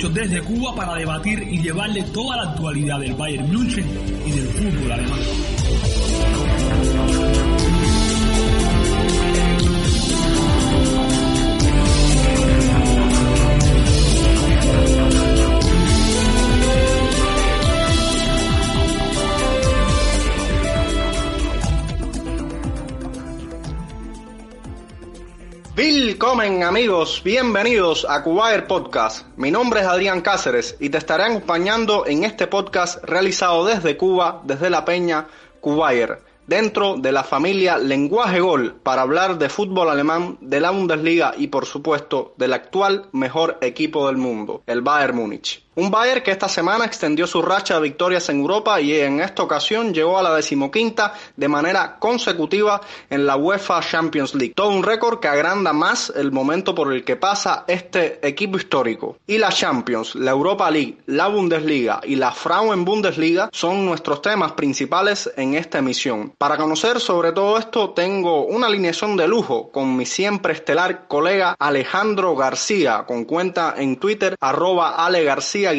18 0.00 0.08
desde 0.10 0.40
Cuba 0.42 0.74
para 0.74 0.94
debatir 0.94 1.42
y 1.42 1.60
llevarle 1.60 2.02
toda 2.04 2.36
la 2.36 2.50
actualidad 2.52 3.00
del 3.00 3.14
Bayern 3.14 3.52
München 3.52 3.86
y 4.26 4.30
del 4.30 4.46
fútbol 4.48 4.92
alemán. 4.92 5.20
Willkommen 26.20 26.64
amigos, 26.64 27.22
bienvenidos 27.24 28.06
a 28.06 28.22
Cubayer 28.22 28.66
Podcast. 28.66 29.26
Mi 29.38 29.50
nombre 29.50 29.80
es 29.80 29.86
Adrián 29.86 30.20
Cáceres 30.20 30.76
y 30.78 30.90
te 30.90 30.98
estaré 30.98 31.22
acompañando 31.24 32.06
en 32.06 32.24
este 32.24 32.46
podcast 32.46 33.02
realizado 33.02 33.64
desde 33.64 33.96
Cuba, 33.96 34.42
desde 34.44 34.68
la 34.68 34.84
Peña 34.84 35.28
Cubayer, 35.62 36.18
dentro 36.46 36.98
de 36.98 37.10
la 37.12 37.24
familia 37.24 37.78
Lenguaje 37.78 38.38
Gol, 38.40 38.74
para 38.82 39.00
hablar 39.00 39.38
de 39.38 39.48
fútbol 39.48 39.88
alemán, 39.88 40.36
de 40.42 40.60
la 40.60 40.72
Bundesliga 40.72 41.32
y 41.38 41.46
por 41.46 41.64
supuesto 41.64 42.34
del 42.36 42.52
actual 42.52 43.06
mejor 43.12 43.56
equipo 43.62 44.06
del 44.06 44.18
mundo, 44.18 44.62
el 44.66 44.82
Bayern 44.82 45.16
Múnich. 45.16 45.64
Un 45.80 45.90
Bayern 45.90 46.22
que 46.22 46.30
esta 46.30 46.46
semana 46.46 46.84
extendió 46.84 47.26
su 47.26 47.40
racha 47.40 47.76
de 47.76 47.80
victorias 47.80 48.28
en 48.28 48.40
Europa 48.40 48.78
y 48.82 49.00
en 49.00 49.20
esta 49.20 49.42
ocasión 49.42 49.94
llegó 49.94 50.18
a 50.18 50.22
la 50.22 50.34
decimoquinta 50.34 51.14
de 51.34 51.48
manera 51.48 51.96
consecutiva 51.98 52.82
en 53.08 53.24
la 53.24 53.36
UEFA 53.36 53.80
Champions 53.80 54.34
League. 54.34 54.52
Todo 54.54 54.68
un 54.68 54.82
récord 54.82 55.20
que 55.20 55.28
agranda 55.28 55.72
más 55.72 56.12
el 56.14 56.32
momento 56.32 56.74
por 56.74 56.92
el 56.92 57.02
que 57.02 57.16
pasa 57.16 57.64
este 57.66 58.20
equipo 58.28 58.58
histórico. 58.58 59.16
Y 59.26 59.38
la 59.38 59.48
Champions, 59.48 60.16
la 60.16 60.32
Europa 60.32 60.70
League, 60.70 60.98
la 61.06 61.28
Bundesliga 61.28 62.02
y 62.04 62.16
la 62.16 62.32
Frauen 62.32 62.84
Bundesliga 62.84 63.48
son 63.50 63.86
nuestros 63.86 64.20
temas 64.20 64.52
principales 64.52 65.32
en 65.38 65.54
esta 65.54 65.78
emisión. 65.78 66.34
Para 66.36 66.58
conocer 66.58 67.00
sobre 67.00 67.32
todo 67.32 67.56
esto 67.56 67.94
tengo 67.94 68.44
una 68.44 68.66
alineación 68.66 69.16
de 69.16 69.26
lujo 69.26 69.70
con 69.72 69.96
mi 69.96 70.04
siempre 70.04 70.52
estelar 70.52 71.08
colega 71.08 71.56
Alejandro 71.58 72.36
García 72.36 73.04
con 73.06 73.24
cuenta 73.24 73.76
en 73.78 73.96
Twitter 73.96 74.36
arroba 74.40 75.06
Ale 75.06 75.24
García 75.24 75.69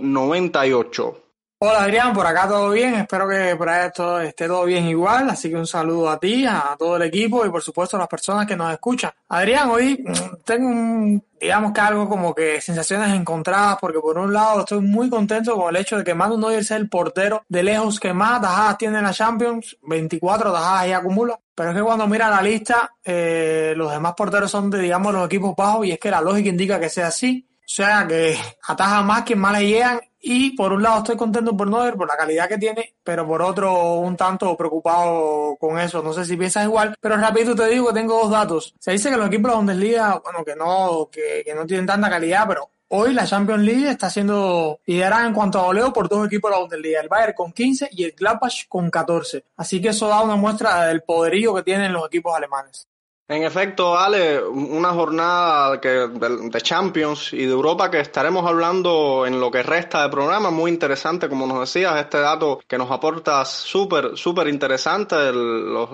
98. 0.00 1.30
Hola 1.62 1.82
Adrián, 1.82 2.14
por 2.14 2.26
acá 2.26 2.48
todo 2.48 2.70
bien, 2.70 2.94
espero 2.94 3.28
que 3.28 3.54
por 3.54 3.68
ahí 3.68 3.90
todo, 3.94 4.18
esté 4.22 4.46
todo 4.46 4.64
bien 4.64 4.86
igual, 4.86 5.28
así 5.28 5.50
que 5.50 5.56
un 5.56 5.66
saludo 5.66 6.08
a 6.08 6.18
ti, 6.18 6.46
a 6.46 6.74
todo 6.78 6.96
el 6.96 7.02
equipo 7.02 7.44
y 7.44 7.50
por 7.50 7.60
supuesto 7.60 7.98
a 7.98 8.00
las 8.00 8.08
personas 8.08 8.46
que 8.46 8.56
nos 8.56 8.72
escuchan. 8.72 9.10
Adrián, 9.28 9.68
hoy 9.68 10.02
mm, 10.02 10.42
tengo 10.42 10.66
un, 10.66 11.22
digamos 11.38 11.74
que 11.74 11.80
algo 11.82 12.08
como 12.08 12.34
que 12.34 12.62
sensaciones 12.62 13.12
encontradas, 13.12 13.76
porque 13.78 14.00
por 14.00 14.16
un 14.16 14.32
lado 14.32 14.60
estoy 14.60 14.80
muy 14.80 15.10
contento 15.10 15.54
con 15.54 15.76
el 15.76 15.82
hecho 15.82 15.98
de 15.98 16.04
que 16.04 16.14
Manu 16.14 16.38
Neuer 16.38 16.64
sea 16.64 16.78
el 16.78 16.88
portero 16.88 17.44
de 17.46 17.62
lejos 17.62 18.00
que 18.00 18.14
más 18.14 18.40
tajadas 18.40 18.78
tiene 18.78 18.96
en 18.96 19.04
la 19.04 19.12
Champions, 19.12 19.76
24 19.82 20.50
tajadas 20.50 20.88
y 20.88 20.92
acumula, 20.92 21.38
pero 21.54 21.72
es 21.72 21.76
que 21.76 21.82
cuando 21.82 22.06
mira 22.06 22.30
la 22.30 22.40
lista, 22.40 22.94
eh, 23.04 23.74
los 23.76 23.92
demás 23.92 24.14
porteros 24.16 24.50
son 24.50 24.70
de, 24.70 24.78
digamos, 24.78 25.12
los 25.12 25.26
equipos 25.26 25.54
bajos 25.54 25.84
y 25.84 25.92
es 25.92 25.98
que 25.98 26.10
la 26.10 26.22
lógica 26.22 26.48
indica 26.48 26.80
que 26.80 26.88
sea 26.88 27.08
así. 27.08 27.49
O 27.70 27.72
sea 27.72 28.04
que 28.04 28.36
ataja 28.66 29.00
más 29.02 29.22
que 29.22 29.36
más 29.36 29.56
le 29.56 29.68
llegan 29.68 30.00
y 30.20 30.56
por 30.56 30.72
un 30.72 30.82
lado 30.82 30.98
estoy 30.98 31.16
contento 31.16 31.56
por 31.56 31.70
Neuer 31.70 31.94
por 31.94 32.08
la 32.08 32.16
calidad 32.16 32.48
que 32.48 32.58
tiene, 32.58 32.96
pero 33.04 33.24
por 33.24 33.40
otro 33.42 33.94
un 34.00 34.16
tanto 34.16 34.56
preocupado 34.56 35.54
con 35.54 35.78
eso. 35.78 36.02
No 36.02 36.12
sé 36.12 36.24
si 36.24 36.36
piensas 36.36 36.64
igual, 36.64 36.96
pero 37.00 37.16
rápido 37.16 37.54
te 37.54 37.68
digo 37.68 37.86
que 37.86 37.94
tengo 37.94 38.18
dos 38.18 38.30
datos. 38.32 38.74
Se 38.80 38.90
dice 38.90 39.08
que 39.08 39.16
los 39.16 39.28
equipos 39.28 39.44
de 39.44 39.48
la 39.50 39.56
Bundesliga, 39.58 40.20
bueno, 40.20 40.44
que 40.44 40.56
no, 40.56 41.08
que, 41.12 41.44
que 41.46 41.54
no 41.54 41.64
tienen 41.64 41.86
tanta 41.86 42.10
calidad, 42.10 42.44
pero 42.48 42.70
Hoy 42.92 43.14
la 43.14 43.24
Champions 43.24 43.62
League 43.62 43.88
está 43.88 44.10
siendo 44.10 44.80
liderada 44.84 45.24
en 45.24 45.32
cuanto 45.32 45.60
a 45.60 45.62
goleo 45.62 45.92
por 45.92 46.08
dos 46.08 46.26
equipos 46.26 46.50
de 46.50 46.56
la 46.56 46.60
Bundesliga, 46.62 47.00
el 47.00 47.08
Bayern 47.08 47.34
con 47.34 47.52
15 47.52 47.90
y 47.92 48.02
el 48.02 48.10
Gladbach 48.18 48.66
con 48.66 48.90
14. 48.90 49.44
Así 49.58 49.80
que 49.80 49.90
eso 49.90 50.08
da 50.08 50.22
una 50.22 50.34
muestra 50.34 50.86
del 50.86 51.02
poderío 51.02 51.54
que 51.54 51.62
tienen 51.62 51.92
los 51.92 52.04
equipos 52.08 52.34
alemanes. 52.34 52.88
En 53.30 53.44
efecto, 53.44 53.96
Ale, 53.96 54.42
una 54.42 54.88
jornada 54.88 55.80
que, 55.80 55.88
de, 55.88 56.60
Champions 56.62 57.32
y 57.32 57.46
de 57.46 57.52
Europa 57.52 57.88
que 57.88 58.00
estaremos 58.00 58.44
hablando 58.44 59.24
en 59.24 59.38
lo 59.38 59.52
que 59.52 59.62
resta 59.62 60.02
de 60.02 60.08
programa, 60.08 60.50
muy 60.50 60.68
interesante, 60.68 61.28
como 61.28 61.46
nos 61.46 61.60
decías, 61.60 61.96
este 62.00 62.18
dato 62.18 62.58
que 62.66 62.76
nos 62.76 62.90
aporta 62.90 63.44
súper, 63.44 64.16
súper 64.16 64.48
interesante, 64.48 65.14
los 65.32 65.88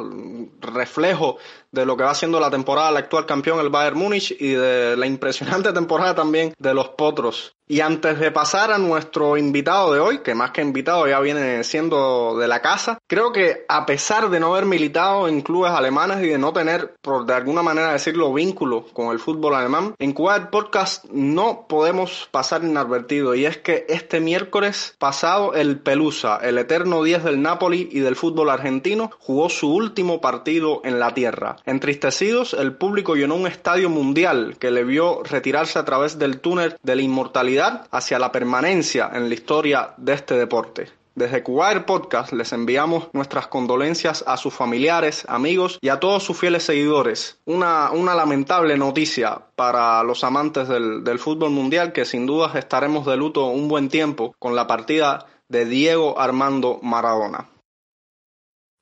reflejos 0.62 1.34
de 1.76 1.86
lo 1.86 1.96
que 1.96 2.04
va 2.04 2.14
siendo 2.14 2.40
la 2.40 2.50
temporada 2.50 2.88
del 2.88 2.96
actual 2.96 3.26
campeón, 3.26 3.60
el 3.60 3.68
Bayern 3.68 3.98
Múnich, 3.98 4.34
y 4.38 4.50
de 4.50 4.96
la 4.96 5.06
impresionante 5.06 5.72
temporada 5.74 6.14
también 6.14 6.54
de 6.58 6.74
los 6.74 6.88
Potros. 6.90 7.56
Y 7.68 7.80
antes 7.80 8.20
de 8.20 8.30
pasar 8.30 8.70
a 8.70 8.78
nuestro 8.78 9.36
invitado 9.36 9.92
de 9.92 9.98
hoy, 9.98 10.18
que 10.18 10.36
más 10.36 10.52
que 10.52 10.62
invitado 10.62 11.08
ya 11.08 11.18
viene 11.18 11.64
siendo 11.64 12.38
de 12.38 12.46
la 12.46 12.62
casa, 12.62 12.98
creo 13.08 13.32
que 13.32 13.64
a 13.68 13.84
pesar 13.86 14.30
de 14.30 14.38
no 14.38 14.54
haber 14.54 14.66
militado 14.66 15.26
en 15.26 15.40
clubes 15.40 15.72
alemanes 15.72 16.22
y 16.22 16.28
de 16.28 16.38
no 16.38 16.52
tener, 16.52 16.94
por 17.02 17.26
de 17.26 17.34
alguna 17.34 17.62
manera 17.62 17.92
decirlo, 17.92 18.32
vínculo 18.32 18.86
con 18.92 19.08
el 19.08 19.18
fútbol 19.18 19.56
alemán, 19.56 19.96
en 19.98 20.12
Quad 20.12 20.50
Podcast 20.50 21.06
no 21.06 21.66
podemos 21.68 22.28
pasar 22.30 22.62
inadvertido. 22.62 23.34
Y 23.34 23.46
es 23.46 23.58
que 23.58 23.84
este 23.88 24.20
miércoles 24.20 24.94
pasado 25.00 25.54
el 25.54 25.80
Pelusa, 25.80 26.36
el 26.36 26.58
eterno 26.58 27.02
10 27.02 27.24
del 27.24 27.42
Napoli 27.42 27.88
y 27.90 27.98
del 27.98 28.14
fútbol 28.14 28.50
argentino, 28.50 29.10
jugó 29.18 29.48
su 29.48 29.74
último 29.74 30.20
partido 30.20 30.82
en 30.84 31.00
la 31.00 31.14
tierra. 31.14 31.56
Entristecidos, 31.66 32.54
el 32.54 32.74
público 32.74 33.16
llenó 33.16 33.34
un 33.34 33.48
estadio 33.48 33.90
mundial 33.90 34.56
que 34.60 34.70
le 34.70 34.84
vio 34.84 35.24
retirarse 35.24 35.80
a 35.80 35.84
través 35.84 36.16
del 36.16 36.38
túnel 36.38 36.76
de 36.84 36.94
la 36.94 37.02
inmortalidad 37.02 37.88
hacia 37.90 38.20
la 38.20 38.30
permanencia 38.30 39.10
en 39.12 39.28
la 39.28 39.34
historia 39.34 39.90
de 39.96 40.12
este 40.12 40.36
deporte. 40.36 40.90
Desde 41.16 41.42
Cubair 41.42 41.84
Podcast 41.84 42.32
les 42.32 42.52
enviamos 42.52 43.08
nuestras 43.14 43.48
condolencias 43.48 44.22
a 44.28 44.36
sus 44.36 44.54
familiares, 44.54 45.24
amigos 45.28 45.78
y 45.80 45.88
a 45.88 45.98
todos 45.98 46.22
sus 46.22 46.38
fieles 46.38 46.62
seguidores. 46.62 47.40
Una, 47.46 47.90
una 47.90 48.14
lamentable 48.14 48.76
noticia 48.76 49.40
para 49.56 50.04
los 50.04 50.22
amantes 50.22 50.68
del, 50.68 51.02
del 51.02 51.18
fútbol 51.18 51.50
mundial 51.50 51.92
que 51.92 52.04
sin 52.04 52.26
dudas 52.26 52.54
estaremos 52.54 53.06
de 53.06 53.16
luto 53.16 53.46
un 53.46 53.66
buen 53.66 53.88
tiempo 53.88 54.36
con 54.38 54.54
la 54.54 54.68
partida 54.68 55.26
de 55.48 55.64
Diego 55.64 56.20
Armando 56.20 56.78
Maradona. 56.80 57.48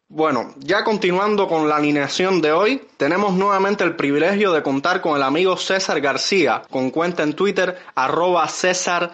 Bueno, 0.08 0.54
ya 0.58 0.84
continuando 0.84 1.48
con 1.48 1.68
la 1.68 1.76
alineación 1.76 2.42
de 2.42 2.52
hoy, 2.52 2.86
tenemos 2.96 3.32
nuevamente 3.34 3.84
el 3.84 3.96
privilegio 3.96 4.52
de 4.52 4.62
contar 4.62 5.00
con 5.00 5.16
el 5.16 5.22
amigo 5.22 5.56
César 5.56 6.00
García, 6.00 6.62
con 6.70 6.90
cuenta 6.90 7.22
en 7.22 7.32
Twitter 7.32 7.78
arroba 7.94 8.46
César-G. 8.46 9.10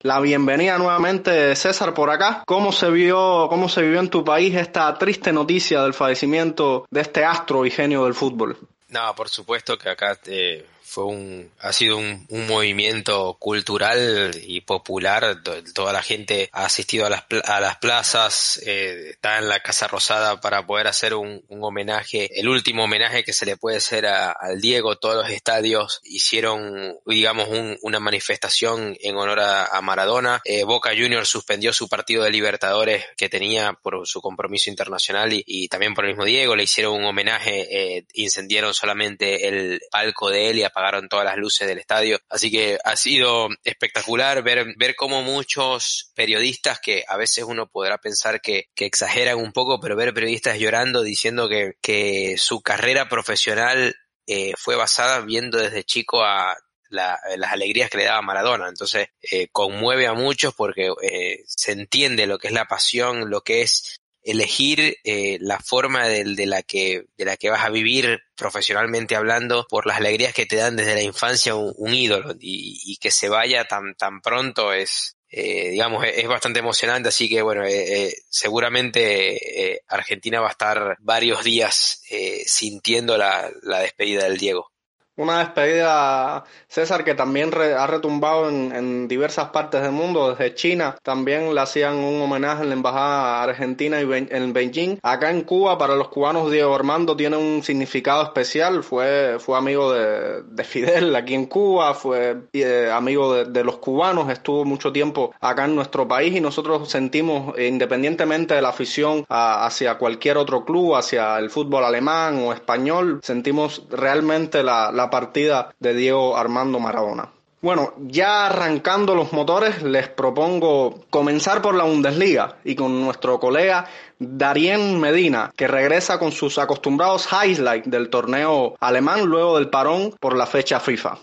La 0.00 0.20
bienvenida 0.20 0.76
nuevamente 0.78 1.56
César 1.56 1.94
por 1.94 2.10
acá. 2.10 2.44
¿Cómo 2.46 2.70
se 2.70 2.90
vio, 2.90 3.46
cómo 3.48 3.68
se 3.68 3.80
vivió 3.80 3.98
en 3.98 4.10
tu 4.10 4.24
país 4.24 4.54
esta 4.54 4.96
triste 4.98 5.32
noticia 5.32 5.82
del 5.82 5.94
fallecimiento 5.94 6.86
de 6.90 7.00
este 7.00 7.24
astro 7.24 7.64
y 7.64 7.70
genio 7.70 8.04
del 8.04 8.14
fútbol? 8.14 8.58
No, 8.90 9.14
por 9.16 9.30
supuesto 9.30 9.76
que 9.78 9.88
acá 9.88 10.18
eh, 10.26 10.64
fue 10.86 11.04
un, 11.04 11.50
ha 11.60 11.72
sido 11.72 11.98
un, 11.98 12.24
un, 12.28 12.46
movimiento 12.46 13.36
cultural 13.40 14.30
y 14.40 14.60
popular. 14.60 15.42
Toda 15.74 15.92
la 15.92 16.02
gente 16.02 16.48
ha 16.52 16.64
asistido 16.64 17.06
a 17.06 17.10
las, 17.10 17.24
a 17.44 17.60
las 17.60 17.76
plazas, 17.78 18.60
eh, 18.64 19.10
está 19.10 19.38
en 19.38 19.48
la 19.48 19.60
Casa 19.60 19.88
Rosada 19.88 20.40
para 20.40 20.64
poder 20.64 20.86
hacer 20.86 21.14
un, 21.14 21.44
un, 21.48 21.64
homenaje, 21.64 22.38
el 22.38 22.48
último 22.48 22.84
homenaje 22.84 23.24
que 23.24 23.32
se 23.32 23.44
le 23.44 23.56
puede 23.56 23.78
hacer 23.78 24.06
a, 24.06 24.30
al 24.30 24.60
Diego. 24.60 24.96
Todos 24.96 25.16
los 25.16 25.30
estadios 25.30 26.00
hicieron, 26.04 26.96
digamos, 27.04 27.48
una 27.82 27.98
manifestación 27.98 28.96
en 29.00 29.16
honor 29.16 29.40
a, 29.40 29.66
a 29.66 29.82
Maradona. 29.82 30.40
Eh, 30.44 30.62
Boca 30.62 30.90
Juniors 30.90 31.28
suspendió 31.28 31.72
su 31.72 31.88
partido 31.88 32.22
de 32.22 32.30
Libertadores 32.30 33.04
que 33.16 33.28
tenía 33.28 33.72
por 33.72 34.06
su 34.06 34.20
compromiso 34.20 34.70
internacional 34.70 35.32
y, 35.32 35.42
y 35.46 35.68
también 35.68 35.94
por 35.94 36.04
el 36.04 36.12
mismo 36.12 36.24
Diego. 36.24 36.54
Le 36.54 36.62
hicieron 36.62 36.94
un 36.94 37.04
homenaje, 37.04 37.96
eh, 37.96 38.06
incendiaron 38.14 38.72
solamente 38.72 39.48
el 39.48 39.80
palco 39.90 40.30
de 40.30 40.50
él 40.50 40.58
y 40.58 40.64
apagaron 40.76 41.08
todas 41.08 41.24
las 41.24 41.38
luces 41.38 41.66
del 41.66 41.78
estadio. 41.78 42.18
Así 42.28 42.50
que 42.50 42.78
ha 42.84 42.96
sido 42.96 43.48
espectacular 43.64 44.42
ver, 44.42 44.74
ver 44.76 44.94
cómo 44.94 45.22
muchos 45.22 46.12
periodistas, 46.14 46.80
que 46.80 47.02
a 47.08 47.16
veces 47.16 47.44
uno 47.44 47.66
podrá 47.66 47.96
pensar 47.96 48.42
que, 48.42 48.66
exageran 48.76 49.38
un 49.38 49.52
poco, 49.52 49.80
pero 49.80 49.96
ver 49.96 50.12
periodistas 50.12 50.58
llorando 50.58 51.02
diciendo 51.02 51.48
que, 51.48 51.72
que 51.80 52.36
su 52.36 52.60
carrera 52.60 53.08
profesional 53.08 53.96
eh, 54.26 54.52
fue 54.58 54.76
basada 54.76 55.20
viendo 55.20 55.58
desde 55.58 55.82
chico 55.82 56.22
a 56.22 56.54
la, 56.90 57.18
las 57.38 57.52
alegrías 57.52 57.88
que 57.88 57.98
le 57.98 58.04
daba 58.04 58.20
Maradona. 58.20 58.68
Entonces, 58.68 59.08
eh, 59.22 59.48
conmueve 59.50 60.06
a 60.06 60.12
muchos 60.12 60.54
porque 60.54 60.92
eh, 61.02 61.42
se 61.46 61.72
entiende 61.72 62.26
lo 62.26 62.38
que 62.38 62.48
es 62.48 62.52
la 62.52 62.66
pasión, 62.66 63.30
lo 63.30 63.40
que 63.40 63.62
es 63.62 63.98
elegir 64.26 64.98
eh, 65.04 65.38
la 65.40 65.60
forma 65.60 66.06
de, 66.08 66.46
la 66.46 66.62
que, 66.62 67.04
de 67.16 67.24
la 67.24 67.36
que 67.36 67.48
vas 67.48 67.64
a 67.64 67.70
vivir 67.70 68.20
profesionalmente 68.34 69.14
hablando 69.14 69.66
por 69.70 69.86
las 69.86 69.98
alegrías 69.98 70.34
que 70.34 70.46
te 70.46 70.56
dan 70.56 70.74
desde 70.74 70.94
la 70.94 71.02
infancia 71.02 71.54
un, 71.54 71.94
ídolo 71.94 72.34
y, 72.40 72.98
que 73.00 73.12
se 73.12 73.28
vaya 73.28 73.66
tan, 73.66 73.94
tan 73.94 74.20
pronto 74.20 74.72
es, 74.72 75.16
eh, 75.30 75.70
digamos, 75.70 76.04
es, 76.04 76.26
bastante 76.26 76.58
emocionante, 76.58 77.10
así 77.10 77.28
que 77.28 77.40
bueno, 77.40 77.64
eh, 77.64 78.08
eh 78.08 78.14
seguramente 78.28 79.80
Argentina 79.86 80.40
va 80.40 80.48
a 80.48 80.52
estar 80.52 80.96
varios 80.98 81.44
días 81.44 82.02
eh, 82.10 82.42
sintiendo 82.46 83.16
la, 83.16 83.48
la 83.62 83.78
despedida 83.78 84.24
del 84.24 84.38
Diego. 84.38 84.72
Una 85.16 85.38
despedida, 85.38 86.44
César, 86.68 87.02
que 87.04 87.14
también 87.14 87.50
re, 87.52 87.74
ha 87.74 87.86
retumbado 87.86 88.50
en, 88.50 88.74
en, 88.74 89.08
diversas 89.08 89.48
partes 89.48 89.80
del 89.82 89.92
mundo, 89.92 90.30
desde 90.30 90.54
China. 90.54 90.96
También 91.02 91.54
le 91.54 91.60
hacían 91.60 91.96
un 91.96 92.20
homenaje 92.20 92.62
en 92.62 92.68
la 92.68 92.74
Embajada 92.74 93.42
Argentina 93.42 93.98
en 94.00 94.52
Beijing. 94.52 94.98
Acá 95.02 95.30
en 95.30 95.42
Cuba, 95.42 95.78
para 95.78 95.96
los 95.96 96.08
cubanos, 96.08 96.50
Diego 96.50 96.74
Armando 96.74 97.16
tiene 97.16 97.36
un 97.36 97.62
significado 97.62 98.22
especial. 98.24 98.82
Fue, 98.82 99.38
fue 99.38 99.56
amigo 99.56 99.92
de, 99.92 100.42
de 100.42 100.64
Fidel 100.64 101.16
aquí 101.16 101.34
en 101.34 101.46
Cuba, 101.46 101.94
fue 101.94 102.36
eh, 102.52 102.90
amigo 102.92 103.34
de, 103.34 103.44
de, 103.46 103.64
los 103.64 103.78
cubanos, 103.78 104.30
estuvo 104.30 104.64
mucho 104.64 104.92
tiempo 104.92 105.34
acá 105.40 105.64
en 105.64 105.74
nuestro 105.74 106.06
país 106.06 106.34
y 106.36 106.40
nosotros 106.40 106.90
sentimos, 106.90 107.58
independientemente 107.58 108.54
de 108.54 108.62
la 108.62 108.68
afición 108.68 109.24
a, 109.28 109.66
hacia 109.66 109.98
cualquier 109.98 110.36
otro 110.36 110.64
club, 110.64 110.94
hacia 110.94 111.38
el 111.38 111.50
fútbol 111.50 111.84
alemán 111.84 112.38
o 112.44 112.52
español, 112.52 113.20
sentimos 113.22 113.86
realmente 113.90 114.62
la, 114.62 114.92
la 114.92 115.05
partida 115.10 115.70
de 115.78 115.94
Diego 115.94 116.36
Armando 116.36 116.78
Maradona. 116.78 117.30
Bueno, 117.62 117.94
ya 117.98 118.46
arrancando 118.46 119.14
los 119.14 119.32
motores, 119.32 119.82
les 119.82 120.08
propongo 120.08 121.00
comenzar 121.10 121.62
por 121.62 121.74
la 121.74 121.84
Bundesliga 121.84 122.58
y 122.64 122.76
con 122.76 123.00
nuestro 123.00 123.40
colega 123.40 123.86
Darien 124.18 125.00
Medina, 125.00 125.50
que 125.56 125.66
regresa 125.66 126.18
con 126.18 126.32
sus 126.32 126.58
acostumbrados 126.58 127.26
highlights 127.32 127.90
del 127.90 128.10
torneo 128.10 128.76
alemán 128.78 129.24
luego 129.24 129.56
del 129.56 129.70
parón 129.70 130.14
por 130.20 130.36
la 130.36 130.46
fecha 130.46 130.80
FIFA. 130.80 131.18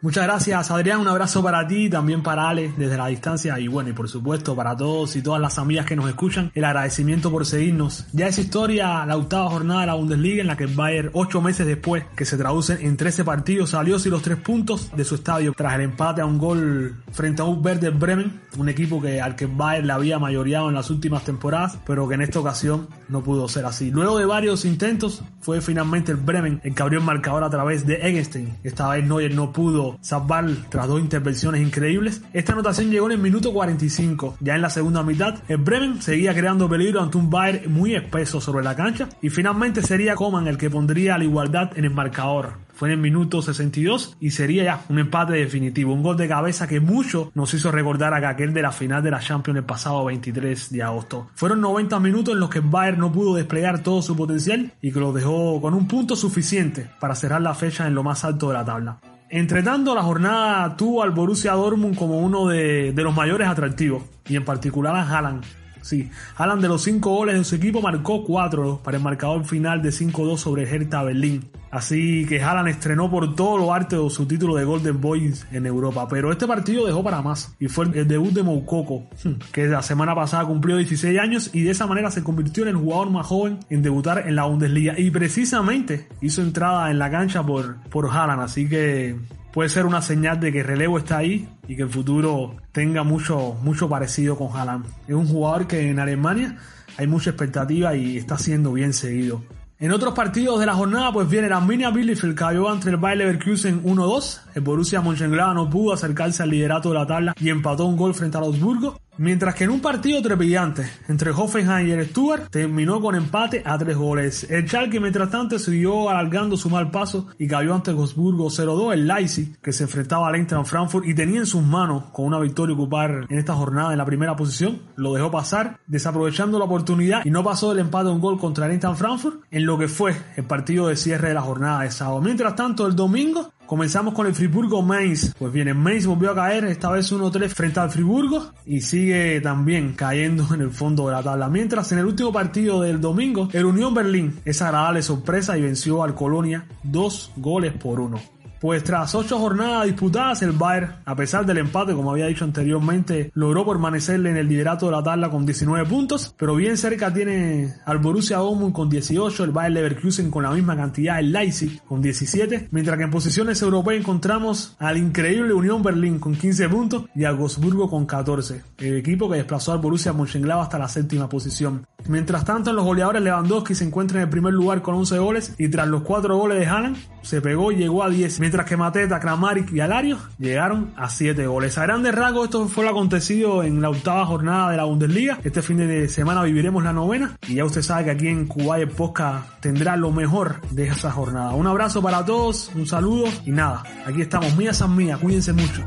Muchas 0.00 0.24
gracias 0.24 0.70
Adrián, 0.70 1.00
un 1.00 1.08
abrazo 1.08 1.42
para 1.42 1.66
ti, 1.66 1.90
también 1.90 2.22
para 2.22 2.48
Ale 2.48 2.72
desde 2.76 2.96
la 2.96 3.08
distancia. 3.08 3.58
Y 3.58 3.66
bueno, 3.66 3.90
y 3.90 3.92
por 3.92 4.08
supuesto 4.08 4.54
para 4.54 4.76
todos 4.76 5.16
y 5.16 5.22
todas 5.22 5.40
las 5.40 5.58
amigas 5.58 5.86
que 5.86 5.96
nos 5.96 6.08
escuchan, 6.08 6.52
el 6.54 6.64
agradecimiento 6.64 7.32
por 7.32 7.44
seguirnos. 7.44 8.06
Ya 8.12 8.28
es 8.28 8.38
historia 8.38 9.04
la 9.04 9.16
octava 9.16 9.50
jornada 9.50 9.80
de 9.80 9.86
la 9.88 9.94
Bundesliga 9.94 10.40
en 10.40 10.46
la 10.46 10.56
que 10.56 10.66
Bayern, 10.66 11.10
ocho 11.14 11.40
meses 11.40 11.66
después, 11.66 12.04
que 12.14 12.24
se 12.24 12.36
traducen 12.36 12.78
en 12.80 12.96
13 12.96 13.24
partidos, 13.24 13.70
salió 13.70 13.98
sin 13.98 14.12
los 14.12 14.22
tres 14.22 14.36
puntos 14.36 14.90
de 14.96 15.04
su 15.04 15.16
estadio. 15.16 15.52
Tras 15.56 15.74
el 15.74 15.80
empate 15.80 16.20
a 16.20 16.26
un 16.26 16.38
gol 16.38 16.94
frente 17.10 17.42
a 17.42 17.46
un 17.46 17.64
Werder 17.64 17.90
Bremen, 17.90 18.40
un 18.56 18.68
equipo 18.68 19.02
que 19.02 19.20
al 19.20 19.34
que 19.34 19.46
el 19.46 19.50
Bayern 19.50 19.88
le 19.88 19.92
había 19.94 20.20
mayoreado 20.20 20.68
en 20.68 20.76
las 20.76 20.90
últimas 20.90 21.24
temporadas, 21.24 21.76
pero 21.84 22.08
que 22.08 22.14
en 22.14 22.22
esta 22.22 22.38
ocasión 22.38 22.86
no 23.08 23.22
pudo 23.22 23.48
ser 23.48 23.64
así. 23.64 23.90
Luego 23.90 24.18
de 24.18 24.26
varios 24.26 24.64
intentos, 24.64 25.22
fue 25.40 25.60
finalmente 25.60 26.12
el 26.12 26.18
Bremen 26.18 26.60
el 26.64 26.74
que 26.74 26.82
abrió 26.82 26.98
el 26.98 27.04
marcador 27.04 27.44
a 27.44 27.50
través 27.50 27.86
de 27.86 27.94
Egenstein. 27.96 28.56
Esta 28.64 28.88
vez 28.88 29.04
Neuer 29.04 29.34
no 29.34 29.52
pudo 29.52 29.98
salvar 30.00 30.46
tras 30.68 30.88
dos 30.88 31.00
intervenciones 31.00 31.62
increíbles. 31.62 32.22
Esta 32.32 32.52
anotación 32.52 32.90
llegó 32.90 33.06
en 33.06 33.12
el 33.12 33.18
minuto 33.18 33.52
45. 33.52 34.36
Ya 34.40 34.56
en 34.56 34.62
la 34.62 34.70
segunda 34.70 35.02
mitad, 35.02 35.42
el 35.48 35.58
Bremen 35.58 36.02
seguía 36.02 36.34
creando 36.34 36.68
peligro 36.68 37.02
ante 37.02 37.18
un 37.18 37.30
Bayern 37.30 37.72
muy 37.72 37.94
espeso 37.94 38.40
sobre 38.40 38.64
la 38.64 38.76
cancha 38.76 39.08
y 39.22 39.30
finalmente 39.30 39.82
sería 39.82 40.14
Coman 40.14 40.46
el 40.46 40.58
que 40.58 40.70
pondría 40.70 41.18
la 41.18 41.24
igualdad 41.24 41.70
en 41.76 41.84
el 41.84 41.90
marcador 41.90 42.67
fue 42.78 42.90
en 42.90 42.92
el 42.92 43.00
minuto 43.00 43.42
62 43.42 44.16
y 44.20 44.30
sería 44.30 44.62
ya 44.62 44.84
un 44.88 45.00
empate 45.00 45.32
definitivo, 45.32 45.92
un 45.92 46.04
gol 46.04 46.16
de 46.16 46.28
cabeza 46.28 46.68
que 46.68 46.78
mucho 46.78 47.32
nos 47.34 47.52
hizo 47.52 47.72
recordar 47.72 48.14
a 48.14 48.28
aquel 48.28 48.54
de 48.54 48.62
la 48.62 48.70
final 48.70 49.02
de 49.02 49.10
la 49.10 49.18
Champions 49.18 49.58
el 49.58 49.64
pasado 49.64 50.04
23 50.04 50.70
de 50.70 50.82
agosto. 50.84 51.28
Fueron 51.34 51.60
90 51.60 51.98
minutos 51.98 52.34
en 52.34 52.40
los 52.40 52.50
que 52.50 52.60
Bayern 52.60 53.00
no 53.00 53.10
pudo 53.10 53.34
desplegar 53.34 53.82
todo 53.82 54.00
su 54.00 54.14
potencial 54.14 54.70
y 54.80 54.92
que 54.92 55.00
lo 55.00 55.12
dejó 55.12 55.60
con 55.60 55.74
un 55.74 55.88
punto 55.88 56.14
suficiente 56.14 56.88
para 57.00 57.16
cerrar 57.16 57.40
la 57.40 57.56
fecha 57.56 57.84
en 57.88 57.96
lo 57.96 58.04
más 58.04 58.24
alto 58.24 58.46
de 58.46 58.54
la 58.54 58.64
tabla. 58.64 59.00
Entre 59.28 59.64
tanto, 59.64 59.92
la 59.96 60.04
jornada 60.04 60.76
tuvo 60.76 61.02
al 61.02 61.10
Borussia 61.10 61.54
Dortmund 61.54 61.96
como 61.96 62.20
uno 62.20 62.46
de, 62.46 62.92
de 62.92 63.02
los 63.02 63.12
mayores 63.12 63.48
atractivos, 63.48 64.04
y 64.28 64.36
en 64.36 64.44
particular 64.44 64.94
a 64.94 65.02
Haaland. 65.02 65.42
Sí, 65.88 66.10
Haaland 66.36 66.60
de 66.60 66.68
los 66.68 66.82
5 66.82 67.08
goles 67.08 67.38
de 67.38 67.44
su 67.44 67.54
equipo 67.54 67.80
marcó 67.80 68.22
4 68.22 68.82
para 68.84 68.98
el 68.98 69.02
marcador 69.02 69.46
final 69.46 69.80
de 69.80 69.88
5-2 69.88 70.36
sobre 70.36 70.64
Hertha 70.64 71.02
Berlín. 71.02 71.48
Así 71.70 72.26
que 72.26 72.42
Haaland 72.42 72.68
estrenó 72.68 73.10
por 73.10 73.34
todo 73.34 73.56
lo 73.56 73.72
arte 73.72 73.96
su 74.10 74.26
título 74.26 74.54
de 74.56 74.64
Golden 74.64 75.00
Boys 75.00 75.46
en 75.50 75.64
Europa. 75.64 76.06
Pero 76.06 76.30
este 76.30 76.46
partido 76.46 76.84
dejó 76.84 77.02
para 77.02 77.22
más 77.22 77.54
y 77.58 77.68
fue 77.68 77.86
el 77.86 78.06
debut 78.06 78.34
de 78.34 78.42
Moukoko, 78.42 79.06
que 79.50 79.66
la 79.66 79.80
semana 79.80 80.14
pasada 80.14 80.44
cumplió 80.44 80.76
16 80.76 81.18
años 81.18 81.50
y 81.54 81.62
de 81.62 81.70
esa 81.70 81.86
manera 81.86 82.10
se 82.10 82.22
convirtió 82.22 82.64
en 82.64 82.68
el 82.68 82.76
jugador 82.76 83.08
más 83.08 83.26
joven 83.26 83.58
en 83.70 83.82
debutar 83.82 84.28
en 84.28 84.36
la 84.36 84.44
Bundesliga. 84.44 84.98
Y 84.98 85.10
precisamente 85.10 86.06
hizo 86.20 86.42
entrada 86.42 86.90
en 86.90 86.98
la 86.98 87.10
cancha 87.10 87.42
por, 87.42 87.76
por 87.84 88.10
Haaland. 88.10 88.42
Así 88.42 88.68
que 88.68 89.16
puede 89.52 89.68
ser 89.68 89.86
una 89.86 90.02
señal 90.02 90.40
de 90.40 90.52
que 90.52 90.60
el 90.60 90.66
relevo 90.66 90.98
está 90.98 91.18
ahí 91.18 91.48
y 91.66 91.76
que 91.76 91.82
el 91.82 91.90
futuro 91.90 92.56
tenga 92.72 93.02
mucho, 93.02 93.56
mucho 93.62 93.88
parecido 93.88 94.36
con 94.36 94.56
Haaland. 94.56 94.86
Es 95.06 95.14
un 95.14 95.26
jugador 95.26 95.66
que 95.66 95.88
en 95.88 95.98
Alemania 95.98 96.56
hay 96.96 97.06
mucha 97.06 97.30
expectativa 97.30 97.94
y 97.94 98.16
está 98.16 98.38
siendo 98.38 98.72
bien 98.72 98.92
seguido. 98.92 99.42
En 99.80 99.92
otros 99.92 100.12
partidos 100.12 100.58
de 100.58 100.66
la 100.66 100.74
jornada, 100.74 101.12
pues 101.12 101.28
viene 101.28 101.48
la 101.48 101.58
Arminia 101.58 101.90
Bielefeld 101.90 102.34
cayó 102.34 102.72
entre 102.72 102.90
el 102.90 102.96
Bayer 102.96 103.18
Leverkusen 103.18 103.84
1-2. 103.84 104.40
El 104.56 104.62
Borussia 104.62 105.00
Mönchengladbach 105.00 105.54
no 105.54 105.70
pudo 105.70 105.94
acercarse 105.94 106.42
al 106.42 106.50
liderato 106.50 106.88
de 106.88 106.96
la 106.96 107.06
tabla 107.06 107.34
y 107.38 107.48
empató 107.48 107.84
un 107.84 107.96
gol 107.96 108.12
frente 108.12 108.36
a 108.36 108.40
Augsburgo. 108.40 108.98
Mientras 109.18 109.56
que 109.56 109.64
en 109.64 109.70
un 109.70 109.80
partido 109.80 110.22
trepidante 110.22 110.88
entre 111.08 111.32
Hoffenheim 111.32 111.88
y 111.88 111.90
el 111.90 112.06
Stuttgart 112.06 112.50
terminó 112.50 113.00
con 113.00 113.16
empate 113.16 113.62
a 113.64 113.76
tres 113.76 113.96
goles. 113.96 114.46
El 114.48 114.68
Schalke 114.68 115.00
mientras 115.00 115.28
tanto 115.28 115.58
siguió 115.58 116.08
alargando 116.08 116.56
su 116.56 116.70
mal 116.70 116.92
paso 116.92 117.26
y 117.36 117.48
cayó 117.48 117.74
ante 117.74 117.92
Wolfsburgo 117.92 118.46
0-2. 118.46 118.92
El 118.92 119.08
Leipzig 119.08 119.60
que 119.60 119.72
se 119.72 119.82
enfrentaba 119.84 120.28
al 120.28 120.36
Eintracht 120.36 120.68
Frankfurt 120.68 121.04
y 121.06 121.14
tenía 121.14 121.40
en 121.40 121.46
sus 121.46 121.64
manos 121.64 122.04
con 122.12 122.26
una 122.26 122.38
victoria 122.38 122.76
ocupar 122.76 123.26
en 123.28 123.38
esta 123.38 123.54
jornada 123.54 123.90
en 123.90 123.98
la 123.98 124.04
primera 124.04 124.36
posición, 124.36 124.82
lo 124.94 125.12
dejó 125.14 125.32
pasar 125.32 125.80
desaprovechando 125.88 126.58
la 126.60 126.66
oportunidad 126.66 127.24
y 127.24 127.30
no 127.30 127.42
pasó 127.42 127.70
del 127.70 127.80
empate 127.80 128.08
a 128.08 128.12
un 128.12 128.20
gol 128.20 128.38
contra 128.38 128.66
el 128.66 128.72
Eintracht 128.72 128.98
Frankfurt 128.98 129.42
en 129.50 129.66
lo 129.66 129.76
que 129.78 129.88
fue 129.88 130.14
el 130.36 130.44
partido 130.44 130.86
de 130.86 130.94
cierre 130.94 131.28
de 131.28 131.34
la 131.34 131.42
jornada 131.42 131.82
de 131.82 131.90
sábado. 131.90 132.20
Mientras 132.20 132.54
tanto 132.54 132.86
el 132.86 132.94
domingo 132.94 133.52
Comenzamos 133.68 134.14
con 134.14 134.26
el 134.26 134.34
Friburgo 134.34 134.80
Mainz. 134.80 135.34
Pues 135.38 135.52
bien, 135.52 135.76
Mainz 135.76 136.06
volvió 136.06 136.30
a 136.30 136.34
caer, 136.34 136.64
esta 136.64 136.90
vez 136.90 137.12
1-3 137.12 137.50
frente 137.50 137.78
al 137.78 137.90
Friburgo 137.90 138.50
y 138.64 138.80
sigue 138.80 139.42
también 139.42 139.92
cayendo 139.92 140.54
en 140.54 140.62
el 140.62 140.70
fondo 140.70 141.06
de 141.06 141.12
la 141.12 141.22
tabla. 141.22 141.50
Mientras 141.50 141.92
en 141.92 141.98
el 141.98 142.06
último 142.06 142.32
partido 142.32 142.80
del 142.80 142.98
domingo, 142.98 143.50
el 143.52 143.66
Unión 143.66 143.92
Berlín 143.92 144.40
es 144.46 144.62
agradable 144.62 145.02
sorpresa 145.02 145.58
y 145.58 145.60
venció 145.60 146.02
al 146.02 146.14
Colonia 146.14 146.66
dos 146.82 147.30
goles 147.36 147.74
por 147.74 148.00
uno. 148.00 148.18
Pues 148.60 148.82
tras 148.82 149.14
ocho 149.14 149.38
jornadas 149.38 149.86
disputadas, 149.86 150.42
el 150.42 150.50
Bayern, 150.50 150.96
a 151.04 151.14
pesar 151.14 151.46
del 151.46 151.58
empate, 151.58 151.94
como 151.94 152.10
había 152.10 152.26
dicho 152.26 152.44
anteriormente, 152.44 153.30
logró 153.34 153.64
permanecerle 153.64 154.30
en 154.30 154.36
el 154.36 154.48
liderato 154.48 154.86
de 154.86 154.92
la 154.92 155.02
tabla 155.02 155.30
con 155.30 155.46
19 155.46 155.88
puntos, 155.88 156.34
pero 156.36 156.56
bien 156.56 156.76
cerca 156.76 157.12
tiene 157.12 157.74
al 157.84 157.98
Borussia 157.98 158.38
Dortmund 158.38 158.74
con 158.74 158.88
18, 158.88 159.44
el 159.44 159.52
Bayern 159.52 159.74
Leverkusen 159.74 160.30
con 160.30 160.42
la 160.42 160.50
misma 160.50 160.76
cantidad, 160.76 161.20
el 161.20 161.30
Leipzig 161.30 161.80
con 161.84 162.02
17, 162.02 162.68
mientras 162.72 162.98
que 162.98 163.04
en 163.04 163.10
posiciones 163.10 163.62
europeas 163.62 164.00
encontramos 164.00 164.74
al 164.80 164.96
increíble 164.96 165.52
Unión 165.52 165.82
Berlín 165.82 166.18
con 166.18 166.34
15 166.34 166.68
puntos 166.68 167.04
y 167.14 167.24
al 167.24 167.36
Wolfsburgo 167.36 167.88
con 167.88 168.06
14, 168.06 168.62
el 168.78 168.96
equipo 168.96 169.30
que 169.30 169.36
desplazó 169.36 169.72
al 169.72 169.78
Borussia 169.78 170.12
Mönchengladbach 170.12 170.64
hasta 170.64 170.78
la 170.78 170.88
séptima 170.88 171.28
posición. 171.28 171.86
Mientras 172.06 172.44
tanto, 172.44 172.70
en 172.70 172.76
los 172.76 172.84
goleadores 172.84 173.22
Lewandowski 173.22 173.74
se 173.74 173.84
encuentra 173.84 174.18
en 174.18 174.24
el 174.24 174.30
primer 174.30 174.54
lugar 174.54 174.80
con 174.80 174.94
11 174.94 175.18
goles 175.18 175.54
y 175.58 175.68
tras 175.68 175.88
los 175.88 176.02
4 176.02 176.36
goles 176.36 176.58
de 176.58 176.66
Haaland 176.66 176.96
se 177.22 177.42
pegó 177.42 177.70
y 177.70 177.76
llegó 177.76 178.02
a 178.02 178.08
10, 178.08 178.40
mientras 178.40 178.64
que 178.66 178.78
Mateta, 178.78 179.20
Kramaric 179.20 179.70
y 179.72 179.80
Alario 179.80 180.18
llegaron 180.38 180.92
a 180.96 181.10
7 181.10 181.46
goles. 181.46 181.76
A 181.76 181.82
grandes 181.82 182.14
rasgos 182.14 182.44
esto 182.44 182.66
fue 182.68 182.84
lo 182.84 182.90
acontecido 182.90 183.62
en 183.62 183.82
la 183.82 183.90
octava 183.90 184.24
jornada 184.24 184.70
de 184.70 184.78
la 184.78 184.84
Bundesliga. 184.84 185.38
Este 185.44 185.60
fin 185.60 185.76
de 185.76 186.08
semana 186.08 186.42
viviremos 186.42 186.82
la 186.82 186.94
novena 186.94 187.36
y 187.46 187.56
ya 187.56 187.64
usted 187.66 187.82
sabe 187.82 188.04
que 188.04 188.10
aquí 188.12 188.28
en 188.28 188.46
Kuwait 188.46 188.90
Posca 188.90 189.44
tendrá 189.60 189.96
lo 189.96 190.10
mejor 190.10 190.62
de 190.70 190.86
esa 190.86 191.10
jornada. 191.10 191.52
Un 191.52 191.66
abrazo 191.66 192.00
para 192.00 192.24
todos, 192.24 192.70
un 192.74 192.86
saludo 192.86 193.26
y 193.44 193.50
nada, 193.50 193.82
aquí 194.06 194.22
estamos, 194.22 194.56
mía 194.56 194.72
san 194.72 194.96
mía, 194.96 195.18
cuídense 195.20 195.52
mucho. 195.52 195.84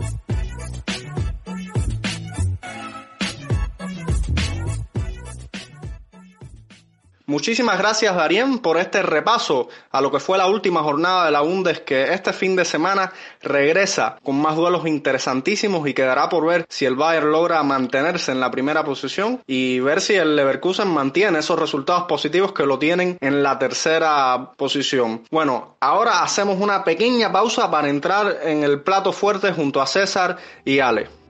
Muchísimas 7.31 7.77
gracias 7.77 8.13
Darien 8.13 8.59
por 8.59 8.75
este 8.77 9.01
repaso 9.01 9.69
a 9.91 10.01
lo 10.01 10.11
que 10.11 10.19
fue 10.19 10.37
la 10.37 10.47
última 10.47 10.83
jornada 10.83 11.23
de 11.23 11.31
la 11.31 11.39
Bundes 11.39 11.79
que 11.79 12.11
este 12.13 12.33
fin 12.33 12.57
de 12.57 12.65
semana 12.65 13.13
regresa 13.41 14.17
con 14.21 14.35
más 14.41 14.57
duelos 14.57 14.85
interesantísimos 14.85 15.87
y 15.87 15.93
quedará 15.93 16.27
por 16.27 16.45
ver 16.45 16.65
si 16.67 16.83
el 16.85 16.97
Bayern 16.97 17.31
logra 17.31 17.63
mantenerse 17.63 18.33
en 18.33 18.41
la 18.41 18.51
primera 18.51 18.83
posición 18.83 19.41
y 19.47 19.79
ver 19.79 20.01
si 20.01 20.15
el 20.15 20.35
Leverkusen 20.35 20.89
mantiene 20.89 21.39
esos 21.39 21.57
resultados 21.57 22.03
positivos 22.03 22.51
que 22.51 22.65
lo 22.65 22.77
tienen 22.77 23.17
en 23.21 23.41
la 23.41 23.57
tercera 23.57 24.51
posición. 24.57 25.23
Bueno, 25.31 25.77
ahora 25.79 26.23
hacemos 26.23 26.59
una 26.59 26.83
pequeña 26.83 27.31
pausa 27.31 27.71
para 27.71 27.87
entrar 27.87 28.39
en 28.43 28.65
el 28.65 28.81
plato 28.81 29.13
fuerte 29.13 29.53
junto 29.53 29.81
a 29.81 29.87
César 29.87 30.35
y 30.65 30.79
Ale. 30.79 31.20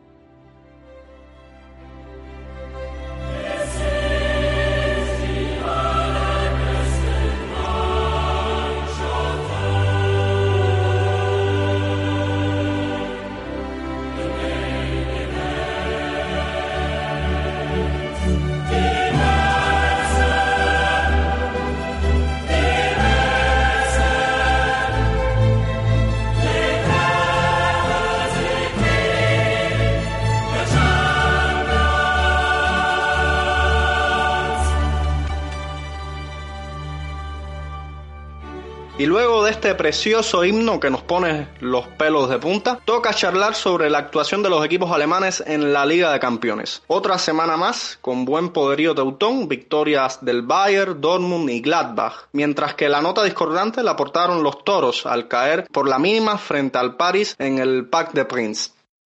Y 39.01 39.07
luego 39.07 39.43
de 39.43 39.49
este 39.49 39.73
precioso 39.73 40.45
himno 40.45 40.79
que 40.79 40.91
nos 40.91 41.01
pone 41.01 41.47
los 41.59 41.87
pelos 41.87 42.29
de 42.29 42.37
punta, 42.37 42.79
toca 42.85 43.15
charlar 43.15 43.55
sobre 43.55 43.89
la 43.89 43.97
actuación 43.97 44.43
de 44.43 44.51
los 44.51 44.63
equipos 44.63 44.91
alemanes 44.91 45.43
en 45.47 45.73
la 45.73 45.87
Liga 45.87 46.13
de 46.13 46.19
Campeones. 46.19 46.83
Otra 46.85 47.17
semana 47.17 47.57
más, 47.57 47.97
con 47.99 48.25
buen 48.25 48.49
poderío 48.49 48.93
teutón, 48.93 49.47
victorias 49.47 50.23
del 50.23 50.43
Bayern, 50.43 51.01
Dortmund 51.01 51.49
y 51.49 51.61
Gladbach, 51.61 52.27
mientras 52.33 52.75
que 52.75 52.89
la 52.89 53.01
nota 53.01 53.23
discordante 53.23 53.81
la 53.81 53.93
aportaron 53.93 54.43
los 54.43 54.63
toros 54.63 55.07
al 55.07 55.27
caer 55.27 55.67
por 55.71 55.89
la 55.89 55.97
mínima 55.97 56.37
frente 56.37 56.77
al 56.77 56.95
Paris 56.95 57.35
en 57.39 57.57
el 57.57 57.87
Pack 57.87 58.11
de 58.11 58.25
Prince. 58.25 58.69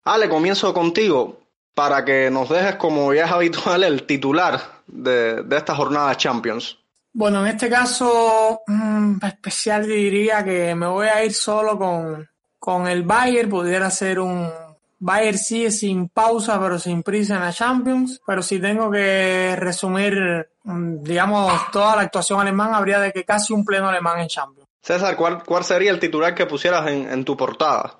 Ale, 0.06 0.30
comienzo 0.30 0.74
contigo 0.74 1.42
para 1.76 2.06
que 2.06 2.32
nos 2.32 2.48
dejes 2.48 2.76
como 2.76 3.14
ya 3.14 3.26
es 3.26 3.32
habitual 3.34 3.84
el 3.84 4.04
titular 4.04 4.62
de, 4.88 5.44
de 5.44 5.58
esta 5.58 5.76
jornada 5.76 6.16
Champions. 6.16 6.78
Bueno, 7.14 7.46
en 7.46 7.54
este 7.54 7.70
caso 7.70 8.64
mm, 8.66 9.24
especial 9.24 9.86
diría 9.86 10.44
que 10.44 10.74
me 10.74 10.88
voy 10.88 11.08
a 11.08 11.24
ir 11.24 11.34
solo 11.34 11.78
con, 11.78 12.28
con 12.58 12.88
el 12.88 13.04
Bayern, 13.04 13.50
pudiera 13.50 13.92
ser 13.92 14.20
un 14.20 14.50
Bayern 14.98 15.38
sí 15.38 15.70
sin 15.70 16.10
pausa 16.10 16.60
pero 16.60 16.80
sin 16.80 17.04
prisa 17.04 17.36
en 17.36 17.42
la 17.42 17.54
Champions, 17.54 18.20
pero 18.26 18.42
si 18.42 18.60
tengo 18.60 18.90
que 18.90 19.56
resumir, 19.58 20.50
mm, 20.64 21.04
digamos, 21.04 21.72
toda 21.72 21.98
la 21.98 22.02
actuación 22.02 22.42
alemana, 22.42 22.78
habría 22.78 23.00
de 23.00 23.12
que 23.12 23.24
casi 23.24 23.54
un 23.54 23.64
pleno 23.64 23.90
alemán 23.90 24.20
en 24.20 24.28
Champions. 24.28 24.68
César, 24.82 25.16
¿cuál, 25.16 25.44
cuál 25.44 25.64
sería 25.64 25.92
el 25.92 26.00
titular 26.00 26.34
que 26.34 26.48
pusieras 26.48 26.88
en, 26.88 27.12
en 27.12 27.24
tu 27.24 27.38
portada? 27.38 28.00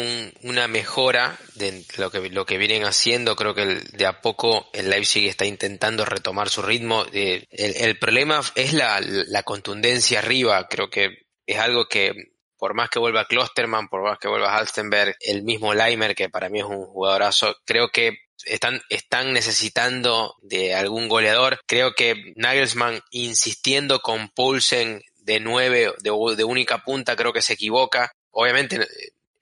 una 0.42 0.68
mejora 0.68 1.36
de 1.56 1.84
lo 1.98 2.12
que, 2.12 2.30
lo 2.30 2.46
que 2.46 2.58
vienen 2.58 2.84
haciendo. 2.84 3.34
Creo 3.34 3.52
que 3.52 3.66
de 3.66 4.06
a 4.06 4.20
poco 4.20 4.70
el 4.72 4.88
Leipzig 4.88 5.26
está 5.26 5.44
intentando 5.46 6.04
retomar 6.04 6.48
su 6.48 6.62
ritmo. 6.62 7.04
Eh, 7.12 7.44
el, 7.50 7.98
problema 7.98 8.40
es 8.54 8.72
la, 8.72 9.42
contundencia 9.42 10.20
arriba. 10.20 10.68
Creo 10.68 10.90
que 10.90 11.26
es 11.44 11.58
algo 11.58 11.88
que, 11.88 12.12
por 12.56 12.74
más 12.74 12.88
que 12.88 13.00
vuelva 13.00 13.24
Klosterman, 13.24 13.88
por 13.88 14.04
más 14.04 14.20
que 14.20 14.28
vuelva 14.28 14.56
Halstenberg, 14.56 15.16
el 15.18 15.42
mismo 15.42 15.74
Leimer, 15.74 16.14
que 16.14 16.28
para 16.28 16.48
mí 16.48 16.60
es 16.60 16.66
un 16.66 16.86
jugadorazo, 16.86 17.56
creo 17.64 17.88
que 17.88 18.18
están, 18.44 18.80
están 18.90 19.32
necesitando 19.32 20.36
de 20.40 20.72
algún 20.72 21.08
goleador. 21.08 21.58
Creo 21.66 21.94
que 21.94 22.32
Nagelsmann 22.36 23.00
insistiendo 23.10 23.98
con 23.98 24.28
Poulsen 24.28 25.02
de 25.16 25.40
nueve, 25.40 25.92
de 26.00 26.44
única 26.44 26.84
punta, 26.84 27.16
creo 27.16 27.32
que 27.32 27.42
se 27.42 27.54
equivoca 27.54 28.12
obviamente 28.34 28.86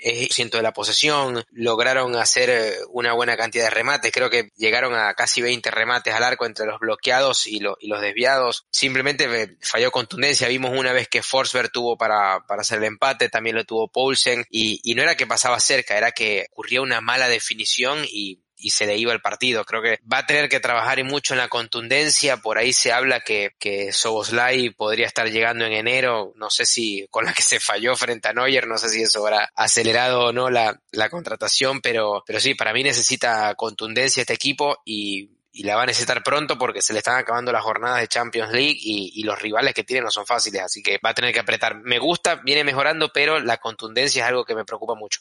es 0.03 0.35
ciento 0.35 0.57
de 0.57 0.63
la 0.63 0.73
posesión, 0.73 1.45
lograron 1.53 2.17
hacer 2.17 2.51
eh, 2.51 2.75
una 2.91 3.13
buena 3.13 3.37
cantidad 3.37 3.65
de 3.65 3.71
remates, 3.71 4.13
creo 4.13 4.31
que 4.31 4.51
llegaron 4.57 4.95
a 4.95 5.15
casi 5.15 5.41
20 5.41 5.71
remates 5.71 6.13
al 6.13 6.25
arco 6.25 6.45
entre 6.45 6.67
los 6.67 6.81
bloqueados 6.81 7.47
y, 7.47 7.61
y 7.81 7.89
los 7.89 8.01
desviados, 8.01 8.67
simplemente 8.71 9.25
eh, 9.43 9.57
falló 9.61 9.91
contundencia, 9.91 10.49
vimos 10.49 10.77
una 10.77 10.93
vez 10.93 11.09
que 11.09 11.23
Forsberg 11.23 11.71
tuvo 11.71 11.97
para, 11.97 12.45
para 12.47 12.63
hacer 12.63 12.79
el 12.79 12.85
empate, 12.85 13.29
también 13.29 13.57
lo 13.57 13.65
tuvo 13.65 13.89
Poulsen, 13.89 14.45
y, 14.51 14.81
y 14.83 14.95
no 14.95 15.03
era 15.03 15.17
que 15.17 15.27
pasaba 15.27 15.61
cerca, 15.61 15.97
era 15.97 16.11
que 16.11 16.47
ocurría 16.51 16.83
una 16.83 17.01
mala 17.01 17.29
definición 17.29 18.05
y 18.05 18.42
y 18.63 18.71
se 18.71 18.87
le 18.87 18.97
iba 18.97 19.13
el 19.13 19.21
partido. 19.21 19.65
Creo 19.65 19.83
que 19.83 19.99
va 20.11 20.19
a 20.19 20.27
tener 20.27 20.49
que 20.49 20.61
trabajar 20.61 21.03
mucho 21.05 21.35
en 21.35 21.39
la 21.39 21.49
contundencia. 21.49 22.37
Por 22.39 22.59
ahí 22.59 22.73
se 22.73 22.93
habla 22.93 23.21
que, 23.21 23.51
que 23.59 23.93
Soboslai 23.93 24.71
podría 24.71 25.07
estar 25.07 25.29
llegando 25.31 25.65
en 25.65 25.73
enero. 25.73 26.33
No 26.37 26.49
sé 26.51 26.65
si 26.65 27.07
con 27.11 27.25
la 27.25 27.33
que 27.33 27.43
se 27.43 27.61
falló 27.61 27.97
frente 27.97 28.29
a 28.29 28.33
Neuer, 28.33 28.67
no 28.67 28.79
sé 28.79 28.89
si 28.89 29.03
eso 29.03 29.27
habrá 29.27 29.51
acelerado 29.55 30.27
o 30.27 30.33
no 30.33 30.51
la, 30.51 30.81
la 30.93 31.11
contratación, 31.11 31.81
pero, 31.81 32.23
pero 32.27 32.41
sí, 32.41 32.55
para 32.55 32.73
mí 32.73 32.83
necesita 32.83 33.55
contundencia 33.55 34.21
este 34.21 34.35
equipo 34.35 34.79
y 34.85 35.31
y 35.55 35.65
la 35.65 35.77
va 35.77 35.83
a 35.83 35.87
necesitar 35.87 36.23
pronto 36.23 36.57
porque 36.57 36.81
se 36.81 36.95
le 36.95 37.01
están 37.01 37.19
acabando 37.19 37.53
las 37.53 37.63
jornadas 37.63 38.01
de 38.01 38.09
Champions 38.09 38.53
League 38.53 38.79
y, 38.81 39.13
y, 39.15 39.23
los 39.25 39.41
rivales 39.41 39.75
que 39.75 39.85
tiene 39.85 40.03
no 40.03 40.11
son 40.11 40.25
fáciles, 40.25 40.63
así 40.63 40.83
que 40.83 40.99
va 41.05 41.11
a 41.11 41.15
tener 41.15 41.33
que 41.33 41.41
apretar. 41.41 41.77
Me 41.77 41.99
gusta, 41.99 42.37
viene 42.37 42.65
mejorando, 42.65 43.11
pero 43.13 43.39
la 43.39 43.59
contundencia 43.59 44.23
es 44.23 44.29
algo 44.29 44.47
que 44.47 44.55
me 44.55 44.65
preocupa 44.65 44.95
mucho. 44.95 45.21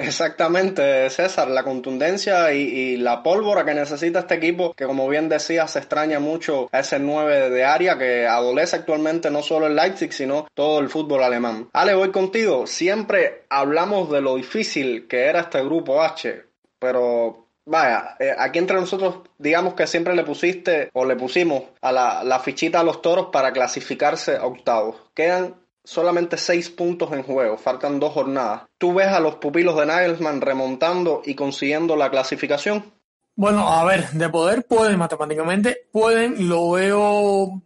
Exactamente, 0.00 1.10
César, 1.10 1.50
la 1.50 1.64
contundencia 1.64 2.52
y, 2.52 2.96
la 2.98 3.20
pólvora 3.20 3.64
que 3.64 3.74
necesita 3.74 4.20
este 4.20 4.36
equipo, 4.36 4.72
que 4.72 4.86
como 4.86 5.08
bien 5.08 5.28
decía, 5.28 5.66
se 5.66 5.80
extraña 5.80 6.20
mucho 6.20 6.68
a 6.70 6.80
ese 6.80 7.00
9 7.00 7.50
de 7.50 7.64
área 7.64 7.98
que 7.98 8.24
adolece 8.24 8.76
actualmente 8.76 9.28
no 9.28 9.42
solo 9.42 9.66
el 9.66 9.74
Leipzig, 9.74 10.12
sino 10.12 10.46
todo 10.54 10.78
el 10.78 10.88
fútbol 10.88 11.24
alemán. 11.24 11.68
Ale, 11.72 11.94
voy 11.94 12.12
contigo. 12.12 12.68
Siempre 12.68 13.46
hablamos 13.50 14.08
de 14.12 14.20
lo 14.20 14.36
difícil 14.36 15.08
que 15.08 15.24
era 15.24 15.40
este 15.40 15.64
grupo 15.64 16.00
H, 16.00 16.44
pero 16.78 17.48
vaya, 17.66 18.16
eh, 18.20 18.34
aquí 18.38 18.60
entre 18.60 18.78
nosotros, 18.78 19.22
digamos 19.36 19.74
que 19.74 19.88
siempre 19.88 20.14
le 20.14 20.22
pusiste 20.22 20.90
o 20.92 21.04
le 21.04 21.16
pusimos 21.16 21.64
a 21.82 21.90
la, 21.90 22.22
la 22.22 22.38
fichita 22.38 22.80
a 22.80 22.84
los 22.84 23.02
toros 23.02 23.30
para 23.32 23.52
clasificarse 23.52 24.36
a 24.36 24.46
octavos. 24.46 25.10
Quedan 25.12 25.56
solamente 25.88 26.36
seis 26.36 26.68
puntos 26.68 27.10
en 27.12 27.22
juego, 27.22 27.56
faltan 27.56 27.98
dos 27.98 28.12
jornadas. 28.12 28.64
¿Tú 28.76 28.92
ves 28.92 29.06
a 29.08 29.20
los 29.20 29.36
pupilos 29.36 29.74
de 29.78 29.86
Nagelsmann 29.86 30.42
remontando 30.42 31.22
y 31.24 31.34
consiguiendo 31.34 31.96
la 31.96 32.10
clasificación? 32.10 32.92
Bueno, 33.34 33.66
a 33.66 33.84
ver, 33.84 34.10
de 34.10 34.28
poder 34.28 34.66
pueden, 34.66 34.98
matemáticamente 34.98 35.88
pueden, 35.90 36.46
lo 36.46 36.72
veo... 36.72 37.62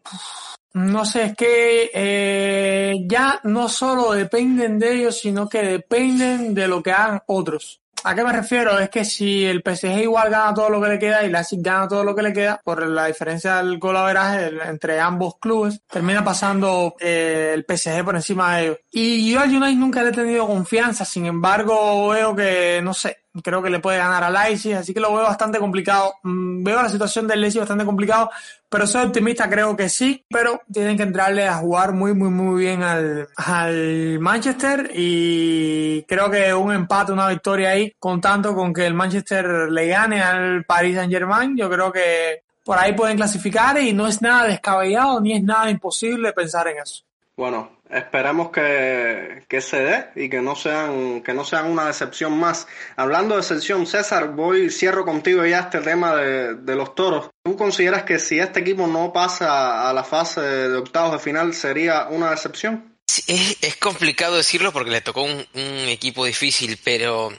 No 0.75 1.05
sé, 1.05 1.25
es 1.25 1.37
que 1.37 1.91
eh, 1.93 3.05
ya 3.07 3.41
no 3.43 3.69
solo 3.69 4.13
dependen 4.13 4.79
de 4.79 4.95
ellos, 4.95 5.19
sino 5.19 5.49
que 5.49 5.63
dependen 5.63 6.55
de 6.55 6.69
lo 6.69 6.83
que 6.83 6.93
hagan 6.93 7.23
otros. 7.27 7.82
¿A 8.05 8.15
qué 8.17 8.25
me 8.25 8.33
refiero? 8.33 8.79
Es 8.81 8.91
que 8.91 9.05
si 9.05 9.45
el 9.45 9.63
PSG 9.63 10.03
igual 10.03 10.29
gana 10.29 10.53
todo 10.53 10.69
lo 10.69 10.81
que 10.81 10.89
le 10.89 10.99
queda 10.99 11.25
y 11.25 11.31
la 11.31 11.41
ASIC 11.41 11.61
gana 11.63 11.87
todo 11.87 12.03
lo 12.03 12.17
que 12.17 12.23
le 12.23 12.33
queda, 12.33 12.61
por 12.65 12.85
la 12.87 13.07
diferencia 13.07 13.57
del 13.57 13.79
golaveraje 13.79 14.51
entre 14.67 14.99
ambos 14.99 15.39
clubes, 15.39 15.81
termina 15.89 16.25
pasando 16.25 16.97
eh, 16.99 17.53
el 17.55 17.65
PSG 17.65 18.05
por 18.05 18.17
encima 18.17 18.57
de 18.57 18.63
ellos. 18.65 18.79
Y 18.91 19.33
yo 19.33 19.41
al 19.41 19.51
United 19.51 19.79
nunca 19.79 20.03
le 20.03 20.11
he 20.11 20.13
tenido 20.13 20.47
confianza, 20.49 21.05
sin 21.05 21.27
embargo 21.27 22.09
veo 22.09 22.35
que, 22.35 22.81
no 22.83 22.93
sé, 22.93 23.22
creo 23.43 23.63
que 23.63 23.71
le 23.71 23.81
puede 23.81 23.99
ganar 23.99 24.23
a 24.25 24.31
Leipzig, 24.31 24.75
así 24.75 24.93
que 24.93 25.01
lo 25.01 25.15
veo 25.15 25.25
bastante 25.25 25.59
complicado. 25.59 26.15
Mm, 26.23 26.63
veo 26.63 26.83
la 26.83 26.89
situación 26.89 27.27
del 27.27 27.41
Leipzig 27.41 27.61
bastante 27.61 27.85
complicado, 27.85 28.31
pero 28.69 28.87
soy 28.87 29.05
optimista, 29.05 29.49
creo 29.49 29.77
que 29.77 29.89
sí, 29.89 30.25
pero 30.29 30.61
tienen 30.71 30.97
que 30.97 31.05
entrarle 31.05 31.47
a 31.47 31.55
jugar 31.55 31.93
muy, 31.93 32.15
muy, 32.15 32.31
muy 32.31 32.61
bien 32.61 32.83
al, 32.83 33.29
al 33.37 34.19
Manchester 34.19 34.91
y 34.95 36.03
creo 36.03 36.31
que 36.31 36.53
un 36.53 36.73
empate, 36.73 37.13
una 37.13 37.29
victoria 37.29 37.71
ahí, 37.71 37.95
contando 37.99 38.55
con 38.55 38.75
que 38.75 38.87
el 38.87 38.95
Manchester 38.95 39.71
le 39.71 39.87
gane 39.87 40.21
al 40.21 40.65
Paris 40.65 40.97
Saint 40.97 41.13
Germain, 41.13 41.57
yo 41.57 41.71
creo 41.71 41.93
que 41.93 42.43
por 42.65 42.79
ahí 42.79 42.93
pueden 42.93 43.17
clasificar 43.17 43.79
y 43.79 43.93
no 43.93 44.07
es 44.07 44.23
nada 44.23 44.47
descabellado 44.47 45.21
ni 45.21 45.37
es 45.37 45.43
nada 45.43 45.71
imposible 45.71 46.33
pensar 46.33 46.69
en 46.69 46.79
eso. 46.79 47.03
Bueno, 47.37 47.71
esperemos 47.93 48.51
que, 48.51 49.45
que, 49.49 49.61
se 49.61 49.81
dé 49.81 50.07
y 50.17 50.29
que 50.29 50.41
no 50.41 50.57
sean 50.57 51.23
que 51.23 51.35
no 51.35 51.45
sean 51.45 51.67
una 51.67 51.87
decepción 51.87 52.39
más. 52.39 52.67
Hablando 52.97 53.35
de 53.35 53.43
excepción, 53.43 53.87
César, 53.87 54.29
voy 54.29 54.71
cierro 54.71 55.05
contigo 55.05 55.45
ya 55.45 55.61
este 55.61 55.81
tema 55.81 56.15
de, 56.17 56.55
de, 56.55 56.75
los 56.77 56.95
toros. 56.95 57.31
¿Tú 57.43 57.57
consideras 57.57 58.05
que 58.05 58.19
si 58.19 58.39
este 58.39 58.61
equipo 58.61 58.87
no 58.87 59.13
pasa 59.13 59.89
a 59.89 59.93
la 59.93 60.05
fase 60.05 60.41
de 60.41 60.77
octavos 60.77 61.13
de 61.13 61.19
final 61.19 61.55
sería 61.55 62.09
una 62.09 62.31
decepción? 62.31 62.93
es, 63.27 63.59
es, 63.61 63.77
complicado 63.77 64.37
decirlo 64.37 64.73
porque 64.73 64.91
le 64.91 65.01
tocó 65.01 65.23
un, 65.23 65.47
un 65.55 65.89
equipo 65.89 66.25
difícil, 66.25 66.79
pero 66.83 67.33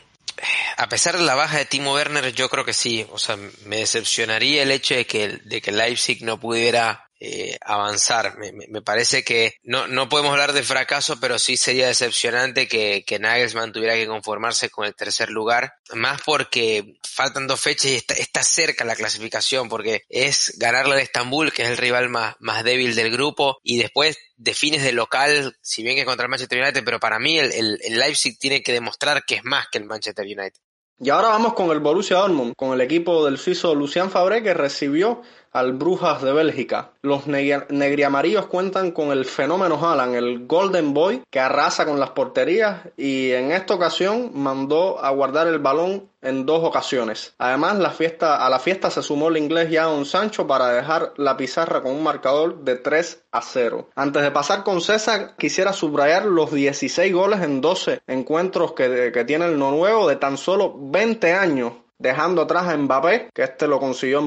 a 0.78 0.90
pesar 0.90 1.18
de 1.18 1.24
la 1.24 1.36
baja 1.36 1.58
de 1.58 1.66
Timo 1.66 1.94
Werner, 1.94 2.34
yo 2.34 2.50
creo 2.50 2.66
que 2.66 2.74
sí. 2.74 3.06
O 3.12 3.20
sea, 3.20 3.38
me 3.66 3.78
decepcionaría 3.78 4.64
el 4.64 4.72
hecho 4.72 4.96
de 4.96 5.06
que, 5.06 5.40
de 5.44 5.62
que 5.62 5.72
Leipzig 5.72 6.24
no 6.24 6.40
pudiera 6.40 7.08
eh, 7.25 7.58
avanzar. 7.62 8.38
Me, 8.38 8.51
me, 8.51 8.82
parece 8.82 9.24
que 9.24 9.56
no, 9.63 9.88
no 9.88 10.10
podemos 10.10 10.34
hablar 10.34 10.51
de 10.51 10.62
fracaso, 10.62 11.22
pero 11.22 11.39
sí 11.39 11.56
sería 11.56 11.88
decepcionante 11.88 12.68
que, 12.68 13.06
que 13.08 13.18
Nagelsmann 13.18 13.72
tuviera 13.72 13.94
que 13.94 14.08
conformarse 14.08 14.70
con 14.70 14.86
el 14.86 14.94
tercer 14.94 15.30
lugar, 15.30 15.74
más 15.94 16.22
porque 16.22 16.98
faltan 17.01 17.48
dos 17.48 17.62
fechas 17.62 17.92
y 17.92 17.96
está, 17.96 18.13
está 18.15 18.43
cerca 18.43 18.84
la 18.84 18.98
clasificación, 18.98 19.69
porque 19.69 20.04
es 20.10 20.58
ganarle 20.58 20.95
al 20.95 21.00
Estambul, 21.00 21.54
que 21.54 21.63
es 21.63 21.69
el 21.69 21.78
rival 21.78 22.10
más, 22.10 22.36
más 22.39 22.65
débil 22.65 22.93
del 22.93 23.10
grupo, 23.10 23.58
y 23.63 23.78
después 23.78 24.17
defines 24.36 24.84
de 24.84 24.91
local, 24.91 25.56
si 25.62 25.82
bien 25.82 25.95
que 25.95 26.04
contra 26.04 26.26
el 26.26 26.30
Manchester 26.30 26.62
United, 26.62 26.84
pero 26.84 27.00
para 27.00 27.19
mí 27.19 27.39
el, 27.39 27.54
el, 27.54 27.80
el 27.86 28.00
Leipzig 28.00 28.38
tiene 28.38 28.62
que 28.62 28.74
demostrar 28.74 29.24
que 29.24 29.36
es 29.36 29.45
más 29.45 29.67
que 29.71 29.78
el 29.78 29.86
Manchester 29.86 30.26
United. 30.26 30.60
Y 31.00 31.10
ahora 31.10 31.30
vamos 31.30 31.54
con 31.54 31.71
el 31.71 31.80
Borussia 31.80 32.17
Dortmund, 32.17 32.54
con 32.56 32.74
el 32.74 32.82
equipo 32.82 33.26
del 33.26 33.38
suizo 33.38 33.74
Lucian 33.74 34.12
Fabré 34.12 34.43
que 34.43 34.54
recibió 34.54 35.21
al 35.54 35.74
Brujas 35.74 36.22
de 36.22 36.34
Bélgica. 36.34 36.92
Los 37.02 37.28
negriamarillos 37.28 38.48
cuentan 38.48 38.92
con 38.92 39.12
el 39.12 39.26
fenómeno 39.26 39.80
Haaland, 39.82 40.16
el 40.16 40.48
Golden 40.48 40.94
Boy, 40.94 41.22
que 41.30 41.39
arrasa 41.39 41.86
con 41.86 42.00
las 42.00 42.10
porterías 42.10 42.82
y 42.98 43.32
en 43.32 43.52
esta 43.52 43.76
ocasión 43.76 44.32
mandó 44.34 45.04
a 45.04 45.12
guardar 45.12 45.48
el 45.48 45.60
balón 45.60 46.10
en 46.22 46.46
dos 46.46 46.63
ocasiones. 46.63 47.36
Además, 47.38 47.78
la 47.78 47.92
fiesta, 47.92 48.46
a 48.46 48.50
la 48.50 48.60
fiesta 48.60 48.89
se 48.89 49.04
sumó 49.04 49.28
el 49.28 49.38
inglés 49.38 49.70
Jadon 49.72 50.06
Sancho 50.06 50.48
para 50.48 50.70
dejar 50.70 51.13
la 51.18 51.38
pizarra 51.38 51.82
con 51.82 51.92
un 51.92 52.04
marcador 52.04 52.63
de 52.63 52.78
3 52.78 53.24
a 53.32 53.42
0. 53.42 53.89
Antes 53.96 54.24
de 54.24 54.32
pasar 54.32 54.63
con 54.63 54.82
César, 54.82 55.36
quisiera 55.38 55.74
subrayar 55.74 56.26
los 56.26 56.52
16 56.52 57.13
goles 57.13 57.42
en 57.42 57.62
12 57.62 58.02
encuentros 58.08 58.72
que, 58.74 59.12
que 59.13 59.26
tiene 59.26 59.46
el 59.46 59.60
noruego 59.60 60.08
de 60.08 60.16
tan 60.16 60.38
solo 60.38 60.74
20 60.78 61.34
años 61.34 61.74
dejando 62.04 62.42
atrás 62.42 62.68
a 62.68 62.78
Mbappé, 62.78 63.30
que 63.34 63.44
este 63.44 63.66
lo 63.66 63.80
consiguió 63.80 64.20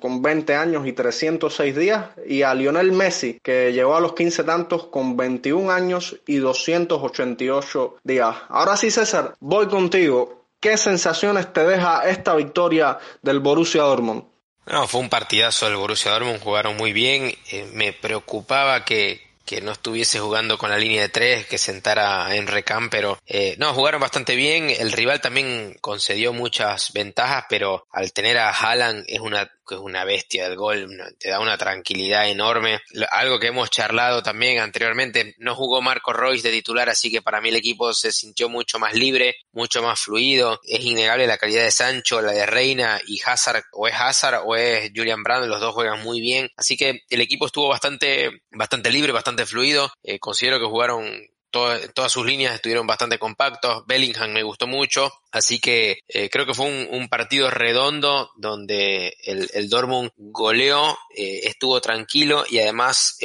con 0.00 0.20
20 0.20 0.54
años 0.56 0.86
y 0.86 0.92
306 0.92 1.76
días, 1.76 2.06
y 2.26 2.42
a 2.42 2.52
Lionel 2.52 2.90
Messi, 2.90 3.38
que 3.42 3.72
llegó 3.72 3.94
a 3.94 4.00
los 4.00 4.14
15 4.14 4.42
tantos 4.42 4.88
con 4.88 5.16
21 5.16 5.70
años 5.70 6.16
y 6.26 6.38
288 6.38 7.96
días. 8.02 8.36
Ahora 8.48 8.76
sí, 8.76 8.90
César, 8.90 9.34
voy 9.38 9.68
contigo. 9.68 10.42
¿Qué 10.60 10.76
sensaciones 10.76 11.52
te 11.52 11.64
deja 11.64 12.08
esta 12.08 12.34
victoria 12.34 12.98
del 13.22 13.38
Borussia 13.38 13.82
Dortmund? 13.82 14.24
No, 14.66 14.86
fue 14.86 15.00
un 15.00 15.08
partidazo 15.08 15.66
del 15.66 15.76
Borussia 15.76 16.12
Dortmund, 16.12 16.40
jugaron 16.40 16.76
muy 16.76 16.92
bien. 16.92 17.32
Eh, 17.50 17.70
me 17.72 17.92
preocupaba 17.92 18.84
que, 18.84 19.20
que 19.52 19.60
no 19.60 19.72
estuviese 19.72 20.18
jugando 20.18 20.56
con 20.56 20.70
la 20.70 20.78
línea 20.78 21.02
de 21.02 21.10
tres, 21.10 21.46
que 21.46 21.58
sentara 21.58 22.34
en 22.34 22.46
recam, 22.46 22.88
pero 22.88 23.18
eh, 23.26 23.54
no, 23.58 23.74
jugaron 23.74 24.00
bastante 24.00 24.34
bien. 24.34 24.70
El 24.70 24.92
rival 24.92 25.20
también 25.20 25.76
concedió 25.82 26.32
muchas 26.32 26.90
ventajas, 26.94 27.44
pero 27.50 27.86
al 27.90 28.14
tener 28.14 28.38
a 28.38 28.48
Haaland 28.48 29.04
es 29.08 29.20
una 29.20 29.50
que 29.66 29.76
es 29.76 29.80
una 29.80 30.04
bestia 30.04 30.48
del 30.48 30.56
gol, 30.56 30.88
te 31.18 31.30
da 31.30 31.40
una 31.40 31.56
tranquilidad 31.56 32.28
enorme. 32.28 32.80
Algo 33.10 33.38
que 33.38 33.48
hemos 33.48 33.70
charlado 33.70 34.22
también 34.22 34.58
anteriormente, 34.58 35.34
no 35.38 35.54
jugó 35.54 35.80
Marco 35.80 36.12
Royce 36.12 36.48
de 36.48 36.54
titular, 36.54 36.88
así 36.88 37.10
que 37.10 37.22
para 37.22 37.40
mí 37.40 37.50
el 37.50 37.56
equipo 37.56 37.92
se 37.94 38.12
sintió 38.12 38.48
mucho 38.48 38.78
más 38.78 38.94
libre, 38.94 39.36
mucho 39.52 39.82
más 39.82 40.00
fluido. 40.00 40.60
Es 40.64 40.84
innegable 40.84 41.26
la 41.26 41.38
calidad 41.38 41.62
de 41.62 41.70
Sancho, 41.70 42.20
la 42.20 42.32
de 42.32 42.46
Reina 42.46 43.00
y 43.06 43.20
Hazard, 43.24 43.64
o 43.72 43.86
es 43.86 43.94
Hazard 43.94 44.42
o 44.44 44.56
es 44.56 44.90
Julian 44.94 45.22
Brand, 45.22 45.46
los 45.46 45.60
dos 45.60 45.74
juegan 45.74 46.02
muy 46.02 46.20
bien. 46.20 46.50
Así 46.56 46.76
que 46.76 47.02
el 47.08 47.20
equipo 47.20 47.46
estuvo 47.46 47.68
bastante, 47.68 48.41
bastante 48.54 48.90
libre, 48.90 49.12
bastante 49.12 49.46
fluido. 49.46 49.90
Eh, 50.02 50.18
considero 50.18 50.58
que 50.58 50.66
jugaron 50.66 51.04
todas 51.50 52.10
sus 52.10 52.24
líneas 52.24 52.54
estuvieron 52.54 52.86
bastante 52.86 53.18
compactos. 53.18 53.84
Bellingham 53.86 54.32
me 54.32 54.42
gustó 54.42 54.66
mucho. 54.66 55.12
Así 55.30 55.58
que 55.58 55.98
eh, 56.08 56.30
creo 56.30 56.46
que 56.46 56.54
fue 56.54 56.88
un, 56.88 57.08
partido 57.10 57.50
redondo 57.50 58.30
donde 58.36 59.14
el, 59.24 59.50
el 59.52 59.68
Dortmund 59.68 60.12
goleó, 60.16 60.96
eh, 61.14 61.40
estuvo 61.44 61.78
tranquilo 61.82 62.44
y 62.48 62.58
además 62.58 63.18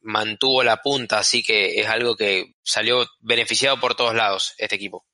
mantuvo 0.00 0.64
la 0.64 0.78
punta. 0.78 1.20
Así 1.20 1.44
que 1.44 1.78
es 1.80 1.86
algo 1.86 2.16
que 2.16 2.56
salió 2.64 3.06
beneficiado 3.20 3.78
por 3.78 3.94
todos 3.94 4.16
lados 4.16 4.54
este 4.58 4.74
equipo. 4.74 5.06